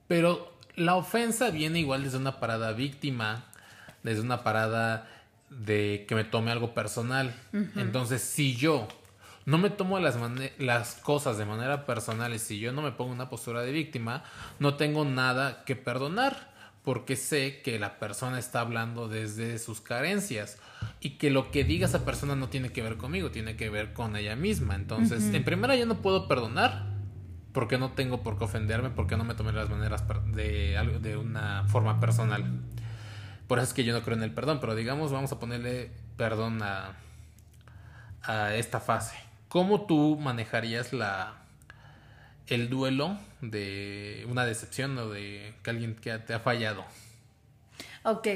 Pero 0.06 0.55
la 0.76 0.94
ofensa 0.94 1.50
viene 1.50 1.80
igual 1.80 2.04
desde 2.04 2.18
una 2.18 2.38
parada 2.38 2.72
víctima, 2.72 3.44
desde 4.02 4.20
una 4.20 4.44
parada 4.44 5.08
de 5.50 6.04
que 6.08 6.14
me 6.14 6.24
tome 6.24 6.50
algo 6.50 6.74
personal. 6.74 7.34
Entonces, 7.76 8.22
si 8.22 8.56
yo 8.56 8.86
no 9.46 9.58
me 9.58 9.70
tomo 9.70 9.98
las, 9.98 10.16
las 10.58 10.94
cosas 10.96 11.38
de 11.38 11.44
manera 11.44 11.86
personal 11.86 12.34
y 12.34 12.38
si 12.38 12.58
yo 12.58 12.72
no 12.72 12.82
me 12.82 12.92
pongo 12.92 13.12
una 13.12 13.30
postura 13.30 13.62
de 13.62 13.72
víctima, 13.72 14.22
no 14.58 14.74
tengo 14.74 15.04
nada 15.04 15.64
que 15.64 15.76
perdonar 15.76 16.54
porque 16.84 17.16
sé 17.16 17.62
que 17.62 17.80
la 17.80 17.98
persona 17.98 18.38
está 18.38 18.60
hablando 18.60 19.08
desde 19.08 19.58
sus 19.58 19.80
carencias 19.80 20.58
y 21.00 21.10
que 21.10 21.30
lo 21.30 21.50
que 21.50 21.64
diga 21.64 21.86
esa 21.86 22.04
persona 22.04 22.36
no 22.36 22.48
tiene 22.48 22.70
que 22.70 22.82
ver 22.82 22.96
conmigo, 22.96 23.32
tiene 23.32 23.56
que 23.56 23.70
ver 23.70 23.92
con 23.92 24.14
ella 24.14 24.36
misma. 24.36 24.76
Entonces, 24.76 25.34
en 25.34 25.42
primera 25.42 25.74
yo 25.74 25.86
no 25.86 26.00
puedo 26.00 26.28
perdonar 26.28 26.95
porque 27.56 27.78
no 27.78 27.92
tengo 27.92 28.22
por 28.22 28.36
qué 28.36 28.44
ofenderme, 28.44 28.90
porque 28.90 29.16
no 29.16 29.24
me 29.24 29.34
tomé 29.34 29.50
las 29.50 29.70
maneras 29.70 30.04
de, 30.26 30.78
de 31.00 31.16
una 31.16 31.64
forma 31.68 32.00
personal. 32.00 32.44
Por 33.48 33.56
eso 33.56 33.68
es 33.68 33.72
que 33.72 33.82
yo 33.82 33.94
no 33.94 34.02
creo 34.02 34.14
en 34.14 34.24
el 34.24 34.30
perdón, 34.30 34.60
pero 34.60 34.74
digamos, 34.74 35.10
vamos 35.10 35.32
a 35.32 35.38
ponerle 35.38 35.90
perdón 36.18 36.62
a, 36.62 36.96
a 38.24 38.54
esta 38.56 38.78
fase. 38.78 39.16
¿Cómo 39.48 39.86
tú 39.86 40.18
manejarías 40.20 40.92
la 40.92 41.36
el 42.46 42.68
duelo 42.68 43.18
de 43.40 44.26
una 44.28 44.44
decepción 44.44 44.98
o 44.98 45.08
de 45.08 45.54
que 45.62 45.70
alguien 45.70 45.94
que 45.94 46.18
te 46.18 46.34
ha 46.34 46.40
fallado? 46.40 46.84
Ok, 48.02 48.28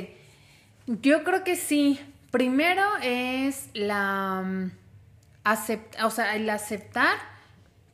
yo 0.86 1.24
creo 1.24 1.44
que 1.44 1.56
sí. 1.56 2.00
Primero 2.30 2.86
es 3.02 3.68
la 3.74 4.42
mm, 4.46 4.70
o 6.04 6.10
sea, 6.10 6.36
el 6.36 6.48
aceptar 6.48 7.29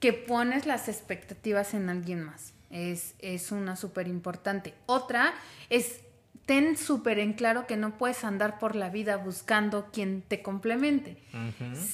que 0.00 0.12
pones 0.12 0.66
las 0.66 0.88
expectativas 0.88 1.74
en 1.74 1.88
alguien 1.88 2.22
más. 2.22 2.52
Es, 2.70 3.14
es 3.20 3.52
una 3.52 3.76
súper 3.76 4.08
importante. 4.08 4.74
Otra 4.86 5.34
es 5.70 6.00
ten 6.46 6.76
súper 6.76 7.18
en 7.18 7.32
claro 7.32 7.66
que 7.66 7.76
no 7.76 7.98
puedes 7.98 8.24
andar 8.24 8.58
por 8.58 8.76
la 8.76 8.88
vida 8.88 9.16
buscando 9.16 9.88
quien 9.92 10.22
te 10.22 10.42
complemente. 10.42 11.18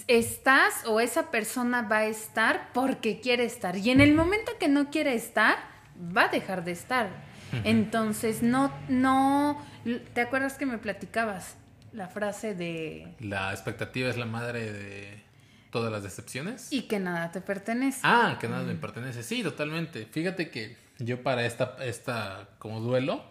Estás 0.06 0.84
o 0.86 1.00
esa 1.00 1.30
persona 1.30 1.82
va 1.82 1.98
a 1.98 2.06
estar 2.06 2.68
porque 2.74 3.20
quiere 3.20 3.44
estar. 3.44 3.76
Y 3.76 3.90
en 3.90 4.00
el 4.00 4.14
momento 4.14 4.52
que 4.60 4.68
no 4.68 4.90
quiere 4.90 5.14
estar, 5.14 5.56
va 6.16 6.24
a 6.24 6.28
dejar 6.28 6.64
de 6.64 6.72
estar. 6.72 7.08
Entonces, 7.64 8.42
no, 8.42 8.72
no, 8.88 9.62
¿te 10.14 10.20
acuerdas 10.20 10.54
que 10.54 10.66
me 10.66 10.78
platicabas 10.78 11.56
la 11.92 12.08
frase 12.08 12.54
de... 12.54 13.14
La 13.20 13.52
expectativa 13.52 14.08
es 14.08 14.16
la 14.16 14.26
madre 14.26 14.70
de 14.72 15.22
todas 15.72 15.90
las 15.90 16.04
decepciones. 16.04 16.72
Y 16.72 16.82
que 16.82 17.00
nada 17.00 17.32
te 17.32 17.40
pertenece. 17.40 17.98
Ah, 18.04 18.36
que 18.40 18.46
nada 18.46 18.62
me 18.62 18.76
pertenece. 18.76 19.24
Sí, 19.24 19.42
totalmente. 19.42 20.06
Fíjate 20.06 20.50
que 20.50 20.76
yo 20.98 21.24
para 21.24 21.44
esta, 21.44 21.76
esta 21.80 22.48
como 22.60 22.78
duelo, 22.80 23.24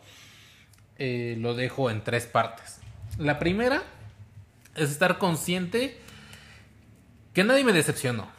eh, 0.97 1.37
lo 1.39 1.53
dejo 1.53 1.89
en 1.89 2.03
tres 2.03 2.25
partes. 2.25 2.79
La 3.17 3.39
primera 3.39 3.83
es 4.75 4.91
estar 4.91 5.17
consciente 5.17 5.97
que 7.33 7.45
nadie 7.45 7.63
me 7.63 7.71
decepcionó. 7.71 8.29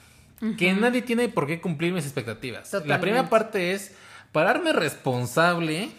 Que 0.59 0.73
nadie 0.75 1.03
tiene 1.03 1.29
por 1.29 1.47
qué 1.47 1.61
cumplir 1.61 1.93
mis 1.93 2.05
expectativas. 2.05 2.73
La 2.85 3.01
primera 3.01 3.31
parte 3.31 3.73
es 3.73 3.95
pararme 4.33 4.73
responsable 4.73 5.91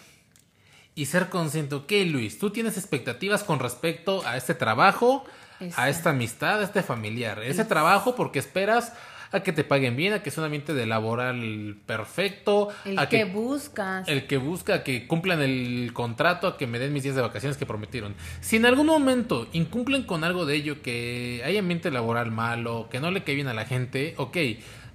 y 0.94 1.06
ser 1.06 1.30
consciente, 1.30 1.74
ok 1.74 1.90
Luis, 2.06 2.38
tú 2.38 2.50
tienes 2.50 2.76
expectativas 2.76 3.42
con 3.42 3.58
respecto 3.58 4.24
a 4.26 4.36
este 4.36 4.54
trabajo, 4.54 5.24
a 5.76 5.88
esta 5.88 6.10
amistad, 6.10 6.60
a 6.60 6.64
este 6.64 6.82
familiar. 6.82 7.42
Ese 7.42 7.64
trabajo 7.64 8.14
porque 8.14 8.38
esperas 8.38 8.92
a 9.34 9.42
que 9.42 9.52
te 9.52 9.64
paguen 9.64 9.96
bien, 9.96 10.12
a 10.12 10.22
que 10.22 10.30
sea 10.30 10.42
un 10.42 10.46
ambiente 10.46 10.74
de 10.74 10.86
laboral 10.86 11.76
perfecto. 11.86 12.68
El 12.84 12.98
a 12.98 13.08
que, 13.08 13.24
buscas. 13.24 14.06
El 14.08 14.28
que 14.28 14.36
busca, 14.36 14.84
que 14.84 15.08
cumplan 15.08 15.42
el 15.42 15.90
contrato, 15.92 16.46
a 16.46 16.56
que 16.56 16.68
me 16.68 16.78
den 16.78 16.92
mis 16.92 17.02
días 17.02 17.16
de 17.16 17.22
vacaciones 17.22 17.56
que 17.56 17.66
prometieron. 17.66 18.14
Si 18.40 18.56
en 18.56 18.64
algún 18.66 18.86
momento 18.86 19.48
incumplen 19.52 20.04
con 20.04 20.22
algo 20.22 20.46
de 20.46 20.54
ello, 20.54 20.82
que 20.82 21.42
hay 21.44 21.58
ambiente 21.58 21.90
laboral 21.90 22.30
malo, 22.30 22.88
que 22.90 23.00
no 23.00 23.10
le 23.10 23.24
cae 23.24 23.34
bien 23.34 23.48
a 23.48 23.54
la 23.54 23.64
gente, 23.64 24.14
ok, 24.18 24.36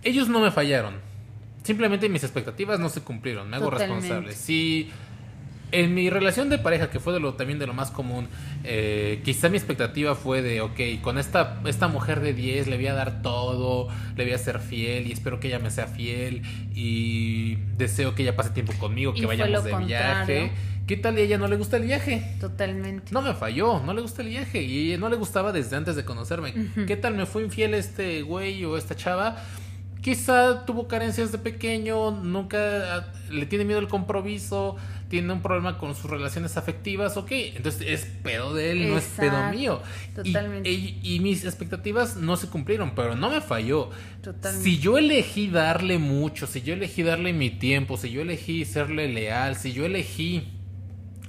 ellos 0.04 0.30
no 0.30 0.40
me 0.40 0.52
fallaron. 0.52 1.02
Simplemente 1.64 2.08
mis 2.08 2.24
expectativas 2.24 2.80
no 2.80 2.88
se 2.88 3.02
cumplieron, 3.02 3.50
me 3.50 3.58
hago 3.58 3.70
responsable. 3.70 4.32
Si 4.32 4.90
en 5.72 5.94
mi 5.94 6.10
relación 6.10 6.50
de 6.50 6.58
pareja, 6.58 6.90
que 6.90 7.00
fue 7.00 7.14
de 7.14 7.20
lo, 7.20 7.34
también 7.36 7.60
de 7.60 7.68
lo 7.68 7.74
más 7.74 7.92
común, 7.92 8.28
eh, 8.64 9.22
quizá 9.24 9.50
mi 9.50 9.58
expectativa 9.58 10.16
fue 10.16 10.42
de, 10.42 10.62
ok, 10.62 11.02
con 11.02 11.18
esta, 11.18 11.62
esta 11.66 11.88
mujer 11.88 12.20
de 12.22 12.34
10 12.34 12.68
le 12.68 12.78
voy 12.78 12.88
a 12.88 12.94
dar 12.94 13.22
todo, 13.22 13.88
le 14.16 14.24
voy 14.24 14.34
a 14.34 14.38
ser 14.38 14.60
fiel 14.60 15.08
y 15.08 15.12
espero 15.12 15.40
que 15.40 15.48
ella 15.48 15.60
me 15.60 15.72
sea 15.72 15.88
fiel 15.88 16.42
y 16.74 17.56
deseo 17.78 18.16
que 18.16 18.24
ella 18.24 18.36
pase 18.36 18.52
tiempo 18.52 18.74
conmigo, 18.80 19.14
que 19.14 19.26
vayamos 19.26 19.64
de 19.64 19.76
viaje. 19.78 20.52
¿Qué 20.88 20.98
tal 20.98 21.20
y 21.20 21.22
a 21.22 21.24
ella 21.26 21.38
no 21.38 21.48
le 21.48 21.56
gusta 21.56 21.78
el 21.78 21.84
viaje? 21.84 22.36
Totalmente. 22.40 23.12
No 23.14 23.22
me 23.22 23.36
falló, 23.36 23.80
no 23.80 23.94
le 23.94 24.02
gusta 24.02 24.24
el 24.24 24.30
viaje 24.30 24.64
y 24.64 24.98
no 24.98 25.08
le 25.08 25.18
gustaba 25.18 25.52
desde 25.52 25.76
antes 25.76 25.96
de 25.96 26.04
conocerme. 26.04 26.52
¿Qué 26.88 26.98
tal 26.98 27.14
me 27.14 27.28
fue 27.28 27.44
infiel 27.44 27.76
este 27.76 28.24
güey 28.24 28.66
o 28.66 28.76
esta 28.76 28.96
chava? 28.96 29.38
Quizá 30.02 30.66
tuvo 30.66 30.88
carencias 30.88 31.32
de 31.32 31.38
pequeño, 31.38 32.10
nunca 32.10 32.96
ah, 32.96 33.08
le 33.30 33.46
tiene 33.46 33.66
miedo 33.66 33.80
al 33.80 33.88
compromiso, 33.88 34.78
tiene 35.10 35.34
un 35.34 35.42
problema 35.42 35.78
con 35.78 35.96
sus 35.96 36.10
relaciones 36.10 36.56
afectivas, 36.56 37.18
ok, 37.18 37.32
entonces 37.32 37.82
es 37.88 38.06
pedo 38.06 38.54
de 38.54 38.72
él, 38.72 38.90
no 38.90 38.98
es 38.98 39.06
pedo 39.18 39.50
mío. 39.52 39.82
Totalmente. 40.16 40.70
Y, 40.70 41.20
mis 41.20 41.44
expectativas 41.44 42.16
no 42.16 42.38
se 42.38 42.48
cumplieron, 42.48 42.94
pero 42.96 43.16
no 43.16 43.30
me 43.30 43.42
falló. 43.42 43.90
Totalmente. 44.22 44.64
Si 44.64 44.80
yo 44.80 44.98
elegí 44.98 45.50
darle 45.50 45.98
mucho, 45.98 46.48
si 46.48 46.62
yo 46.62 46.74
elegí 46.76 47.04
darle 47.04 47.34
mi 47.34 47.50
tiempo, 47.50 47.98
si 47.98 48.12
yo 48.12 48.22
elegí 48.22 48.64
serle 48.66 49.10
leal, 49.10 49.56
si 49.56 49.74
yo 49.74 49.86
elegí 49.86 50.48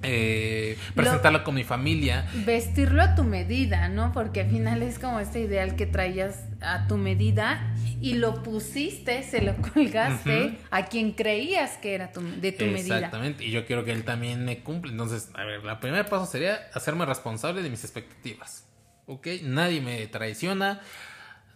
eh, 0.02 0.76
presentarlo 0.94 1.42
con 1.42 1.54
mi 1.54 1.64
familia. 1.64 2.28
Vestirlo 2.46 3.02
a 3.02 3.14
tu 3.14 3.24
medida, 3.24 3.88
¿no? 3.88 4.12
Porque 4.12 4.42
al 4.42 4.50
final 4.50 4.82
es 4.82 4.98
como 4.98 5.20
este 5.20 5.40
ideal 5.40 5.74
que 5.76 5.86
traías 5.86 6.49
a 6.60 6.86
tu 6.86 6.96
medida 6.96 7.74
y 8.00 8.14
lo 8.14 8.42
pusiste, 8.42 9.22
se 9.22 9.42
lo 9.42 9.56
colgaste 9.74 10.58
a 10.70 10.86
quien 10.86 11.12
creías 11.12 11.76
que 11.78 11.94
era 11.94 12.12
tu, 12.12 12.20
de 12.20 12.52
tu 12.52 12.64
medida. 12.66 12.96
Exactamente, 12.96 13.44
y 13.44 13.50
yo 13.50 13.66
quiero 13.66 13.84
que 13.84 13.92
él 13.92 14.04
también 14.04 14.44
me 14.44 14.62
cumpla. 14.62 14.90
Entonces, 14.90 15.30
a 15.34 15.44
ver, 15.44 15.60
el 15.64 15.78
primer 15.78 16.06
paso 16.08 16.26
sería 16.26 16.68
hacerme 16.74 17.04
responsable 17.06 17.62
de 17.62 17.70
mis 17.70 17.84
expectativas. 17.84 18.66
¿Ok? 19.06 19.26
Nadie 19.42 19.80
me 19.80 20.06
traiciona, 20.06 20.80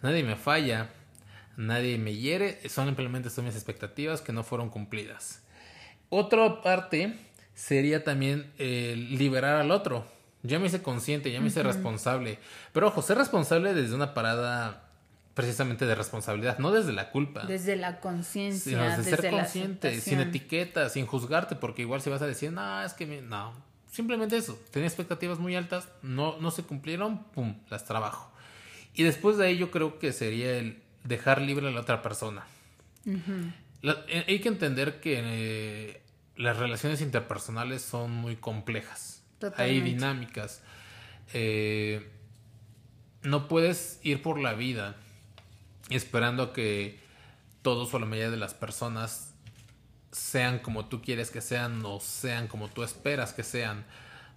nadie 0.03 0.25
me 0.25 0.37
falla, 0.37 0.91
nadie 1.57 1.99
me 1.99 2.15
hiere, 2.15 2.69
son 2.69 2.87
simplemente 2.87 3.31
son 3.31 3.45
mis 3.45 3.55
expectativas 3.55 4.21
que 4.21 4.33
no 4.33 4.43
fueron 4.43 4.71
cumplidas. 4.71 5.43
Otra 6.09 6.63
parte 6.63 7.17
sería 7.55 8.05
también 8.05 8.53
eh, 8.59 8.95
liberar 8.97 9.57
al 9.57 9.71
otro. 9.71 10.07
Ya 10.43 10.59
me 10.59 10.67
hice 10.67 10.83
consciente, 10.83 11.33
ya 11.33 11.41
me 11.41 11.47
hice 11.47 11.63
responsable. 11.63 12.39
Pero 12.73 12.89
ojo, 12.89 13.01
ser 13.01 13.17
responsable 13.17 13.73
desde 13.73 13.95
una 13.95 14.13
parada 14.13 14.84
precisamente 15.35 15.85
de 15.85 15.95
responsabilidad, 15.95 16.59
no 16.59 16.71
desde 16.71 16.93
la 16.93 17.11
culpa. 17.11 17.45
Desde 17.45 17.77
la 17.77 18.01
conciencia. 18.01 18.71
Sino 18.71 18.97
desde, 18.97 19.17
ser 19.17 19.31
consciente, 19.31 20.01
sin 20.01 20.21
etiqueta, 20.21 20.89
sin 20.89 21.07
juzgarte, 21.07 21.57
porque 21.57 21.83
igual 21.83 22.01
si 22.01 22.11
vas 22.11 22.23
a 22.23 22.27
decir, 22.27 22.53
no, 22.53 22.83
es 22.83 22.95
que 22.95 23.07
no. 23.21 23.53
Simplemente 23.91 24.37
eso. 24.37 24.59
Tenía 24.71 24.89
expectativas 24.89 25.39
muy 25.39 25.57
altas, 25.57 25.89
no, 26.03 26.39
no 26.41 26.51
se 26.51 26.63
cumplieron, 26.63 27.25
pum, 27.25 27.57
las 27.69 27.85
trabajo. 27.85 28.33
Y 28.95 29.03
después 29.03 29.37
de 29.37 29.47
ahí 29.47 29.59
yo 29.59 29.71
creo 29.71 29.99
que 29.99 30.13
sería 30.13 30.57
el 30.57 30.81
dejar 31.03 31.41
libre 31.41 31.69
a 31.69 31.71
la 31.71 31.81
otra 31.81 32.01
persona. 32.01 32.45
Eh, 33.05 34.25
hay 34.29 34.39
que 34.39 34.49
entender 34.49 35.01
que 35.01 35.21
eh, 35.23 36.03
las 36.37 36.57
relaciones 36.57 37.01
interpersonales 37.01 37.83
son 37.83 38.13
muy 38.13 38.37
complejas. 38.37 39.23
Hay 39.57 39.81
dinámicas. 39.81 40.63
Eh, 41.33 42.09
no 43.23 43.49
puedes 43.49 43.99
ir 44.03 44.23
por 44.23 44.39
la 44.39 44.55
vida 44.55 44.97
esperando 45.91 46.53
que 46.53 46.99
todos 47.63 47.93
o 47.95 47.99
la 47.99 48.07
mayoría 48.07 48.31
de 48.31 48.37
las 48.37 48.55
personas 48.55 49.33
sean 50.13 50.59
como 50.61 50.87
tú 50.87 51.03
quieres 51.03 51.31
que 51.31 51.41
sean 51.41 51.83
o 51.85 52.01
sean 52.01 52.47
como 52.47 52.69
tú 52.69 52.83
esperas 52.83 53.33
que 53.33 53.43
sean 53.43 53.85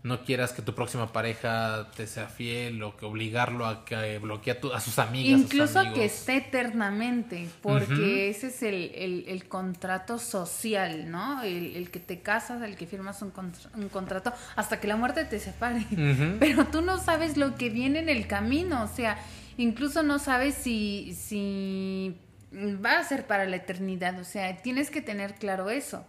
no 0.04 0.24
quieras 0.24 0.54
que 0.54 0.62
tu 0.62 0.74
próxima 0.74 1.12
pareja 1.12 1.90
te 1.96 2.08
sea 2.08 2.28
fiel 2.28 2.82
o 2.84 2.96
que 2.96 3.06
obligarlo 3.06 3.66
a 3.66 3.84
que 3.84 4.20
bloquee 4.20 4.58
a, 4.74 4.80
sus 4.80 5.00
amigas. 5.00 5.42
Incluso 5.42 5.94
que 5.94 6.06
esté 6.06 6.38
eternamente, 6.38 7.48
porque 7.62 8.30
ese 8.30 8.48
es 8.48 8.64
el, 8.64 9.46
contrato 9.50 10.20
social, 10.20 11.10
¿no? 11.12 11.44
El, 11.44 11.90
que 11.90 12.00
te 12.00 12.22
casas, 12.22 12.62
el 12.62 12.76
que 12.76 12.86
firmas 12.86 13.22
un, 13.22 13.34
un, 13.76 13.90
contrato 13.90 14.34
hasta 14.56 14.80
que 14.80 14.88
la 14.88 14.96
muerte 14.96 15.26
te 15.26 15.40
separe. 15.40 15.86
Pero 16.40 16.66
tú 16.68 16.82
no 16.82 17.04
sabes 17.04 17.36
lo 17.36 17.56
que 17.56 17.70
viene 17.70 18.00
en 18.00 18.10
el 18.10 18.28
camino, 18.28 18.84
o 18.84 18.88
sea, 18.88 19.18
incluso 19.58 20.04
no 20.04 20.20
sabes 20.20 20.56
si, 20.56 21.14
si 21.14 22.18
va 22.54 23.00
a 23.00 23.04
ser 23.04 23.28
para 23.28 23.46
la 23.46 23.58
eternidad, 23.58 24.20
o 24.20 24.24
sea, 24.24 24.62
tienes 24.62 24.90
que 24.90 25.02
tener 25.02 25.36
claro 25.36 25.70
eso. 25.70 26.06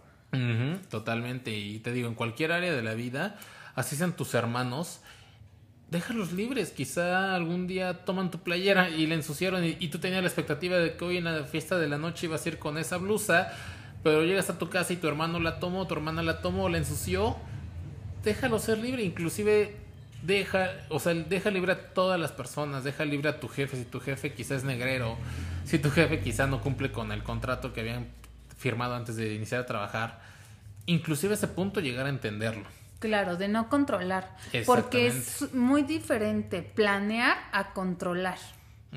totalmente, 0.89 1.51
y 1.51 1.79
te 1.79 1.91
digo, 1.91 2.07
en 2.07 2.15
cualquier 2.15 2.51
área 2.51 2.73
de 2.73 2.81
la 2.81 2.93
vida 2.93 3.37
así 3.75 3.95
sean 3.95 4.13
tus 4.13 4.33
hermanos, 4.33 5.01
déjalos 5.89 6.33
libres. 6.33 6.71
Quizá 6.71 7.35
algún 7.35 7.67
día 7.67 8.05
toman 8.05 8.31
tu 8.31 8.39
playera 8.39 8.89
y 8.89 9.07
la 9.07 9.15
ensuciaron 9.15 9.63
y, 9.63 9.87
tú 9.87 9.99
tenías 9.99 10.21
la 10.21 10.27
expectativa 10.27 10.77
de 10.77 10.95
que 10.95 11.05
hoy 11.05 11.17
en 11.17 11.25
la 11.25 11.43
fiesta 11.45 11.77
de 11.77 11.87
la 11.87 11.97
noche 11.97 12.27
ibas 12.27 12.45
a 12.45 12.49
ir 12.49 12.59
con 12.59 12.77
esa 12.77 12.97
blusa, 12.97 13.51
pero 14.03 14.23
llegas 14.23 14.49
a 14.49 14.57
tu 14.57 14.69
casa 14.69 14.93
y 14.93 14.97
tu 14.97 15.07
hermano 15.07 15.39
la 15.39 15.59
tomó, 15.59 15.87
tu 15.87 15.93
hermana 15.93 16.23
la 16.23 16.41
tomó, 16.41 16.69
la 16.69 16.77
ensució. 16.77 17.37
Déjalo 18.23 18.59
ser 18.59 18.77
libre, 18.77 19.03
inclusive 19.03 19.77
deja, 20.21 20.71
o 20.89 20.99
sea, 20.99 21.13
deja 21.13 21.49
libre 21.51 21.73
a 21.73 21.93
todas 21.93 22.19
las 22.19 22.31
personas, 22.31 22.83
deja 22.83 23.05
libre 23.05 23.29
a 23.29 23.39
tu 23.39 23.47
jefe, 23.47 23.77
si 23.77 23.85
tu 23.85 23.99
jefe 23.99 24.33
quizás 24.33 24.59
es 24.59 24.63
negrero, 24.63 25.17
si 25.65 25.79
tu 25.79 25.89
jefe 25.91 26.19
quizás 26.19 26.49
no 26.49 26.61
cumple 26.61 26.91
con 26.91 27.11
el 27.11 27.23
contrato 27.23 27.73
que 27.73 27.81
habían 27.81 28.07
firmado 28.57 28.95
antes 28.95 29.15
de 29.15 29.33
iniciar 29.33 29.61
a 29.61 29.65
trabajar, 29.65 30.21
inclusive 30.85 31.33
a 31.33 31.35
ese 31.35 31.47
punto 31.47 31.79
llegar 31.79 32.05
a 32.05 32.09
entenderlo. 32.09 32.65
Claro, 32.99 33.37
de 33.37 33.47
no 33.47 33.69
controlar. 33.69 34.35
Porque 34.65 35.07
es 35.07 35.53
muy 35.53 35.83
diferente 35.83 36.61
planear 36.61 37.37
a 37.53 37.71
controlar. 37.71 38.37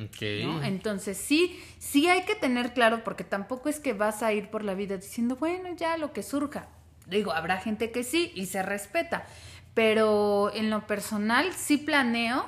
Okay. 0.06 0.42
Entonces 0.64 1.18
sí, 1.18 1.60
sí 1.78 2.08
hay 2.08 2.24
que 2.24 2.34
tener 2.34 2.72
claro, 2.72 3.04
porque 3.04 3.24
tampoco 3.24 3.68
es 3.68 3.78
que 3.78 3.92
vas 3.92 4.22
a 4.22 4.32
ir 4.32 4.48
por 4.48 4.64
la 4.64 4.74
vida 4.74 4.96
diciendo, 4.96 5.36
bueno, 5.36 5.68
ya 5.76 5.96
lo 5.98 6.12
que 6.12 6.22
surja. 6.22 6.66
Digo, 7.06 7.32
habrá 7.32 7.58
gente 7.58 7.90
que 7.90 8.02
sí 8.02 8.32
y 8.34 8.46
se 8.46 8.62
respeta, 8.62 9.26
pero 9.74 10.52
en 10.54 10.70
lo 10.70 10.86
personal 10.86 11.52
sí 11.52 11.78
planeo 11.78 12.46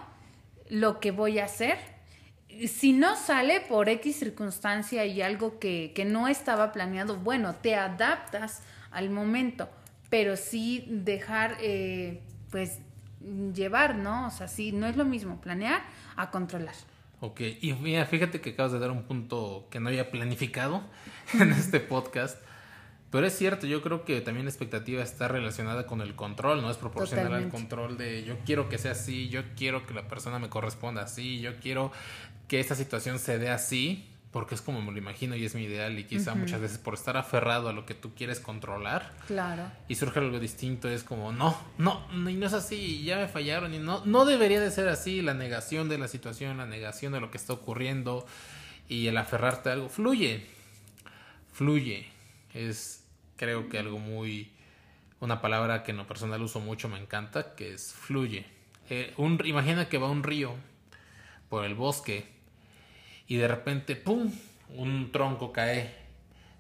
lo 0.69 1.01
que 1.01 1.11
voy 1.11 1.39
a 1.39 1.47
hacer. 1.47 1.79
Si 2.69 2.93
no 2.93 3.17
sale 3.17 3.61
por 3.61 3.89
X 3.89 4.17
circunstancia 4.17 5.05
y 5.07 5.23
algo 5.23 5.59
que, 5.59 5.93
que 5.95 6.05
no 6.05 6.29
estaba 6.29 6.73
planeado, 6.73 7.17
bueno, 7.17 7.55
te 7.55 7.75
adaptas 7.75 8.63
al 8.91 9.11
momento, 9.11 9.69
pero 10.09 10.37
sí 10.37 10.85
dejar, 10.89 11.57
eh, 11.61 12.23
pues, 12.51 12.79
llevar, 13.55 13.97
¿no? 13.97 14.29
O 14.29 14.31
sea, 14.31 14.49
sí, 14.49 14.71
no 14.71 14.87
es 14.87 14.97
lo 14.97 15.05
mismo 15.05 15.41
planear 15.41 15.83
a 16.17 16.31
controlar. 16.31 16.75
Ok, 17.21 17.41
y 17.61 17.73
mira, 17.73 18.05
fíjate 18.05 18.41
que 18.41 18.51
acabas 18.51 18.73
de 18.73 18.79
dar 18.79 18.91
un 18.91 19.05
punto 19.05 19.67
que 19.71 19.81
no 19.81 19.89
había 19.89 20.11
planificado 20.11 20.83
en 21.41 21.53
este 21.53 21.81
podcast. 21.81 22.39
Pero 23.15 23.29
es 23.29 23.39
cierto, 23.39 23.69
yo 23.69 23.81
creo 23.81 24.05
que 24.05 24.21
también 24.23 24.45
la 24.45 24.51
expectativa 24.51 25.01
está 25.01 25.29
relacionada 25.29 25.87
con 25.87 26.01
el 26.01 26.17
control, 26.17 26.63
¿no? 26.63 26.69
Es 26.69 26.79
proporcional 26.79 27.33
al 27.33 27.49
control 27.49 27.97
de 27.97 28.25
yo 28.25 28.39
quiero 28.45 28.69
que 28.69 28.77
sea 28.77 28.91
así, 28.91 29.29
yo 29.29 29.43
quiero 29.57 29.87
que 29.87 29.95
la 29.95 30.09
persona 30.09 30.41
me 30.41 30.49
corresponda 30.49 31.03
así, 31.03 31.39
yo 31.39 31.55
quiero 31.61 31.93
que 32.49 32.59
esta 32.59 32.75
situación 32.75 33.21
se 33.21 33.39
dé 33.39 33.51
así, 33.51 34.11
porque 34.33 34.57
es 34.57 34.63
como 34.63 34.83
me 34.83 34.91
lo 34.91 34.99
imagino 34.99 35.37
y 35.37 35.45
es 35.45 35.55
mi 35.55 35.63
ideal 35.63 35.97
y 35.97 36.03
quizá 36.03 36.35
muchas 36.35 36.61
veces 36.61 36.79
por 36.79 36.95
estar 36.95 37.17
aferrado 37.17 37.69
a 37.69 37.73
lo 37.73 37.87
que 37.87 37.95
tú 37.95 38.13
quieres 38.17 38.41
controlar. 38.41 39.13
Claro. 39.29 39.63
Y 39.87 39.95
surge 39.95 40.19
algo 40.19 40.41
distinto, 40.41 40.89
es 40.89 41.05
como, 41.05 41.31
no, 41.31 41.57
no, 41.79 42.05
y 42.29 42.35
no 42.35 42.47
es 42.47 42.53
así, 42.53 43.05
ya 43.05 43.19
me 43.19 43.29
fallaron 43.29 43.75
y 43.75 43.79
no, 43.79 44.05
no 44.05 44.25
debería 44.25 44.59
de 44.59 44.73
ser 44.73 44.89
así, 44.89 45.23
la 45.23 45.35
negación 45.35 45.89
de 45.89 45.99
la 45.99 46.09
situación, 46.09 46.57
la 46.57 46.67
negación 46.67 47.13
de 47.13 47.21
lo 47.21 47.31
que 47.31 47.39
está 47.39 47.53
ocurriendo 47.53 48.27
y 48.89 49.07
el 49.07 49.17
aferrarte 49.19 49.71
a 49.71 49.75
algo, 49.75 49.89
fluye, 49.89 50.45
fluye, 51.53 52.09
es 52.55 53.04
creo 53.37 53.69
que 53.69 53.79
algo 53.79 53.99
muy, 53.99 54.53
una 55.21 55.41
palabra 55.41 55.83
que 55.83 55.93
en 55.93 55.99
lo 55.99 56.07
personal 56.07 56.43
uso 56.43 56.61
mucho, 56.61 56.89
me 56.89 56.99
encanta, 56.99 57.55
que 57.55 57.73
es 57.73 57.93
fluye. 57.93 58.47
Eh, 58.91 59.15
un, 59.17 59.41
imagina 59.45 59.89
que 59.89 59.99
va 59.99 60.11
un 60.11 60.23
río 60.23 60.55
por 61.49 61.65
el 61.65 61.75
bosque 61.75 62.27
y 63.27 63.37
de 63.37 63.49
repente, 63.49 63.97
¡pum!, 63.97 64.31
un 64.69 65.13
tronco 65.13 65.53
cae 65.53 66.05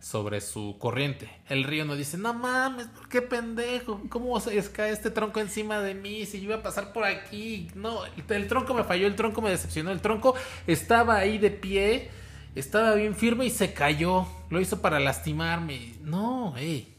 sobre 0.04 0.42
su 0.42 0.76
corriente. 0.78 1.30
El 1.48 1.64
río 1.64 1.86
no 1.86 1.96
dice, 1.96 2.18
no 2.18 2.34
mames, 2.34 2.88
qué 3.08 3.22
pendejo, 3.22 4.02
¿cómo 4.10 4.38
se 4.38 4.70
cae 4.70 4.92
este 4.92 5.10
tronco 5.10 5.40
encima 5.40 5.80
de 5.80 5.94
mí 5.94 6.26
si 6.26 6.40
yo 6.40 6.44
iba 6.44 6.56
a 6.56 6.62
pasar 6.62 6.92
por 6.92 7.04
aquí? 7.04 7.68
No, 7.74 8.00
el, 8.04 8.46
tronco 8.46 8.74
me 8.74 8.84
falló, 8.84 9.06
el 9.06 9.16
tronco 9.16 9.40
me 9.40 9.48
decepcionó, 9.48 9.92
el 9.92 10.02
tronco 10.02 10.34
estaba 10.66 11.16
ahí 11.16 11.38
de 11.38 11.50
pie, 11.50 12.10
estaba 12.54 12.94
bien 12.94 13.14
firme 13.14 13.46
y 13.46 13.50
se 13.50 13.72
cayó, 13.72 14.26
lo 14.50 14.60
hizo 14.60 14.80
para 14.80 15.00
lastimarme. 15.00 15.94
No, 16.02 16.54
hey. 16.56 16.90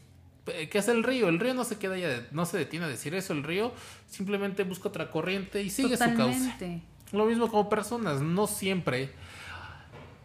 ¿Qué 0.70 0.78
hace 0.78 0.92
el 0.92 1.02
río? 1.02 1.28
El 1.28 1.40
río 1.40 1.54
no 1.54 1.64
se 1.64 1.76
queda 1.76 1.98
ya, 1.98 2.28
no 2.30 2.46
se 2.46 2.56
detiene 2.56 2.86
a 2.86 2.88
decir 2.88 3.14
eso. 3.14 3.32
El 3.32 3.42
río 3.42 3.72
simplemente 4.08 4.62
busca 4.62 4.88
otra 4.88 5.10
corriente 5.10 5.62
y 5.62 5.70
sigue 5.70 5.96
su 5.96 6.14
causa. 6.14 6.56
Lo 7.12 7.26
mismo 7.26 7.48
como 7.48 7.68
personas, 7.68 8.20
no 8.20 8.46
siempre 8.46 9.10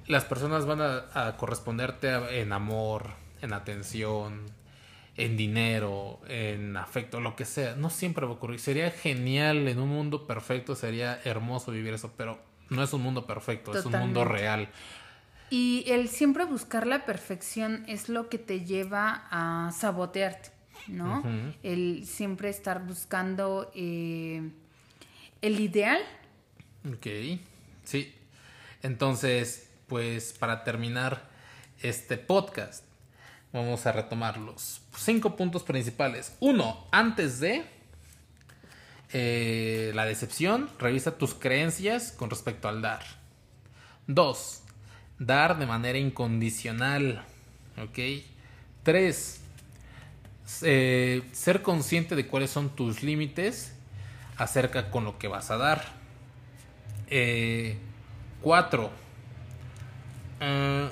las 0.07 0.25
personas 0.25 0.65
van 0.65 0.81
a, 0.81 1.35
corresponderte 1.37 2.41
en 2.41 2.53
amor, 2.53 3.11
en 3.41 3.53
atención, 3.53 4.41
en 5.15 5.37
dinero, 5.37 6.19
en 6.27 6.77
afecto, 6.77 7.19
lo 7.19 7.35
que 7.35 7.45
sea. 7.45 7.75
No 7.75 7.89
siempre 7.89 8.25
va 8.25 8.33
a 8.33 8.35
ocurrir. 8.35 8.59
Sería 8.59 8.91
genial 8.91 9.67
en 9.67 9.79
un 9.79 9.89
mundo 9.89 10.27
perfecto, 10.27 10.75
sería 10.75 11.19
hermoso 11.23 11.71
vivir 11.71 11.93
eso, 11.93 12.11
pero 12.17 12.39
no 12.69 12.83
es 12.83 12.93
un 12.93 13.01
mundo 13.01 13.25
perfecto, 13.25 13.77
es 13.77 13.85
un 13.85 13.93
mundo 13.93 14.25
real. 14.25 14.69
Y 15.51 15.83
el 15.87 16.07
siempre 16.07 16.45
buscar 16.45 16.87
la 16.87 17.05
perfección 17.05 17.83
es 17.85 18.07
lo 18.07 18.29
que 18.29 18.37
te 18.37 18.63
lleva 18.63 19.27
a 19.29 19.73
sabotearte, 19.73 20.49
¿no? 20.87 21.23
El 21.61 22.07
siempre 22.07 22.49
estar 22.49 22.85
buscando 22.85 23.69
eh, 23.75 24.49
el 25.41 25.59
ideal. 25.59 25.99
Ok, 26.87 27.05
sí. 27.83 28.15
Entonces, 28.81 29.69
pues 29.87 30.31
para 30.31 30.63
terminar 30.63 31.29
este 31.81 32.15
podcast, 32.15 32.85
vamos 33.51 33.85
a 33.85 33.91
retomar 33.91 34.37
los 34.37 34.81
cinco 34.95 35.35
puntos 35.35 35.63
principales. 35.63 36.33
Uno, 36.39 36.87
antes 36.93 37.41
de 37.41 37.65
eh, 39.11 39.91
la 39.95 40.05
decepción, 40.05 40.69
revisa 40.79 41.17
tus 41.17 41.33
creencias 41.33 42.13
con 42.13 42.29
respecto 42.29 42.69
al 42.69 42.81
dar. 42.81 43.03
Dos, 44.07 44.63
dar 45.21 45.57
de 45.57 45.65
manera 45.65 45.97
incondicional. 45.97 47.23
¿Ok? 47.81 47.99
Tres, 48.83 49.41
eh, 50.63 51.21
ser 51.31 51.61
consciente 51.61 52.15
de 52.15 52.27
cuáles 52.27 52.49
son 52.49 52.75
tus 52.75 53.03
límites 53.03 53.73
acerca 54.37 54.89
con 54.89 55.05
lo 55.05 55.17
que 55.17 55.27
vas 55.27 55.51
a 55.51 55.57
dar. 55.57 55.83
Eh, 57.07 57.77
cuatro, 58.41 58.89
eh, 60.39 60.89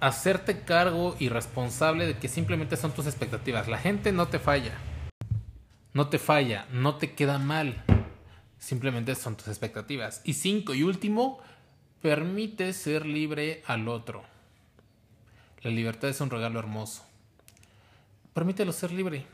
hacerte 0.00 0.60
cargo 0.60 1.16
y 1.18 1.28
responsable 1.28 2.06
de 2.06 2.18
que 2.18 2.28
simplemente 2.28 2.76
son 2.76 2.92
tus 2.92 3.06
expectativas. 3.06 3.68
La 3.68 3.78
gente 3.78 4.12
no 4.12 4.28
te 4.28 4.38
falla. 4.38 4.74
No 5.94 6.08
te 6.08 6.18
falla, 6.18 6.66
no 6.72 6.96
te 6.96 7.14
queda 7.14 7.38
mal. 7.38 7.82
Simplemente 8.58 9.14
son 9.14 9.36
tus 9.36 9.48
expectativas. 9.48 10.20
Y 10.24 10.34
cinco 10.34 10.74
y 10.74 10.82
último, 10.82 11.40
permite 12.04 12.74
ser 12.74 13.06
libre 13.06 13.62
al 13.64 13.88
otro. 13.88 14.24
La 15.62 15.70
libertad 15.70 16.10
es 16.10 16.20
un 16.20 16.28
regalo 16.28 16.58
hermoso. 16.58 17.02
Permítelo 18.34 18.72
ser 18.72 18.92
libre. 18.92 19.24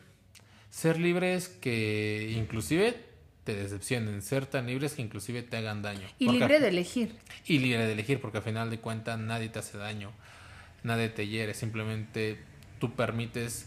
Ser 0.70 1.00
libre 1.00 1.34
es 1.34 1.48
que 1.48 2.32
inclusive 2.36 2.94
te 3.42 3.56
decepcionen, 3.56 4.22
ser 4.22 4.46
tan 4.46 4.68
libres 4.68 4.94
que 4.94 5.02
inclusive 5.02 5.42
te 5.42 5.56
hagan 5.56 5.82
daño. 5.82 6.06
Y 6.20 6.30
libre 6.30 6.60
de 6.60 6.68
elegir. 6.68 7.16
Y 7.44 7.58
libre 7.58 7.86
de 7.86 7.92
elegir, 7.94 8.20
porque 8.20 8.38
al 8.38 8.44
final 8.44 8.70
de 8.70 8.78
cuentas 8.78 9.18
nadie 9.18 9.48
te 9.48 9.58
hace 9.58 9.76
daño, 9.76 10.12
nadie 10.84 11.08
te 11.08 11.26
hiere, 11.26 11.54
simplemente 11.54 12.38
tú 12.78 12.94
permites 12.94 13.66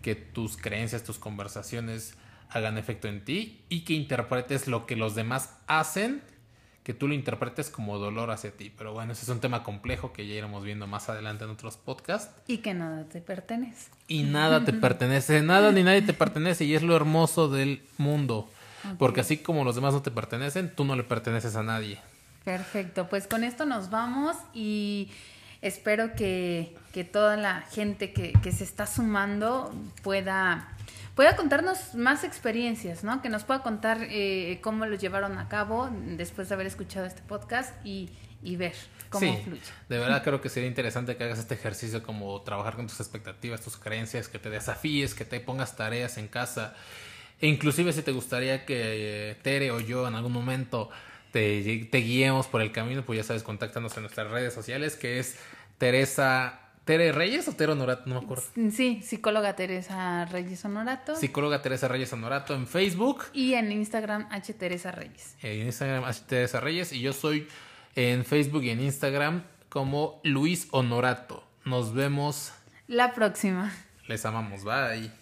que 0.00 0.14
tus 0.14 0.56
creencias, 0.56 1.04
tus 1.04 1.18
conversaciones 1.18 2.14
hagan 2.48 2.78
efecto 2.78 3.06
en 3.06 3.22
ti 3.22 3.60
y 3.68 3.80
que 3.80 3.92
interpretes 3.92 4.66
lo 4.66 4.86
que 4.86 4.96
los 4.96 5.14
demás 5.14 5.58
hacen, 5.66 6.22
que 6.82 6.94
tú 6.94 7.08
lo 7.08 7.14
interpretes 7.14 7.70
como 7.70 7.98
dolor 7.98 8.30
hacia 8.30 8.50
ti. 8.50 8.72
Pero 8.76 8.92
bueno, 8.92 9.12
ese 9.12 9.22
es 9.22 9.28
un 9.28 9.40
tema 9.40 9.62
complejo 9.62 10.12
que 10.12 10.26
ya 10.26 10.34
iremos 10.34 10.64
viendo 10.64 10.86
más 10.86 11.08
adelante 11.08 11.44
en 11.44 11.50
otros 11.50 11.76
podcasts. 11.76 12.34
Y 12.46 12.58
que 12.58 12.74
nada 12.74 13.04
te 13.04 13.20
pertenece. 13.20 13.90
Y 14.08 14.22
nada 14.22 14.64
te 14.64 14.72
pertenece, 14.74 15.42
nada 15.42 15.72
ni 15.72 15.82
nadie 15.82 16.02
te 16.02 16.14
pertenece 16.14 16.64
y 16.64 16.74
es 16.74 16.82
lo 16.82 16.96
hermoso 16.96 17.48
del 17.48 17.82
mundo 17.98 18.48
porque 18.98 19.20
así 19.20 19.38
como 19.38 19.64
los 19.64 19.74
demás 19.74 19.94
no 19.94 20.02
te 20.02 20.10
pertenecen, 20.10 20.74
tú 20.74 20.84
no 20.84 20.96
le 20.96 21.04
perteneces 21.04 21.56
a 21.56 21.62
nadie. 21.62 21.98
Perfecto, 22.44 23.08
pues 23.08 23.26
con 23.26 23.44
esto 23.44 23.66
nos 23.66 23.90
vamos 23.90 24.36
y 24.54 25.10
espero 25.60 26.14
que, 26.14 26.74
toda 27.12 27.36
la 27.36 27.62
gente 27.70 28.12
que, 28.12 28.52
se 28.52 28.64
está 28.64 28.86
sumando 28.86 29.72
pueda, 30.02 30.68
pueda 31.14 31.36
contarnos 31.36 31.94
más 31.94 32.24
experiencias, 32.24 33.04
¿no? 33.04 33.22
Que 33.22 33.28
nos 33.28 33.44
pueda 33.44 33.62
contar 33.62 33.98
eh, 34.10 34.58
cómo 34.62 34.86
lo 34.86 34.96
llevaron 34.96 35.38
a 35.38 35.48
cabo 35.48 35.90
después 35.92 36.48
de 36.48 36.54
haber 36.54 36.66
escuchado 36.66 37.06
este 37.06 37.22
podcast 37.22 37.74
y, 37.84 38.10
ver 38.42 38.74
cómo 39.10 39.26
sí, 39.26 39.42
fluye. 39.44 39.62
De 39.88 39.98
verdad 39.98 40.22
creo 40.22 40.40
que 40.40 40.48
sería 40.48 40.68
interesante 40.68 41.16
que 41.16 41.24
hagas 41.24 41.38
este 41.38 41.54
ejercicio 41.54 42.02
como 42.02 42.40
trabajar 42.42 42.76
con 42.76 42.86
tus 42.86 43.00
expectativas, 43.00 43.60
tus 43.60 43.76
creencias, 43.76 44.28
que 44.28 44.38
te 44.38 44.50
desafíes, 44.50 45.14
que 45.14 45.24
te 45.24 45.40
pongas 45.40 45.76
tareas 45.76 46.16
en 46.16 46.28
casa 46.28 46.74
e 47.40 47.46
inclusive 47.46 47.92
si 47.92 48.02
te 48.02 48.12
gustaría 48.12 48.66
que 48.66 49.30
eh, 49.30 49.34
Tere 49.42 49.70
o 49.70 49.80
yo 49.80 50.06
en 50.06 50.14
algún 50.14 50.32
momento 50.32 50.90
te, 51.32 51.86
te, 51.90 51.98
guiemos 51.98 52.46
por 52.46 52.60
el 52.60 52.70
camino, 52.70 53.02
pues 53.04 53.16
ya 53.18 53.24
sabes, 53.24 53.42
contáctanos 53.42 53.96
en 53.96 54.02
nuestras 54.02 54.30
redes 54.30 54.52
sociales, 54.52 54.96
que 54.96 55.18
es 55.18 55.36
Teresa... 55.78 56.59
¿Tere 56.84 57.12
Reyes 57.12 57.46
o 57.48 57.52
Tere 57.52 57.72
Honorato? 57.72 58.02
No 58.06 58.18
me 58.18 58.24
acuerdo. 58.24 58.44
Sí, 58.72 59.02
psicóloga 59.02 59.54
Teresa 59.54 60.24
Reyes 60.26 60.64
Honorato. 60.64 61.14
Psicóloga 61.14 61.62
Teresa 61.62 61.88
Reyes 61.88 62.12
Honorato 62.12 62.54
en 62.54 62.66
Facebook. 62.66 63.24
Y 63.32 63.54
en 63.54 63.70
Instagram 63.70 64.26
H 64.30 64.54
Teresa 64.54 64.90
Reyes. 64.90 65.36
En 65.42 65.66
Instagram 65.66 66.04
H 66.04 66.22
Teresa 66.26 66.60
Reyes. 66.60 66.92
Y 66.92 67.00
yo 67.00 67.12
soy 67.12 67.46
en 67.94 68.24
Facebook 68.24 68.64
y 68.64 68.70
en 68.70 68.80
Instagram 68.80 69.44
como 69.68 70.20
Luis 70.24 70.68
Honorato. 70.70 71.44
Nos 71.64 71.94
vemos. 71.94 72.52
La 72.88 73.12
próxima. 73.12 73.72
Les 74.08 74.24
amamos. 74.24 74.64
Bye. 74.64 75.19